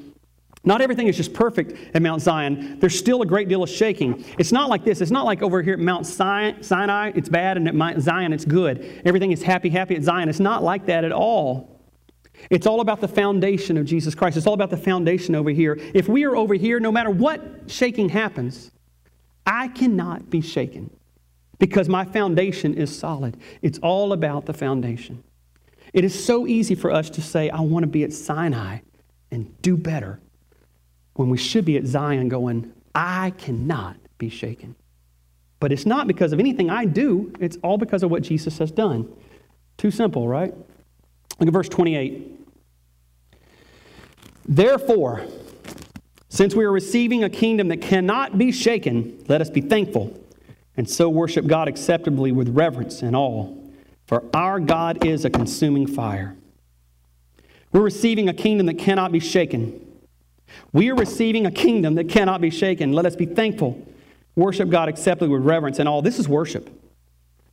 not 0.63 0.79
everything 0.79 1.07
is 1.07 1.17
just 1.17 1.33
perfect 1.33 1.95
at 1.95 2.03
Mount 2.03 2.21
Zion. 2.21 2.77
There's 2.79 2.95
still 2.95 3.23
a 3.23 3.25
great 3.25 3.49
deal 3.49 3.63
of 3.63 3.69
shaking. 3.69 4.23
It's 4.37 4.51
not 4.51 4.69
like 4.69 4.83
this. 4.83 5.01
It's 5.01 5.09
not 5.09 5.25
like 5.25 5.41
over 5.41 5.63
here 5.63 5.73
at 5.73 5.79
Mount 5.79 6.05
Sinai, 6.05 7.11
it's 7.15 7.29
bad, 7.29 7.57
and 7.57 7.67
at 7.67 7.73
Mount 7.73 7.99
Zion, 7.99 8.31
it's 8.31 8.45
good. 8.45 9.01
Everything 9.03 9.31
is 9.31 9.41
happy, 9.41 9.69
happy 9.69 9.95
at 9.95 10.03
Zion. 10.03 10.29
It's 10.29 10.39
not 10.39 10.61
like 10.61 10.85
that 10.85 11.03
at 11.03 11.11
all. 11.11 11.81
It's 12.51 12.67
all 12.67 12.79
about 12.79 13.01
the 13.01 13.07
foundation 13.07 13.75
of 13.75 13.87
Jesus 13.87 14.13
Christ. 14.13 14.37
It's 14.37 14.45
all 14.45 14.53
about 14.53 14.69
the 14.69 14.77
foundation 14.77 15.33
over 15.33 15.49
here. 15.49 15.79
If 15.95 16.07
we 16.07 16.25
are 16.25 16.35
over 16.35 16.53
here, 16.53 16.79
no 16.79 16.91
matter 16.91 17.09
what 17.09 17.41
shaking 17.65 18.09
happens, 18.09 18.69
I 19.47 19.67
cannot 19.69 20.29
be 20.29 20.41
shaken 20.41 20.91
because 21.57 21.89
my 21.89 22.05
foundation 22.05 22.75
is 22.75 22.95
solid. 22.95 23.35
It's 23.63 23.79
all 23.79 24.13
about 24.13 24.45
the 24.45 24.53
foundation. 24.53 25.23
It 25.93 26.03
is 26.03 26.25
so 26.25 26.47
easy 26.47 26.75
for 26.75 26.91
us 26.91 27.09
to 27.11 27.21
say, 27.21 27.49
I 27.49 27.61
want 27.61 27.83
to 27.83 27.87
be 27.87 28.03
at 28.03 28.13
Sinai 28.13 28.79
and 29.29 29.61
do 29.61 29.75
better 29.75 30.19
when 31.13 31.29
we 31.29 31.37
should 31.37 31.65
be 31.65 31.77
at 31.77 31.85
Zion 31.85 32.29
going, 32.29 32.71
I 32.95 33.31
cannot 33.31 33.97
be 34.17 34.29
shaken. 34.29 34.75
But 35.59 35.71
it's 35.71 35.85
not 35.85 36.07
because 36.07 36.33
of 36.33 36.39
anything 36.39 36.69
I 36.69 36.85
do, 36.85 37.33
it's 37.39 37.57
all 37.63 37.77
because 37.77 38.03
of 38.03 38.09
what 38.09 38.23
Jesus 38.23 38.57
has 38.57 38.71
done. 38.71 39.11
Too 39.77 39.91
simple, 39.91 40.27
right? 40.27 40.53
Look 41.39 41.47
at 41.47 41.53
verse 41.53 41.69
28. 41.69 42.39
Therefore, 44.47 45.25
since 46.29 46.55
we 46.55 46.63
are 46.63 46.71
receiving 46.71 47.23
a 47.23 47.29
kingdom 47.29 47.67
that 47.67 47.81
cannot 47.81 48.37
be 48.37 48.51
shaken, 48.51 49.23
let 49.27 49.41
us 49.41 49.49
be 49.49 49.61
thankful 49.61 50.17
and 50.77 50.89
so 50.89 51.09
worship 51.09 51.45
God 51.45 51.67
acceptably 51.67 52.31
with 52.31 52.49
reverence 52.49 53.01
and 53.01 53.15
awe. 53.15 53.53
For 54.11 54.25
our 54.33 54.59
God 54.59 55.05
is 55.05 55.23
a 55.23 55.29
consuming 55.29 55.87
fire. 55.87 56.35
We're 57.71 57.79
receiving 57.79 58.27
a 58.27 58.33
kingdom 58.33 58.65
that 58.65 58.77
cannot 58.77 59.13
be 59.13 59.21
shaken. 59.21 59.87
We 60.73 60.91
are 60.91 60.95
receiving 60.95 61.45
a 61.45 61.51
kingdom 61.51 61.95
that 61.95 62.09
cannot 62.09 62.41
be 62.41 62.49
shaken. 62.49 62.91
Let 62.91 63.05
us 63.05 63.15
be 63.15 63.25
thankful. 63.25 63.87
Worship 64.35 64.67
God 64.67 64.89
acceptably 64.89 65.29
with 65.29 65.45
reverence 65.45 65.79
and 65.79 65.87
all. 65.87 66.01
This 66.01 66.19
is 66.19 66.27
worship. 66.27 66.69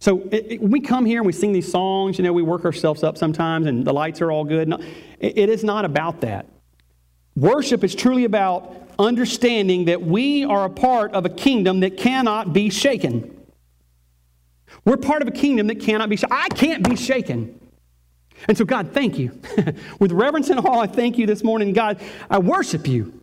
So 0.00 0.22
it, 0.32 0.46
it, 0.50 0.60
we 0.60 0.80
come 0.80 1.06
here 1.06 1.20
and 1.20 1.26
we 1.28 1.32
sing 1.32 1.52
these 1.52 1.70
songs, 1.70 2.18
you 2.18 2.24
know, 2.24 2.32
we 2.32 2.42
work 2.42 2.64
ourselves 2.64 3.04
up 3.04 3.16
sometimes 3.16 3.68
and 3.68 3.84
the 3.84 3.92
lights 3.92 4.20
are 4.20 4.32
all 4.32 4.42
good. 4.42 4.66
No, 4.66 4.78
it, 5.20 5.38
it 5.38 5.48
is 5.48 5.62
not 5.62 5.84
about 5.84 6.22
that. 6.22 6.46
Worship 7.36 7.84
is 7.84 7.94
truly 7.94 8.24
about 8.24 8.74
understanding 8.98 9.84
that 9.84 10.02
we 10.02 10.44
are 10.44 10.64
a 10.64 10.70
part 10.70 11.12
of 11.12 11.24
a 11.24 11.30
kingdom 11.30 11.78
that 11.80 11.96
cannot 11.96 12.52
be 12.52 12.68
shaken. 12.68 13.37
We're 14.84 14.96
part 14.96 15.22
of 15.22 15.28
a 15.28 15.32
kingdom 15.32 15.66
that 15.68 15.80
cannot 15.80 16.08
be 16.08 16.16
shaken. 16.16 16.36
I 16.36 16.48
can't 16.48 16.88
be 16.88 16.96
shaken. 16.96 17.60
And 18.46 18.56
so, 18.56 18.64
God, 18.64 18.92
thank 18.92 19.18
you. 19.18 19.40
With 19.98 20.12
reverence 20.12 20.48
and 20.48 20.60
awe, 20.60 20.80
I 20.80 20.86
thank 20.86 21.18
you 21.18 21.26
this 21.26 21.42
morning. 21.42 21.72
God, 21.72 22.00
I 22.30 22.38
worship 22.38 22.86
you. 22.86 23.20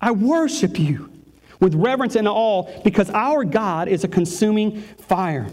I 0.00 0.12
worship 0.12 0.78
you 0.78 1.10
with 1.60 1.74
reverence 1.74 2.16
and 2.16 2.28
awe 2.28 2.64
because 2.82 3.10
our 3.10 3.44
God 3.44 3.88
is 3.88 4.04
a 4.04 4.08
consuming 4.08 4.80
fire. 4.82 5.48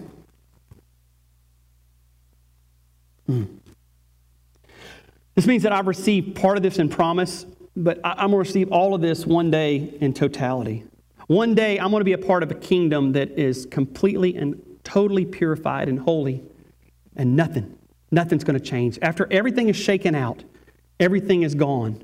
Hmm. 3.26 3.46
This 5.34 5.48
means 5.48 5.64
that 5.64 5.74
I've 5.74 5.88
received 5.88 6.36
part 6.36 6.58
of 6.58 6.64
this 6.64 6.78
in 6.78 6.90
promise, 6.90 7.46
but 7.76 8.00
I'm 8.04 8.18
going 8.18 8.32
to 8.32 8.38
receive 8.38 8.72
all 8.72 8.94
of 8.94 9.02
this 9.02 9.26
one 9.26 9.52
day 9.52 9.98
in 10.00 10.14
totality. 10.14 10.86
One 11.28 11.56
day, 11.56 11.80
I'm 11.80 11.90
going 11.90 12.02
to 12.02 12.06
be 12.06 12.14
a 12.14 12.18
part 12.20 12.44
of 12.44 12.52
a 12.52 12.56
kingdom 12.56 13.14
that 13.14 13.32
is 13.32 13.66
completely 13.66 14.36
and 14.36 14.62
totally 14.86 15.26
purified 15.26 15.90
and 15.90 16.00
holy, 16.00 16.44
and 17.18 17.36
nothing, 17.36 17.78
nothing's 18.12 18.46
going 18.46 18.58
to 18.58 18.66
change. 18.66 18.98
After 19.02 19.28
everything 19.30 19.68
is 19.68 19.76
shaken 19.76 20.16
out, 20.16 20.46
everything 21.00 21.44
is 21.44 21.54
gone. 21.54 22.02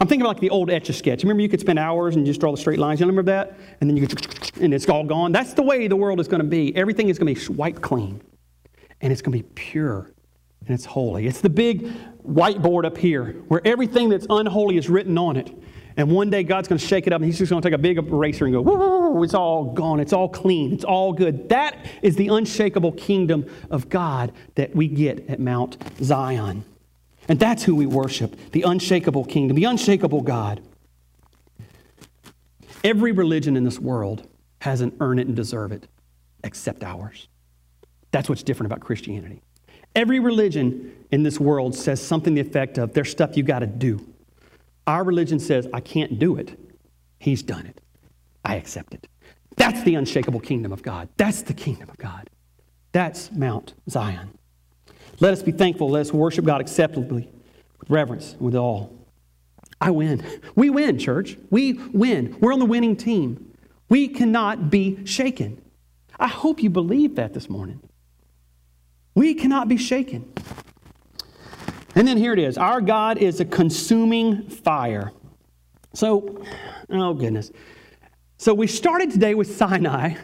I'm 0.00 0.08
thinking 0.08 0.22
about 0.22 0.36
like 0.36 0.40
the 0.40 0.50
old 0.50 0.70
etch 0.70 0.88
a 0.88 0.92
sketch. 0.92 1.22
Remember, 1.22 1.42
you 1.42 1.48
could 1.48 1.60
spend 1.60 1.78
hours 1.78 2.16
and 2.16 2.26
just 2.26 2.40
draw 2.40 2.50
the 2.50 2.56
straight 2.56 2.78
lines. 2.78 2.98
You 2.98 3.06
remember 3.06 3.30
that? 3.30 3.56
And 3.80 3.88
then 3.88 3.96
you 3.96 4.06
could, 4.06 4.60
and 4.60 4.74
it's 4.74 4.88
all 4.88 5.04
gone. 5.04 5.30
That's 5.30 5.54
the 5.54 5.62
way 5.62 5.86
the 5.86 5.96
world 5.96 6.18
is 6.18 6.26
going 6.26 6.42
to 6.42 6.48
be. 6.48 6.74
Everything 6.74 7.08
is 7.08 7.18
going 7.18 7.34
to 7.34 7.40
be 7.40 7.54
wiped 7.54 7.82
clean, 7.82 8.20
and 9.00 9.12
it's 9.12 9.22
going 9.22 9.36
to 9.38 9.44
be 9.44 9.50
pure 9.54 10.10
and 10.68 10.74
it's 10.74 10.84
holy. 10.84 11.26
It's 11.26 11.40
the 11.40 11.50
big 11.50 11.90
whiteboard 12.22 12.84
up 12.84 12.98
here 12.98 13.32
where 13.48 13.62
everything 13.64 14.10
that's 14.10 14.26
unholy 14.28 14.76
is 14.76 14.88
written 14.88 15.16
on 15.16 15.36
it. 15.36 15.50
And 15.98 16.12
one 16.12 16.30
day 16.30 16.44
God's 16.44 16.68
going 16.68 16.78
to 16.78 16.86
shake 16.86 17.08
it 17.08 17.12
up 17.12 17.20
and 17.20 17.26
He's 17.26 17.38
just 17.38 17.50
going 17.50 17.60
to 17.60 17.68
take 17.68 17.74
a 17.74 17.78
big 17.78 17.98
eraser 17.98 18.44
and 18.44 18.54
go, 18.54 18.62
woo, 18.62 19.22
it's 19.24 19.34
all 19.34 19.64
gone. 19.64 19.98
It's 19.98 20.12
all 20.12 20.28
clean. 20.28 20.72
It's 20.72 20.84
all 20.84 21.12
good. 21.12 21.48
That 21.48 21.76
is 22.02 22.14
the 22.14 22.28
unshakable 22.28 22.92
kingdom 22.92 23.44
of 23.68 23.88
God 23.88 24.32
that 24.54 24.74
we 24.76 24.86
get 24.86 25.28
at 25.28 25.40
Mount 25.40 25.76
Zion. 26.00 26.64
And 27.28 27.38
that's 27.38 27.64
who 27.64 27.74
we 27.74 27.84
worship 27.84 28.38
the 28.52 28.62
unshakable 28.62 29.24
kingdom, 29.24 29.56
the 29.56 29.64
unshakable 29.64 30.22
God. 30.22 30.62
Every 32.84 33.10
religion 33.10 33.56
in 33.56 33.64
this 33.64 33.80
world 33.80 34.26
has 34.60 34.80
an 34.80 34.96
earn 35.00 35.18
it 35.18 35.26
and 35.26 35.34
deserve 35.34 35.72
it, 35.72 35.88
except 36.44 36.84
ours. 36.84 37.26
That's 38.12 38.28
what's 38.28 38.44
different 38.44 38.72
about 38.72 38.80
Christianity. 38.80 39.42
Every 39.96 40.20
religion 40.20 40.94
in 41.10 41.24
this 41.24 41.40
world 41.40 41.74
says 41.74 42.00
something 42.00 42.34
the 42.34 42.40
effect 42.40 42.78
of 42.78 42.94
there's 42.94 43.10
stuff 43.10 43.36
you 43.36 43.42
got 43.42 43.58
to 43.58 43.66
do. 43.66 44.06
Our 44.88 45.04
religion 45.04 45.38
says, 45.38 45.68
I 45.74 45.80
can't 45.80 46.18
do 46.18 46.36
it. 46.36 46.58
He's 47.18 47.42
done 47.42 47.66
it. 47.66 47.82
I 48.42 48.54
accept 48.54 48.94
it. 48.94 49.06
That's 49.54 49.82
the 49.82 49.96
unshakable 49.96 50.40
kingdom 50.40 50.72
of 50.72 50.82
God. 50.82 51.10
That's 51.18 51.42
the 51.42 51.52
kingdom 51.52 51.90
of 51.90 51.98
God. 51.98 52.30
That's 52.92 53.30
Mount 53.30 53.74
Zion. 53.90 54.30
Let 55.20 55.34
us 55.34 55.42
be 55.42 55.52
thankful. 55.52 55.90
Let 55.90 56.00
us 56.00 56.12
worship 56.12 56.46
God 56.46 56.62
acceptably, 56.62 57.28
with 57.78 57.90
reverence, 57.90 58.34
with 58.40 58.54
all. 58.54 58.96
I 59.78 59.90
win. 59.90 60.24
We 60.54 60.70
win, 60.70 60.98
church. 60.98 61.36
We 61.50 61.74
win. 61.92 62.38
We're 62.40 62.54
on 62.54 62.58
the 62.58 62.64
winning 62.64 62.96
team. 62.96 63.52
We 63.90 64.08
cannot 64.08 64.70
be 64.70 65.04
shaken. 65.04 65.60
I 66.18 66.28
hope 66.28 66.62
you 66.62 66.70
believe 66.70 67.16
that 67.16 67.34
this 67.34 67.50
morning. 67.50 67.80
We 69.14 69.34
cannot 69.34 69.68
be 69.68 69.76
shaken. 69.76 70.32
And 71.98 72.06
then 72.06 72.16
here 72.16 72.32
it 72.32 72.38
is. 72.38 72.56
Our 72.56 72.80
God 72.80 73.18
is 73.18 73.40
a 73.40 73.44
consuming 73.44 74.48
fire. 74.48 75.10
So, 75.94 76.44
oh 76.90 77.12
goodness. 77.12 77.50
So 78.36 78.54
we 78.54 78.68
started 78.68 79.10
today 79.10 79.34
with 79.34 79.56
Sinai 79.56 80.14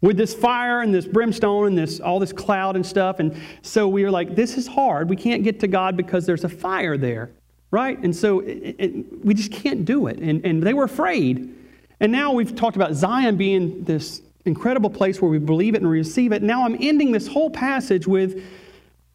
with 0.00 0.16
this 0.16 0.34
fire 0.34 0.80
and 0.80 0.92
this 0.92 1.06
brimstone 1.06 1.66
and 1.66 1.76
this 1.76 2.00
all 2.00 2.18
this 2.18 2.32
cloud 2.32 2.76
and 2.76 2.84
stuff. 2.84 3.20
And 3.20 3.38
so 3.60 3.86
we 3.88 4.04
were 4.04 4.10
like 4.10 4.34
this 4.34 4.56
is 4.56 4.66
hard. 4.66 5.10
We 5.10 5.16
can't 5.16 5.44
get 5.44 5.60
to 5.60 5.68
god 5.68 5.98
because 5.98 6.24
there's 6.24 6.44
a 6.44 6.48
fire 6.48 6.96
there 6.96 7.30
right? 7.72 7.98
And 7.98 8.14
so 8.14 8.40
it, 8.40 8.76
it, 8.78 9.24
we 9.24 9.34
just 9.34 9.50
can't 9.50 9.84
do 9.84 10.06
it. 10.06 10.18
And, 10.18 10.44
and 10.44 10.62
they 10.62 10.74
were 10.74 10.84
afraid. 10.84 11.54
And 12.00 12.12
now 12.12 12.32
we've 12.32 12.54
talked 12.54 12.76
about 12.76 12.92
zion 12.92 13.36
being 13.36 13.82
this 13.84 14.20
incredible 14.44 14.90
place 14.90 15.22
where 15.22 15.30
we 15.30 15.38
believe 15.38 15.74
it 15.74 15.80
and 15.82 15.90
receive 15.90 16.32
it. 16.32 16.42
Now 16.42 16.64
i'm 16.64 16.76
ending 16.80 17.12
this 17.12 17.26
whole 17.26 17.50
passage 17.50 18.06
with 18.06 18.44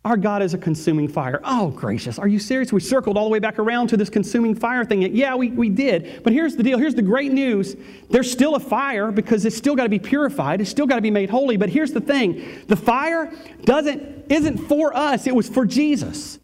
our 0.08 0.16
God 0.16 0.42
is 0.42 0.54
a 0.54 0.58
consuming 0.58 1.10
fire. 1.10 1.42
Oh, 1.44 1.70
gracious. 1.70 2.18
Are 2.18 2.30
you 2.30 2.40
serious? 2.40 2.72
We 2.72 2.80
circled 2.80 3.18
all 3.18 3.26
the 3.26 3.30
way 3.30 3.40
back 3.40 3.60
around 3.60 3.88
to 3.90 3.98
this 3.98 4.10
consuming 4.10 4.56
fire 4.56 4.86
thing. 4.86 5.02
Yeah, 5.02 5.36
we, 5.36 5.50
we 5.50 5.70
did. 5.70 6.24
But 6.24 6.32
here's 6.32 6.56
the 6.56 6.64
deal. 6.64 6.78
Here's 6.78 6.96
the 6.96 7.02
great 7.02 7.34
news. 7.34 7.76
There's 8.10 8.32
still 8.32 8.56
a 8.56 8.60
fire 8.60 9.12
because 9.12 9.46
it's 9.46 9.58
still 9.58 9.76
got 9.76 9.84
to 9.84 9.90
be 9.90 10.00
purified. 10.00 10.62
It's 10.62 10.70
still 10.70 10.88
got 10.88 10.96
to 10.96 11.02
be 11.02 11.12
made 11.12 11.30
holy. 11.30 11.58
But 11.58 11.70
here's 11.70 11.92
the 11.92 12.00
thing. 12.00 12.64
The 12.68 12.78
fire 12.78 13.34
doesn't, 13.66 14.32
isn't 14.32 14.60
for 14.60 14.96
us. 14.96 15.28
It 15.28 15.36
was 15.36 15.50
for 15.50 15.66
Jesus. 15.66 16.40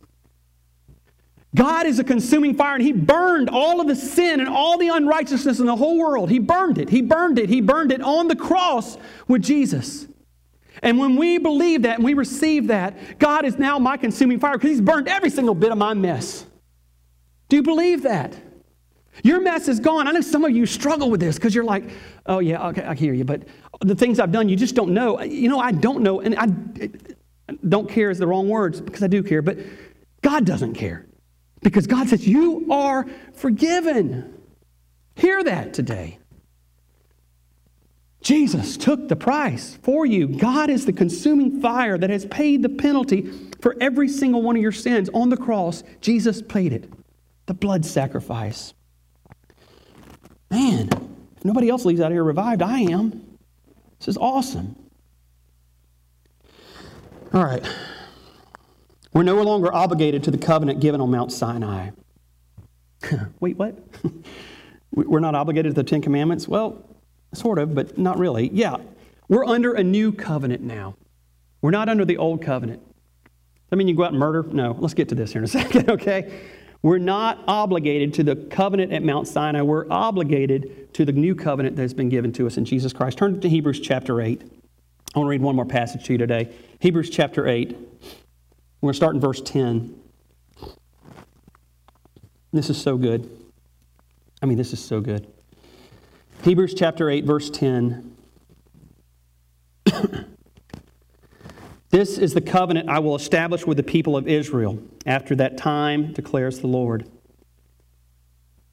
God 1.56 1.86
is 1.86 2.00
a 2.00 2.04
consuming 2.04 2.56
fire, 2.56 2.76
and 2.76 2.84
He 2.84 2.92
burned 2.92 3.50
all 3.50 3.80
of 3.80 3.88
the 3.88 3.96
sin 3.96 4.42
and 4.42 4.50
all 4.50 4.78
the 4.78 4.90
unrighteousness 4.90 5.60
in 5.60 5.68
the 5.68 5.76
whole 5.78 5.98
world. 5.98 6.30
He 6.30 6.40
burned 6.40 6.80
it. 6.80 6.90
He 6.90 7.02
burned 7.02 7.40
it. 7.40 7.48
He 7.48 7.62
burned 7.62 7.94
it 7.94 8.02
on 8.02 8.28
the 8.28 8.36
cross 8.36 8.98
with 9.30 9.42
Jesus. 9.42 10.08
And 10.84 11.00
when 11.00 11.16
we 11.16 11.38
believe 11.40 11.82
that 11.84 11.96
and 11.96 12.04
we 12.04 12.14
receive 12.14 12.68
that, 12.68 13.18
God 13.18 13.46
is 13.46 13.58
now 13.58 13.80
my 13.80 13.98
consuming 13.98 14.40
fire 14.40 14.54
because 14.54 14.70
He's 14.70 14.82
burned 14.82 15.08
every 15.08 15.30
single 15.30 15.56
bit 15.56 15.72
of 15.72 15.78
my 15.78 15.94
mess. 15.94 16.46
Do 17.50 17.56
you 17.56 17.64
believe 17.64 18.04
that? 18.04 18.36
Your 19.24 19.42
mess 19.42 19.68
is 19.68 19.80
gone. 19.80 20.08
I 20.08 20.12
know 20.12 20.22
some 20.22 20.44
of 20.44 20.52
you 20.52 20.66
struggle 20.66 21.10
with 21.10 21.20
this 21.20 21.36
because 21.36 21.56
you're 21.56 21.64
like, 21.64 21.90
oh, 22.26 22.40
yeah, 22.40 22.68
okay, 22.70 22.84
I 22.84 22.96
hear 22.96 23.14
you. 23.14 23.24
But 23.24 23.44
the 23.82 23.96
things 23.96 24.20
I've 24.20 24.32
done, 24.32 24.50
you 24.50 24.56
just 24.56 24.76
don't 24.76 24.94
know. 24.94 25.22
You 25.22 25.50
know, 25.50 25.60
I 25.60 25.72
don't 25.72 26.02
know. 26.02 26.20
And 26.20 26.36
I 26.36 26.48
don't 27.68 27.90
care 27.90 28.10
is 28.10 28.18
the 28.18 28.28
wrong 28.28 28.50
words 28.50 28.82
because 28.82 29.04
I 29.04 29.08
do 29.08 29.24
care. 29.24 29.42
But 29.42 29.60
God 30.22 30.46
doesn't 30.46 30.74
care 30.74 31.06
because 31.62 31.88
God 31.88 32.10
says, 32.10 32.28
you 32.28 32.68
are 32.72 33.06
forgiven. 33.34 34.34
Hear 35.16 35.44
that 35.44 35.74
today. 35.74 36.20
Jesus 38.24 38.78
took 38.78 39.10
the 39.10 39.18
price 39.18 39.78
for 39.84 40.06
you. 40.06 40.28
God 40.28 40.70
is 40.70 40.86
the 40.86 40.94
consuming 40.94 41.62
fire 41.62 41.98
that 41.98 42.10
has 42.10 42.26
paid 42.26 42.64
the 42.64 42.70
penalty 42.70 43.30
for 43.62 43.76
every 43.82 44.08
single 44.08 44.42
one 44.42 44.56
of 44.56 44.62
your 44.62 44.72
sins 44.72 45.10
on 45.14 45.30
the 45.30 45.38
cross. 45.38 45.84
Jesus 46.00 46.42
paid 46.42 46.72
it, 46.72 46.92
the 47.46 47.54
blood 47.54 47.86
sacrifice. 47.86 48.74
Man, 50.50 50.90
if 51.36 51.44
nobody 51.44 51.70
else 51.70 51.84
leaves 51.84 52.00
out 52.00 52.12
here 52.12 52.24
revived, 52.24 52.62
I 52.62 52.80
am. 52.80 53.38
This 54.00 54.08
is 54.08 54.18
awesome. 54.18 54.78
All 57.34 57.44
right. 57.44 57.66
We're 59.12 59.24
no 59.24 59.42
longer 59.42 59.74
obligated 59.74 60.24
to 60.24 60.32
the 60.32 60.38
covenant 60.38 60.80
given 60.80 61.02
on 61.02 61.12
Mount 61.12 61.32
Sinai. 61.32 61.90
Wait, 63.42 63.58
what? 63.58 63.78
We're 64.92 65.20
not 65.20 65.36
obligated 65.36 65.76
to 65.76 65.84
the 65.84 65.90
Ten 65.90 66.02
Commandments? 66.02 66.48
Well, 66.48 66.86
Sort 67.34 67.60
of, 67.60 67.74
but 67.74 67.98
not 67.98 68.18
really. 68.20 68.50
Yeah, 68.54 68.78
we're 69.28 69.46
under 69.46 69.74
a 69.74 69.84
new 69.84 70.12
covenant 70.12 70.62
now. 70.62 70.96
We're 71.62 71.72
not 71.72 71.90
under 71.90 72.06
the 72.06 72.18
old 72.18 72.42
covenant. 72.42 72.82
I 73.72 73.76
mean 73.76 73.88
you 73.88 73.96
go 73.96 74.04
out 74.04 74.12
and 74.12 74.20
murder? 74.20 74.44
No. 74.44 74.76
Let's 74.78 74.94
get 74.94 75.10
to 75.10 75.16
this 75.16 75.32
here 75.32 75.40
in 75.40 75.46
a 75.46 75.48
second, 75.48 75.90
okay? 75.90 76.42
We're 76.84 76.98
not 76.98 77.40
obligated 77.48 78.14
to 78.16 78.24
the 78.24 78.36
covenant 78.36 78.92
at 78.92 79.04
Mount 79.04 79.28
Sinai. 79.28 79.62
We're 79.62 79.90
obligated 79.90 80.94
to 80.94 81.06
the 81.06 81.14
new 81.14 81.34
covenant 81.34 81.78
that 81.78 81.82
has 81.82 81.94
been 81.94 82.10
given 82.10 82.34
to 82.34 82.46
us 82.46 82.58
in 82.58 82.66
Jesus 82.66 82.92
Christ. 82.92 83.18
Turn 83.18 83.40
to 83.40 83.50
Hebrews 83.50 83.80
chapter 83.80 84.22
8. 84.22 84.42
I 85.16 85.20
want 85.20 85.28
to 85.28 85.30
read 85.30 85.42
one 85.42 85.56
more 85.56 85.66
passage 85.66 86.04
to 86.06 86.12
you 86.12 86.18
today. 86.18 86.54
Hebrews 86.80 87.10
chapter 87.10 87.48
8. 87.48 87.70
We're 87.70 87.78
going 88.82 88.92
to 88.92 88.94
start 88.94 89.16
in 89.16 89.22
verse 89.22 89.42
10. 89.42 89.98
This 92.52 92.70
is 92.70 92.80
so 92.80 92.98
good. 92.98 93.30
I 94.42 94.46
mean, 94.46 94.58
this 94.58 94.74
is 94.74 94.84
so 94.84 95.00
good. 95.00 95.26
Hebrews 96.44 96.74
chapter 96.74 97.10
8, 97.10 97.24
verse 97.24 97.50
10. 97.50 98.18
this 101.90 102.18
is 102.18 102.34
the 102.34 102.42
covenant 102.42 102.90
I 102.90 103.00
will 103.00 103.16
establish 103.16 103.66
with 103.66 103.78
the 103.78 103.84
people 103.84 104.18
of 104.18 104.28
Israel 104.28 104.78
after 105.06 105.38
that 105.38 105.58
time, 105.58 106.12
declares 106.12 106.60
the 106.60 106.68
Lord. 106.68 107.10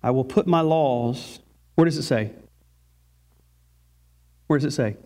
I 0.03 0.11
will 0.11 0.25
put 0.25 0.49
my 0.49 0.63
laws, 0.63 1.39
where 1.77 1.85
does 1.85 1.97
it 1.97 2.03
say? 2.03 2.33
Where 4.49 4.59
does 4.59 4.65
it 4.65 4.75
say? 4.75 4.97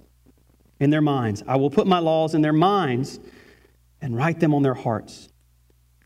In 0.81 0.89
their 0.89 1.03
minds. 1.03 1.43
I 1.47 1.57
will 1.57 1.71
put 1.71 1.87
my 1.87 1.99
laws 1.99 2.35
in 2.35 2.41
their 2.41 2.55
minds 2.55 3.21
and 4.01 4.17
write 4.17 4.41
them 4.41 4.55
on 4.55 4.63
their 4.63 4.73
hearts. 4.73 5.29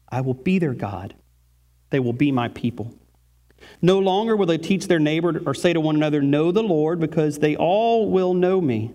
I 0.09 0.23
will 0.23 0.35
be 0.35 0.59
their 0.59 0.75
God. 0.75 1.15
They 1.91 2.01
will 2.01 2.13
be 2.13 2.33
my 2.33 2.49
people. 2.49 2.98
No 3.81 3.99
longer 3.99 4.37
will 4.37 4.47
they 4.47 4.59
teach 4.59 4.89
their 4.89 4.99
neighbor 4.99 5.43
or 5.47 5.55
say 5.55 5.73
to 5.73 5.81
one 5.81 5.97
another, 5.97 6.21
Know 6.23 6.53
the 6.53 6.63
Lord, 6.63 7.01
because 7.01 7.39
they 7.39 7.57
all 7.57 8.11
will 8.11 8.35
know 8.35 8.61
me, 8.61 8.93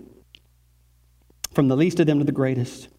from 1.53 1.68
the 1.68 1.78
least 1.78 1.99
of 1.99 2.07
them 2.07 2.20
to 2.20 2.26
the 2.26 2.32
greatest. 2.32 2.89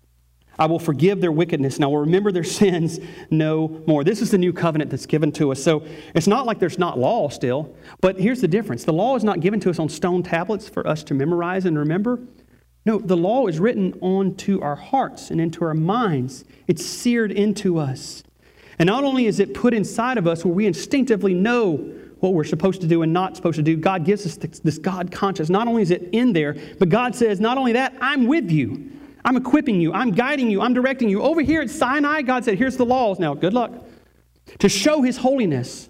I 0.59 0.67
will 0.67 0.79
forgive 0.79 1.21
their 1.21 1.33
wickedness 1.33 1.77
and 1.77 1.85
I 1.85 1.89
will 1.89 1.99
remember 1.99 2.31
their 2.31 2.45
sins 2.61 3.01
no 3.31 3.83
more. 3.87 4.05
This 4.05 4.23
is 4.23 4.31
the 4.31 4.39
new 4.39 4.53
covenant 4.53 4.91
that's 4.91 5.07
given 5.07 5.33
to 5.33 5.53
us. 5.53 5.63
So 5.63 5.85
it's 6.15 6.27
not 6.27 6.47
like 6.47 6.59
there's 6.59 6.79
not 6.79 6.99
law 6.99 7.29
still, 7.29 7.75
but 8.01 8.19
here's 8.19 8.41
the 8.41 8.49
difference 8.49 8.85
the 8.85 8.93
law 8.93 9.17
is 9.17 9.25
not 9.25 9.41
given 9.41 9.61
to 9.61 9.71
us 9.71 9.79
on 9.79 9.89
stone 9.89 10.23
tablets 10.23 10.69
for 10.69 10.87
us 10.87 11.03
to 11.05 11.15
memorize 11.15 11.65
and 11.65 11.79
remember. 11.79 12.21
No, 12.87 12.99
the 12.99 13.17
law 13.17 13.47
is 13.47 13.59
written 13.59 13.95
onto 14.01 14.61
our 14.61 14.77
hearts 14.77 15.31
and 15.31 15.41
into 15.41 15.65
our 15.65 15.75
minds, 15.75 16.45
it's 16.67 16.85
seared 16.85 17.33
into 17.33 17.79
us. 17.79 18.23
And 18.79 18.87
not 18.87 19.05
only 19.05 19.27
is 19.27 19.41
it 19.41 19.55
put 19.55 19.75
inside 19.75 20.19
of 20.19 20.27
us 20.27 20.45
where 20.45 20.55
we 20.55 20.67
instinctively 20.67 21.35
know 21.35 21.77
what 22.21 22.33
we're 22.33 22.45
supposed 22.45 22.81
to 22.81 22.87
do 22.87 23.03
and 23.03 23.13
not 23.13 23.37
supposed 23.37 23.57
to 23.57 23.63
do, 23.63 23.77
God 23.77 24.05
gives 24.05 24.27
us 24.27 24.37
this 24.37 24.79
God 24.79 25.11
conscious. 25.11 25.51
Not 25.51 25.69
only 25.69 25.83
is 25.83 25.91
it 25.91 26.09
in 26.13 26.33
there, 26.33 26.57
but 26.79 26.89
God 26.89 27.15
says, 27.15 27.41
not 27.41 27.59
only 27.59 27.73
that, 27.73 27.95
I'm 28.01 28.27
with 28.27 28.51
you. 28.51 28.91
I'm 29.25 29.37
equipping 29.37 29.81
you. 29.81 29.93
I'm 29.93 30.11
guiding 30.11 30.51
you. 30.51 30.61
I'm 30.61 30.75
directing 30.75 31.09
you. 31.09 31.23
Over 31.23 31.41
here 31.41 31.63
at 31.63 31.71
Sinai, 31.71 32.23
God 32.23 32.45
said, 32.45 32.59
here's 32.59 32.77
the 32.77 32.85
laws. 32.85 33.19
Now, 33.19 33.35
good 33.35 33.55
luck. 33.55 33.73
To 34.59 34.69
show 34.69 35.03
his 35.03 35.17
holiness. 35.17 35.89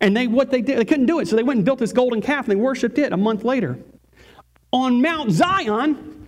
And 0.00 0.16
they 0.16 0.26
what 0.26 0.50
they 0.50 0.62
did, 0.62 0.78
they 0.78 0.84
couldn't 0.84 1.06
do 1.06 1.18
it, 1.18 1.28
so 1.28 1.36
they 1.36 1.42
went 1.42 1.58
and 1.58 1.64
built 1.64 1.78
this 1.78 1.92
golden 1.92 2.22
calf 2.22 2.44
and 2.44 2.52
they 2.52 2.60
worshiped 2.60 2.98
it 2.98 3.12
a 3.12 3.16
month 3.16 3.44
later. 3.44 3.78
On 4.72 5.02
Mount 5.02 5.30
Zion, 5.30 6.21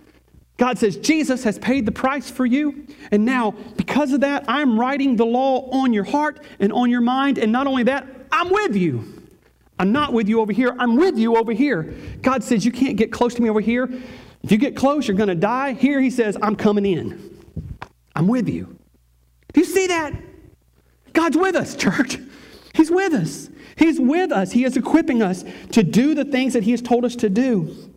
God 0.57 0.77
says, 0.77 0.95
Jesus 0.97 1.43
has 1.43 1.59
paid 1.59 1.85
the 1.85 1.91
price 1.91 2.29
for 2.29 2.45
you. 2.45 2.87
And 3.11 3.25
now, 3.25 3.51
because 3.75 4.13
of 4.13 4.21
that, 4.21 4.45
I'm 4.47 4.79
writing 4.79 5.17
the 5.17 5.25
law 5.25 5.69
on 5.71 5.91
your 5.91 6.05
heart 6.05 6.41
and 6.59 6.71
on 6.71 6.89
your 6.89 7.01
mind. 7.01 7.37
And 7.37 7.51
not 7.51 7.67
only 7.67 7.83
that, 7.83 8.07
I'm 8.31 8.49
with 8.49 8.75
you. 8.75 9.15
I'm 9.77 9.91
not 9.91 10.13
with 10.13 10.29
you 10.29 10.39
over 10.39 10.53
here, 10.53 10.73
I'm 10.79 10.95
with 10.95 11.17
you 11.17 11.35
over 11.35 11.51
here. 11.51 11.93
God 12.21 12.43
says, 12.43 12.65
You 12.65 12.71
can't 12.71 12.95
get 12.95 13.11
close 13.11 13.33
to 13.35 13.41
me 13.41 13.49
over 13.49 13.59
here. 13.59 13.89
If 14.41 14.51
you 14.51 14.57
get 14.57 14.75
close, 14.75 15.07
you're 15.07 15.17
going 15.17 15.27
to 15.27 15.35
die. 15.35 15.73
Here, 15.73 15.99
He 15.99 16.09
says, 16.09 16.37
I'm 16.41 16.55
coming 16.55 16.85
in. 16.85 17.43
I'm 18.15 18.27
with 18.27 18.47
you. 18.47 18.77
Do 19.53 19.59
you 19.59 19.65
see 19.65 19.87
that? 19.87 20.13
God's 21.11 21.35
with 21.35 21.55
us, 21.55 21.75
church. 21.75 22.17
He's 22.73 22.91
with 22.91 23.13
us. 23.13 23.49
He's 23.75 23.99
with 23.99 24.31
us. 24.31 24.51
He 24.51 24.63
is 24.63 24.77
equipping 24.77 25.21
us 25.21 25.43
to 25.71 25.83
do 25.83 26.13
the 26.13 26.25
things 26.25 26.53
that 26.53 26.63
He 26.63 26.71
has 26.71 26.81
told 26.81 27.03
us 27.03 27.15
to 27.17 27.29
do. 27.29 27.91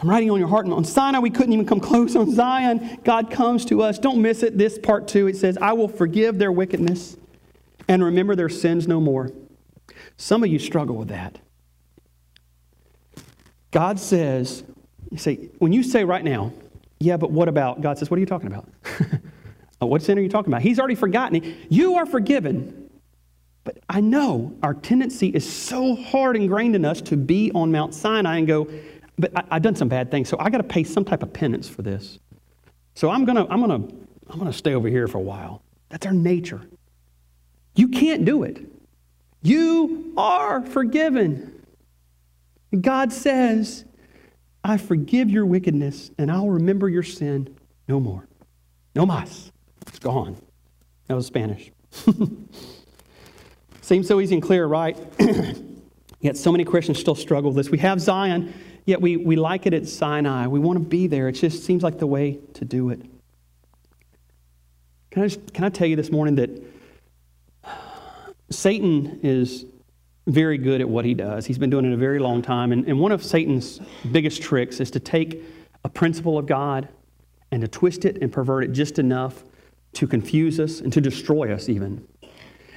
I'm 0.00 0.08
writing 0.08 0.30
on 0.30 0.38
your 0.38 0.48
heart. 0.48 0.64
And 0.64 0.72
on 0.72 0.84
Sinai, 0.84 1.18
we 1.18 1.30
couldn't 1.30 1.52
even 1.52 1.66
come 1.66 1.80
close. 1.80 2.16
On 2.16 2.32
Zion, 2.34 2.98
God 3.04 3.30
comes 3.30 3.64
to 3.66 3.82
us. 3.82 3.98
Don't 3.98 4.22
miss 4.22 4.42
it. 4.42 4.56
This 4.56 4.78
part 4.78 5.06
two, 5.06 5.26
it 5.26 5.36
says, 5.36 5.58
I 5.60 5.74
will 5.74 5.88
forgive 5.88 6.38
their 6.38 6.50
wickedness 6.50 7.16
and 7.86 8.02
remember 8.02 8.34
their 8.34 8.48
sins 8.48 8.88
no 8.88 9.00
more. 9.00 9.30
Some 10.16 10.42
of 10.42 10.50
you 10.50 10.58
struggle 10.58 10.96
with 10.96 11.08
that. 11.08 11.38
God 13.72 14.00
says, 14.00 14.64
you 15.10 15.18
say, 15.18 15.48
when 15.58 15.72
you 15.72 15.82
say 15.82 16.04
right 16.04 16.24
now, 16.24 16.52
yeah, 16.98 17.16
but 17.16 17.30
what 17.30 17.48
about? 17.48 17.80
God 17.80 17.98
says, 17.98 18.10
what 18.10 18.16
are 18.16 18.20
you 18.20 18.26
talking 18.26 18.46
about? 18.46 18.68
what 19.78 20.02
sin 20.02 20.18
are 20.18 20.22
you 20.22 20.28
talking 20.28 20.52
about? 20.52 20.62
He's 20.62 20.78
already 20.78 20.94
forgotten 20.94 21.42
it. 21.42 21.56
You 21.68 21.96
are 21.96 22.06
forgiven. 22.06 22.90
But 23.64 23.78
I 23.88 24.00
know 24.00 24.56
our 24.62 24.74
tendency 24.74 25.28
is 25.28 25.50
so 25.50 25.94
hard 25.94 26.36
ingrained 26.36 26.74
in 26.74 26.84
us 26.84 27.00
to 27.02 27.16
be 27.16 27.52
on 27.52 27.70
Mount 27.70 27.94
Sinai 27.94 28.38
and 28.38 28.46
go, 28.46 28.68
but 29.20 29.32
I, 29.34 29.54
have 29.54 29.62
done 29.62 29.76
some 29.76 29.88
bad 29.88 30.10
things, 30.10 30.28
so 30.28 30.36
I 30.40 30.50
got 30.50 30.58
to 30.58 30.64
pay 30.64 30.84
some 30.84 31.04
type 31.04 31.22
of 31.22 31.32
penance 31.32 31.68
for 31.68 31.82
this. 31.82 32.18
So 32.94 33.10
I'm 33.10 33.24
gonna, 33.24 33.46
I'm 33.48 33.60
gonna, 33.60 33.86
I'm 34.28 34.38
gonna 34.38 34.52
stay 34.52 34.74
over 34.74 34.88
here 34.88 35.06
for 35.06 35.18
a 35.18 35.22
while. 35.22 35.62
That's 35.88 36.06
our 36.06 36.12
nature. 36.12 36.62
You 37.74 37.88
can't 37.88 38.24
do 38.24 38.42
it. 38.42 38.60
You 39.42 40.12
are 40.16 40.64
forgiven. 40.64 41.62
God 42.78 43.12
says, 43.12 43.84
I 44.62 44.76
forgive 44.76 45.30
your 45.30 45.46
wickedness 45.46 46.10
and 46.18 46.30
I'll 46.30 46.50
remember 46.50 46.88
your 46.88 47.02
sin 47.02 47.56
no 47.88 47.98
more. 48.00 48.28
No 48.94 49.06
mas. 49.06 49.50
It's 49.86 49.98
gone. 49.98 50.36
That 51.06 51.14
was 51.14 51.26
Spanish. 51.26 51.70
Seems 53.80 54.06
so 54.06 54.20
easy 54.20 54.34
and 54.34 54.42
clear, 54.42 54.66
right? 54.66 54.96
Yet 56.20 56.36
so 56.36 56.52
many 56.52 56.64
Christians 56.64 56.98
still 57.00 57.14
struggle 57.14 57.50
with 57.50 57.56
this. 57.56 57.70
We 57.70 57.78
have 57.78 58.00
Zion, 58.00 58.52
yet 58.84 59.00
we, 59.00 59.16
we 59.16 59.36
like 59.36 59.66
it 59.66 59.74
at 59.74 59.88
Sinai. 59.88 60.46
We 60.46 60.58
want 60.58 60.78
to 60.78 60.84
be 60.84 61.06
there. 61.06 61.28
It 61.28 61.32
just 61.32 61.64
seems 61.64 61.82
like 61.82 61.98
the 61.98 62.06
way 62.06 62.38
to 62.54 62.64
do 62.64 62.90
it. 62.90 63.00
Can 65.10 65.22
I, 65.22 65.26
just, 65.26 65.52
can 65.52 65.64
I 65.64 65.68
tell 65.68 65.88
you 65.88 65.96
this 65.96 66.10
morning 66.10 66.36
that 66.36 66.50
Satan 68.50 69.20
is 69.22 69.64
very 70.26 70.58
good 70.58 70.80
at 70.80 70.88
what 70.88 71.04
he 71.04 71.14
does. 71.14 71.46
He's 71.46 71.58
been 71.58 71.70
doing 71.70 71.84
it 71.84 71.92
a 71.92 71.96
very 71.96 72.18
long 72.18 72.42
time. 72.42 72.72
And, 72.72 72.86
and 72.86 73.00
one 73.00 73.12
of 73.12 73.24
Satan's 73.24 73.80
biggest 74.12 74.42
tricks 74.42 74.80
is 74.80 74.90
to 74.92 75.00
take 75.00 75.42
a 75.84 75.88
principle 75.88 76.38
of 76.38 76.46
God 76.46 76.88
and 77.50 77.60
to 77.62 77.68
twist 77.68 78.04
it 78.04 78.18
and 78.22 78.32
pervert 78.32 78.64
it 78.64 78.72
just 78.72 78.98
enough 78.98 79.44
to 79.94 80.06
confuse 80.06 80.60
us 80.60 80.80
and 80.80 80.92
to 80.92 81.00
destroy 81.00 81.52
us, 81.52 81.68
even. 81.68 82.06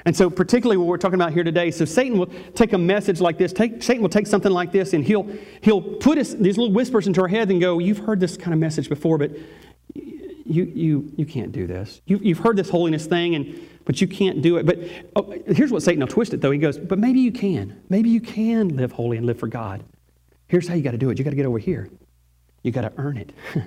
And 0.06 0.16
so, 0.16 0.30
particularly 0.30 0.78
what 0.78 0.88
we're 0.88 0.98
talking 0.98 1.16
about 1.16 1.32
here 1.32 1.44
today, 1.44 1.72
so 1.72 1.86
Satan 1.86 2.18
will 2.18 2.30
take 2.56 2.74
a 2.74 2.78
message 2.78 3.22
like 3.22 3.38
this, 3.38 3.54
take, 3.54 3.82
Satan 3.82 4.02
will 4.02 4.10
take 4.10 4.28
something 4.28 4.52
like 4.52 4.72
this, 4.72 4.94
and 4.94 5.04
he'll, 5.04 5.30
he'll 5.62 5.82
put 5.82 6.18
his, 6.18 6.36
these 6.38 6.58
little 6.58 6.74
whispers 6.74 7.08
into 7.08 7.22
our 7.22 7.28
head 7.28 7.50
and 7.50 7.62
go, 7.62 7.80
You've 7.80 8.00
heard 8.00 8.20
this 8.20 8.36
kind 8.36 8.54
of 8.54 8.60
message 8.60 8.90
before, 8.90 9.18
but 9.18 9.32
you, 9.96 10.66
you, 10.66 11.12
you 11.16 11.26
can't 11.26 11.52
do 11.52 11.68
this. 11.68 12.02
You, 12.06 12.20
you've 12.22 12.40
heard 12.40 12.58
this 12.58 12.70
holiness 12.70 13.06
thing, 13.06 13.36
and, 13.36 13.60
but 13.86 14.02
you 14.02 14.08
can't 14.08 14.42
do 14.42 14.58
it. 14.58 14.66
But 14.66 14.80
oh, 15.16 15.34
here's 15.48 15.72
what 15.72 15.84
Satan 15.84 16.02
will 16.02 16.08
twist 16.08 16.34
it, 16.34 16.42
though. 16.42 16.52
He 16.52 16.60
goes, 16.60 16.78
But 16.78 17.00
maybe 17.00 17.20
you 17.20 17.32
can. 17.32 17.82
Maybe 17.90 18.10
you 18.10 18.22
can 18.22 18.76
live 18.76 18.92
holy 18.92 19.18
and 19.18 19.26
live 19.26 19.40
for 19.40 19.48
God. 19.48 19.84
Here's 20.48 20.68
how 20.68 20.76
you 20.76 20.84
got 20.84 20.92
to 20.92 20.98
do 20.98 21.10
it 21.10 21.18
you 21.18 21.24
got 21.24 21.32
to 21.32 21.36
get 21.36 21.46
over 21.46 21.60
here. 21.60 21.90
You 22.62 22.72
got 22.72 22.82
to 22.82 22.94
earn 22.98 23.18
it, 23.18 23.32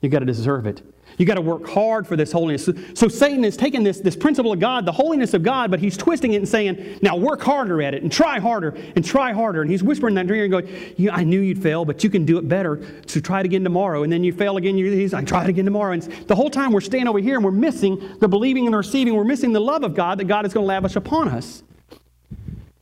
you 0.00 0.08
got 0.08 0.20
to 0.20 0.26
deserve 0.26 0.66
it. 0.66 0.82
You 1.20 1.26
got 1.26 1.34
to 1.34 1.42
work 1.42 1.68
hard 1.68 2.06
for 2.06 2.16
this 2.16 2.32
holiness. 2.32 2.64
So, 2.64 2.72
so, 2.94 3.06
Satan 3.06 3.44
is 3.44 3.54
taking 3.54 3.82
this, 3.82 4.00
this 4.00 4.16
principle 4.16 4.52
of 4.52 4.58
God, 4.58 4.86
the 4.86 4.92
holiness 4.92 5.34
of 5.34 5.42
God, 5.42 5.70
but 5.70 5.78
he's 5.78 5.94
twisting 5.94 6.32
it 6.32 6.36
and 6.36 6.48
saying, 6.48 6.98
now 7.02 7.14
work 7.14 7.42
harder 7.42 7.82
at 7.82 7.92
it 7.92 8.02
and 8.02 8.10
try 8.10 8.40
harder 8.40 8.74
and 8.96 9.04
try 9.04 9.34
harder. 9.34 9.60
And 9.60 9.70
he's 9.70 9.82
whispering 9.82 10.16
in 10.16 10.26
that 10.26 10.34
ear 10.34 10.44
and 10.44 10.50
going, 10.50 11.10
I 11.12 11.22
knew 11.22 11.40
you'd 11.40 11.62
fail, 11.62 11.84
but 11.84 12.02
you 12.02 12.08
can 12.08 12.24
do 12.24 12.38
it 12.38 12.48
better. 12.48 12.82
So 13.06 13.20
try 13.20 13.40
it 13.40 13.44
again 13.44 13.62
tomorrow. 13.62 14.02
And 14.02 14.10
then 14.10 14.24
you 14.24 14.32
fail 14.32 14.56
again. 14.56 14.76
He's 14.76 15.12
like, 15.12 15.26
try 15.26 15.44
it 15.44 15.50
again 15.50 15.66
tomorrow. 15.66 15.92
And 15.92 16.04
the 16.26 16.34
whole 16.34 16.48
time 16.48 16.72
we're 16.72 16.80
staying 16.80 17.06
over 17.06 17.18
here 17.18 17.34
and 17.34 17.44
we're 17.44 17.50
missing 17.50 18.16
the 18.20 18.26
believing 18.26 18.64
and 18.64 18.72
the 18.72 18.78
receiving. 18.78 19.14
We're 19.14 19.24
missing 19.24 19.52
the 19.52 19.60
love 19.60 19.84
of 19.84 19.94
God 19.94 20.16
that 20.20 20.24
God 20.24 20.46
is 20.46 20.54
going 20.54 20.64
to 20.64 20.68
lavish 20.68 20.96
upon 20.96 21.28
us. 21.28 21.62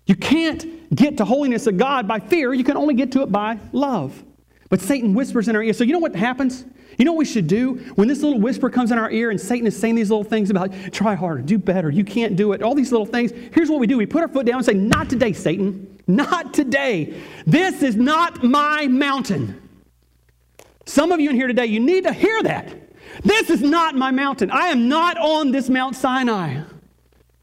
You 0.07 0.14
can't 0.14 0.95
get 0.95 1.16
to 1.16 1.24
holiness 1.24 1.66
of 1.66 1.76
God 1.76 2.07
by 2.07 2.20
fear. 2.20 2.55
You 2.55 2.62
can 2.62 2.76
only 2.76 2.95
get 2.95 3.11
to 3.12 3.22
it 3.22 3.32
by 3.32 3.59
love. 3.72 4.22
But 4.68 4.80
Satan 4.80 5.12
whispers 5.12 5.49
in 5.49 5.57
our 5.57 5.62
ear. 5.64 5.72
So 5.72 5.82
you 5.82 5.93
know 5.93 5.99
what 5.99 6.14
happens? 6.14 6.64
You 6.99 7.05
know 7.05 7.12
what 7.12 7.20
we 7.20 7.24
should 7.24 7.46
do? 7.46 7.74
When 7.94 8.09
this 8.09 8.22
little 8.22 8.40
whisper 8.40 8.68
comes 8.68 8.90
in 8.90 8.99
our 8.99 9.11
ear 9.11 9.30
and 9.30 9.40
Satan 9.40 9.68
is 9.68 9.78
saying 9.78 9.94
these 9.94 10.11
little 10.11 10.24
things 10.24 10.51
about 10.51 10.72
try 10.92 11.14
harder, 11.14 11.42
do 11.42 11.57
better, 11.57 11.90
you 11.90 12.05
can't 12.05 12.34
do 12.34 12.53
it, 12.53 12.62
all 12.62 12.74
these 12.74 12.90
little 12.90 13.07
things, 13.07 13.30
here's 13.53 13.70
what 13.70 13.78
we 13.78 13.86
do. 13.86 13.96
We 13.96 14.05
put 14.05 14.22
our 14.22 14.28
foot 14.28 14.46
down 14.46 14.57
and 14.57 14.66
say, 14.66 14.74
Not 14.74 15.09
today, 15.09 15.32
Satan. 15.32 15.96
Not 16.09 16.55
today. 16.55 17.20
This 17.46 17.82
is 17.82 17.94
not 17.94 18.42
my 18.42 18.86
mountain. 18.88 19.61
Some 20.86 21.12
of 21.12 21.20
you 21.20 21.30
in 21.30 21.36
here 21.36 21.46
today, 21.46 21.66
you 21.66 21.80
need 21.80 22.05
to 22.05 22.12
hear 22.12 22.42
that. 22.42 22.74
This 23.22 23.51
is 23.51 23.62
not 23.62 23.94
my 23.94 24.11
mountain. 24.11 24.51
I 24.51 24.68
am 24.68 24.88
not 24.88 25.18
on 25.18 25.51
this 25.53 25.68
Mount 25.68 25.94
Sinai. 25.94 26.62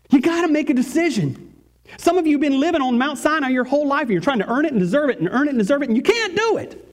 You 0.09 0.19
got 0.19 0.41
to 0.41 0.47
make 0.47 0.69
a 0.69 0.73
decision. 0.73 1.53
Some 1.97 2.17
of 2.17 2.25
you 2.25 2.33
have 2.33 2.41
been 2.41 2.59
living 2.59 2.81
on 2.81 2.97
Mount 2.97 3.19
Sinai 3.19 3.49
your 3.49 3.63
whole 3.63 3.87
life 3.87 4.03
and 4.03 4.11
you're 4.11 4.21
trying 4.21 4.39
to 4.39 4.49
earn 4.51 4.65
it 4.65 4.71
and 4.71 4.79
deserve 4.79 5.11
it 5.11 5.19
and 5.19 5.29
earn 5.29 5.47
it 5.47 5.51
and 5.51 5.59
deserve 5.59 5.83
it, 5.83 5.89
and 5.89 5.95
you 5.95 6.03
can't 6.03 6.35
do 6.35 6.57
it. 6.57 6.84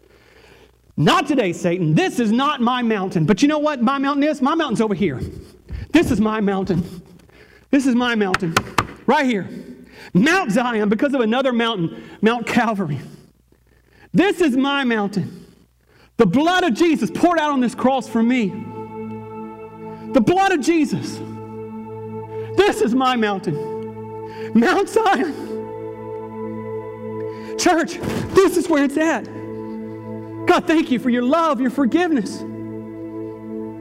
Not 1.03 1.27
today, 1.27 1.53
Satan. 1.53 1.95
This 1.95 2.21
is 2.21 2.31
not 2.31 2.61
my 2.61 2.81
mountain. 2.81 3.27
But 3.27 3.43
you 3.43 3.49
know 3.49 3.59
what 3.59 3.83
my 3.83 3.99
mountain 3.99 4.23
is? 4.23 4.41
My 4.41 4.55
mountain's 4.55 4.81
over 4.81 4.95
here. 4.95 5.21
This 5.91 6.13
is 6.13 6.21
my 6.21 6.41
mountain. 6.41 7.03
This 7.71 7.87
is 7.87 7.95
my 7.97 8.15
mountain. 8.15 8.55
Right 9.07 9.27
here. 9.27 9.49
Mount 10.15 10.53
Zion 10.53 10.89
because 10.89 11.13
of 11.15 11.21
another 11.21 11.53
mountain, 11.53 12.03
Mount 12.21 12.47
Calvary. 12.47 13.01
This 14.13 14.41
is 14.41 14.57
my 14.57 14.85
mountain. 14.85 15.45
The 16.19 16.27
blood 16.27 16.63
of 16.63 16.75
Jesus 16.75 17.11
poured 17.11 17.41
out 17.41 17.51
on 17.51 17.61
this 17.61 17.75
cross 17.75 18.09
for 18.09 18.23
me. 18.23 18.51
The 20.13 20.21
blood 20.21 20.53
of 20.53 20.61
Jesus. 20.61 21.19
This 22.57 22.81
is 22.81 22.95
my 22.95 23.17
mountain. 23.17 24.53
Mount 24.55 24.89
Zion. 24.89 25.49
Church, 27.59 27.99
this 28.35 28.57
is 28.57 28.69
where 28.69 28.85
it's 28.85 28.97
at. 28.97 29.42
God, 30.53 30.67
thank 30.67 30.91
you 30.91 30.99
for 30.99 31.09
your 31.09 31.23
love, 31.23 31.63
your 31.63 31.71
forgiveness. 31.71 32.41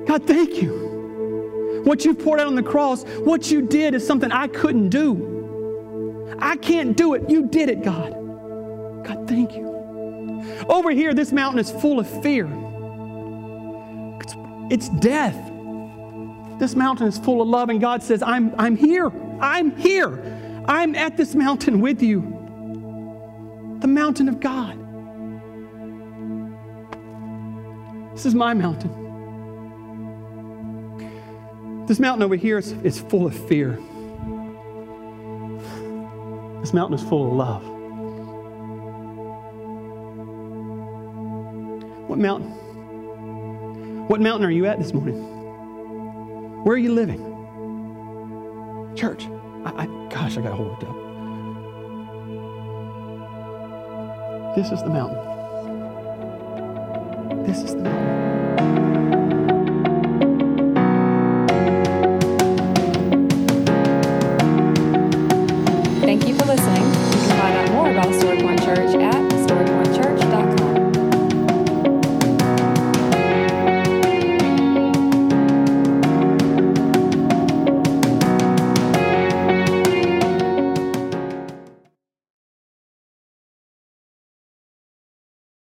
God, 0.08 0.26
thank 0.26 0.62
you. 0.62 1.82
What 1.84 2.06
you 2.06 2.14
poured 2.14 2.40
out 2.40 2.48
on 2.48 2.56
the 2.56 2.64
cross, 2.64 3.04
what 3.26 3.52
you 3.52 3.62
did 3.62 3.94
is 3.94 4.08
something 4.08 4.32
I 4.32 4.48
couldn't 4.48 4.88
do. 4.88 6.34
I 6.40 6.56
can't 6.56 6.96
do 6.96 7.14
it. 7.14 7.30
You 7.30 7.48
did 7.48 7.68
it, 7.68 7.84
God. 7.84 8.14
God, 9.06 9.28
thank 9.28 9.52
you. 9.54 9.68
Over 10.70 10.92
here, 10.92 11.14
this 11.14 11.34
mountain 11.34 11.60
is 11.60 11.70
full 11.70 12.00
of 12.00 12.08
fear. 12.24 12.48
It's, 14.22 14.34
it's 14.70 14.88
death. 15.02 15.36
This 16.58 16.74
mountain 16.74 17.06
is 17.06 17.18
full 17.18 17.42
of 17.42 17.50
love, 17.50 17.68
and 17.68 17.82
God 17.82 18.02
says, 18.02 18.24
I'm, 18.24 18.56
I'm 18.58 18.78
here. 18.78 19.12
I'm 19.42 19.76
here. 19.76 20.64
I'm 20.70 20.96
at 20.96 21.18
this 21.18 21.36
mountain 21.36 21.82
with 21.82 22.02
you. 22.02 22.22
The 23.82 23.90
mountain 23.90 24.30
of 24.30 24.40
God. 24.40 24.81
This 28.14 28.26
is 28.26 28.36
my 28.36 28.54
mountain. 28.54 28.92
This 31.88 32.00
mountain 32.00 32.24
over 32.24 32.36
here 32.36 32.58
is, 32.58 32.72
is 32.84 33.00
full 33.00 33.26
of 33.26 33.36
fear. 33.48 33.80
This 36.62 36.74
mountain 36.74 36.98
is 37.00 37.04
full 37.08 37.28
of 37.28 37.34
love. 37.34 37.64
What 42.08 42.20
mountain? 42.20 42.52
What 44.08 44.20
mountain 44.22 44.46
are 44.46 44.52
you 44.52 44.66
at 44.66 44.78
this 44.78 44.94
morning? 44.94 45.16
Where 46.64 46.76
are 46.76 46.78
you 46.78 46.94
living? 46.94 47.20
Church. 48.96 49.26
I, 49.66 49.84
I 49.84 49.86
gosh, 50.12 50.38
I 50.38 50.42
got 50.42 50.50
to 50.50 50.56
hold 50.56 50.84
it 50.84 50.88
up. 50.88 50.96
This 54.56 54.72
is 54.72 54.84
the 54.84 54.90
mountain. 54.90 55.31
This 57.44 57.64
is 57.64 57.76
the 57.76 57.82
mountain. 57.82 58.41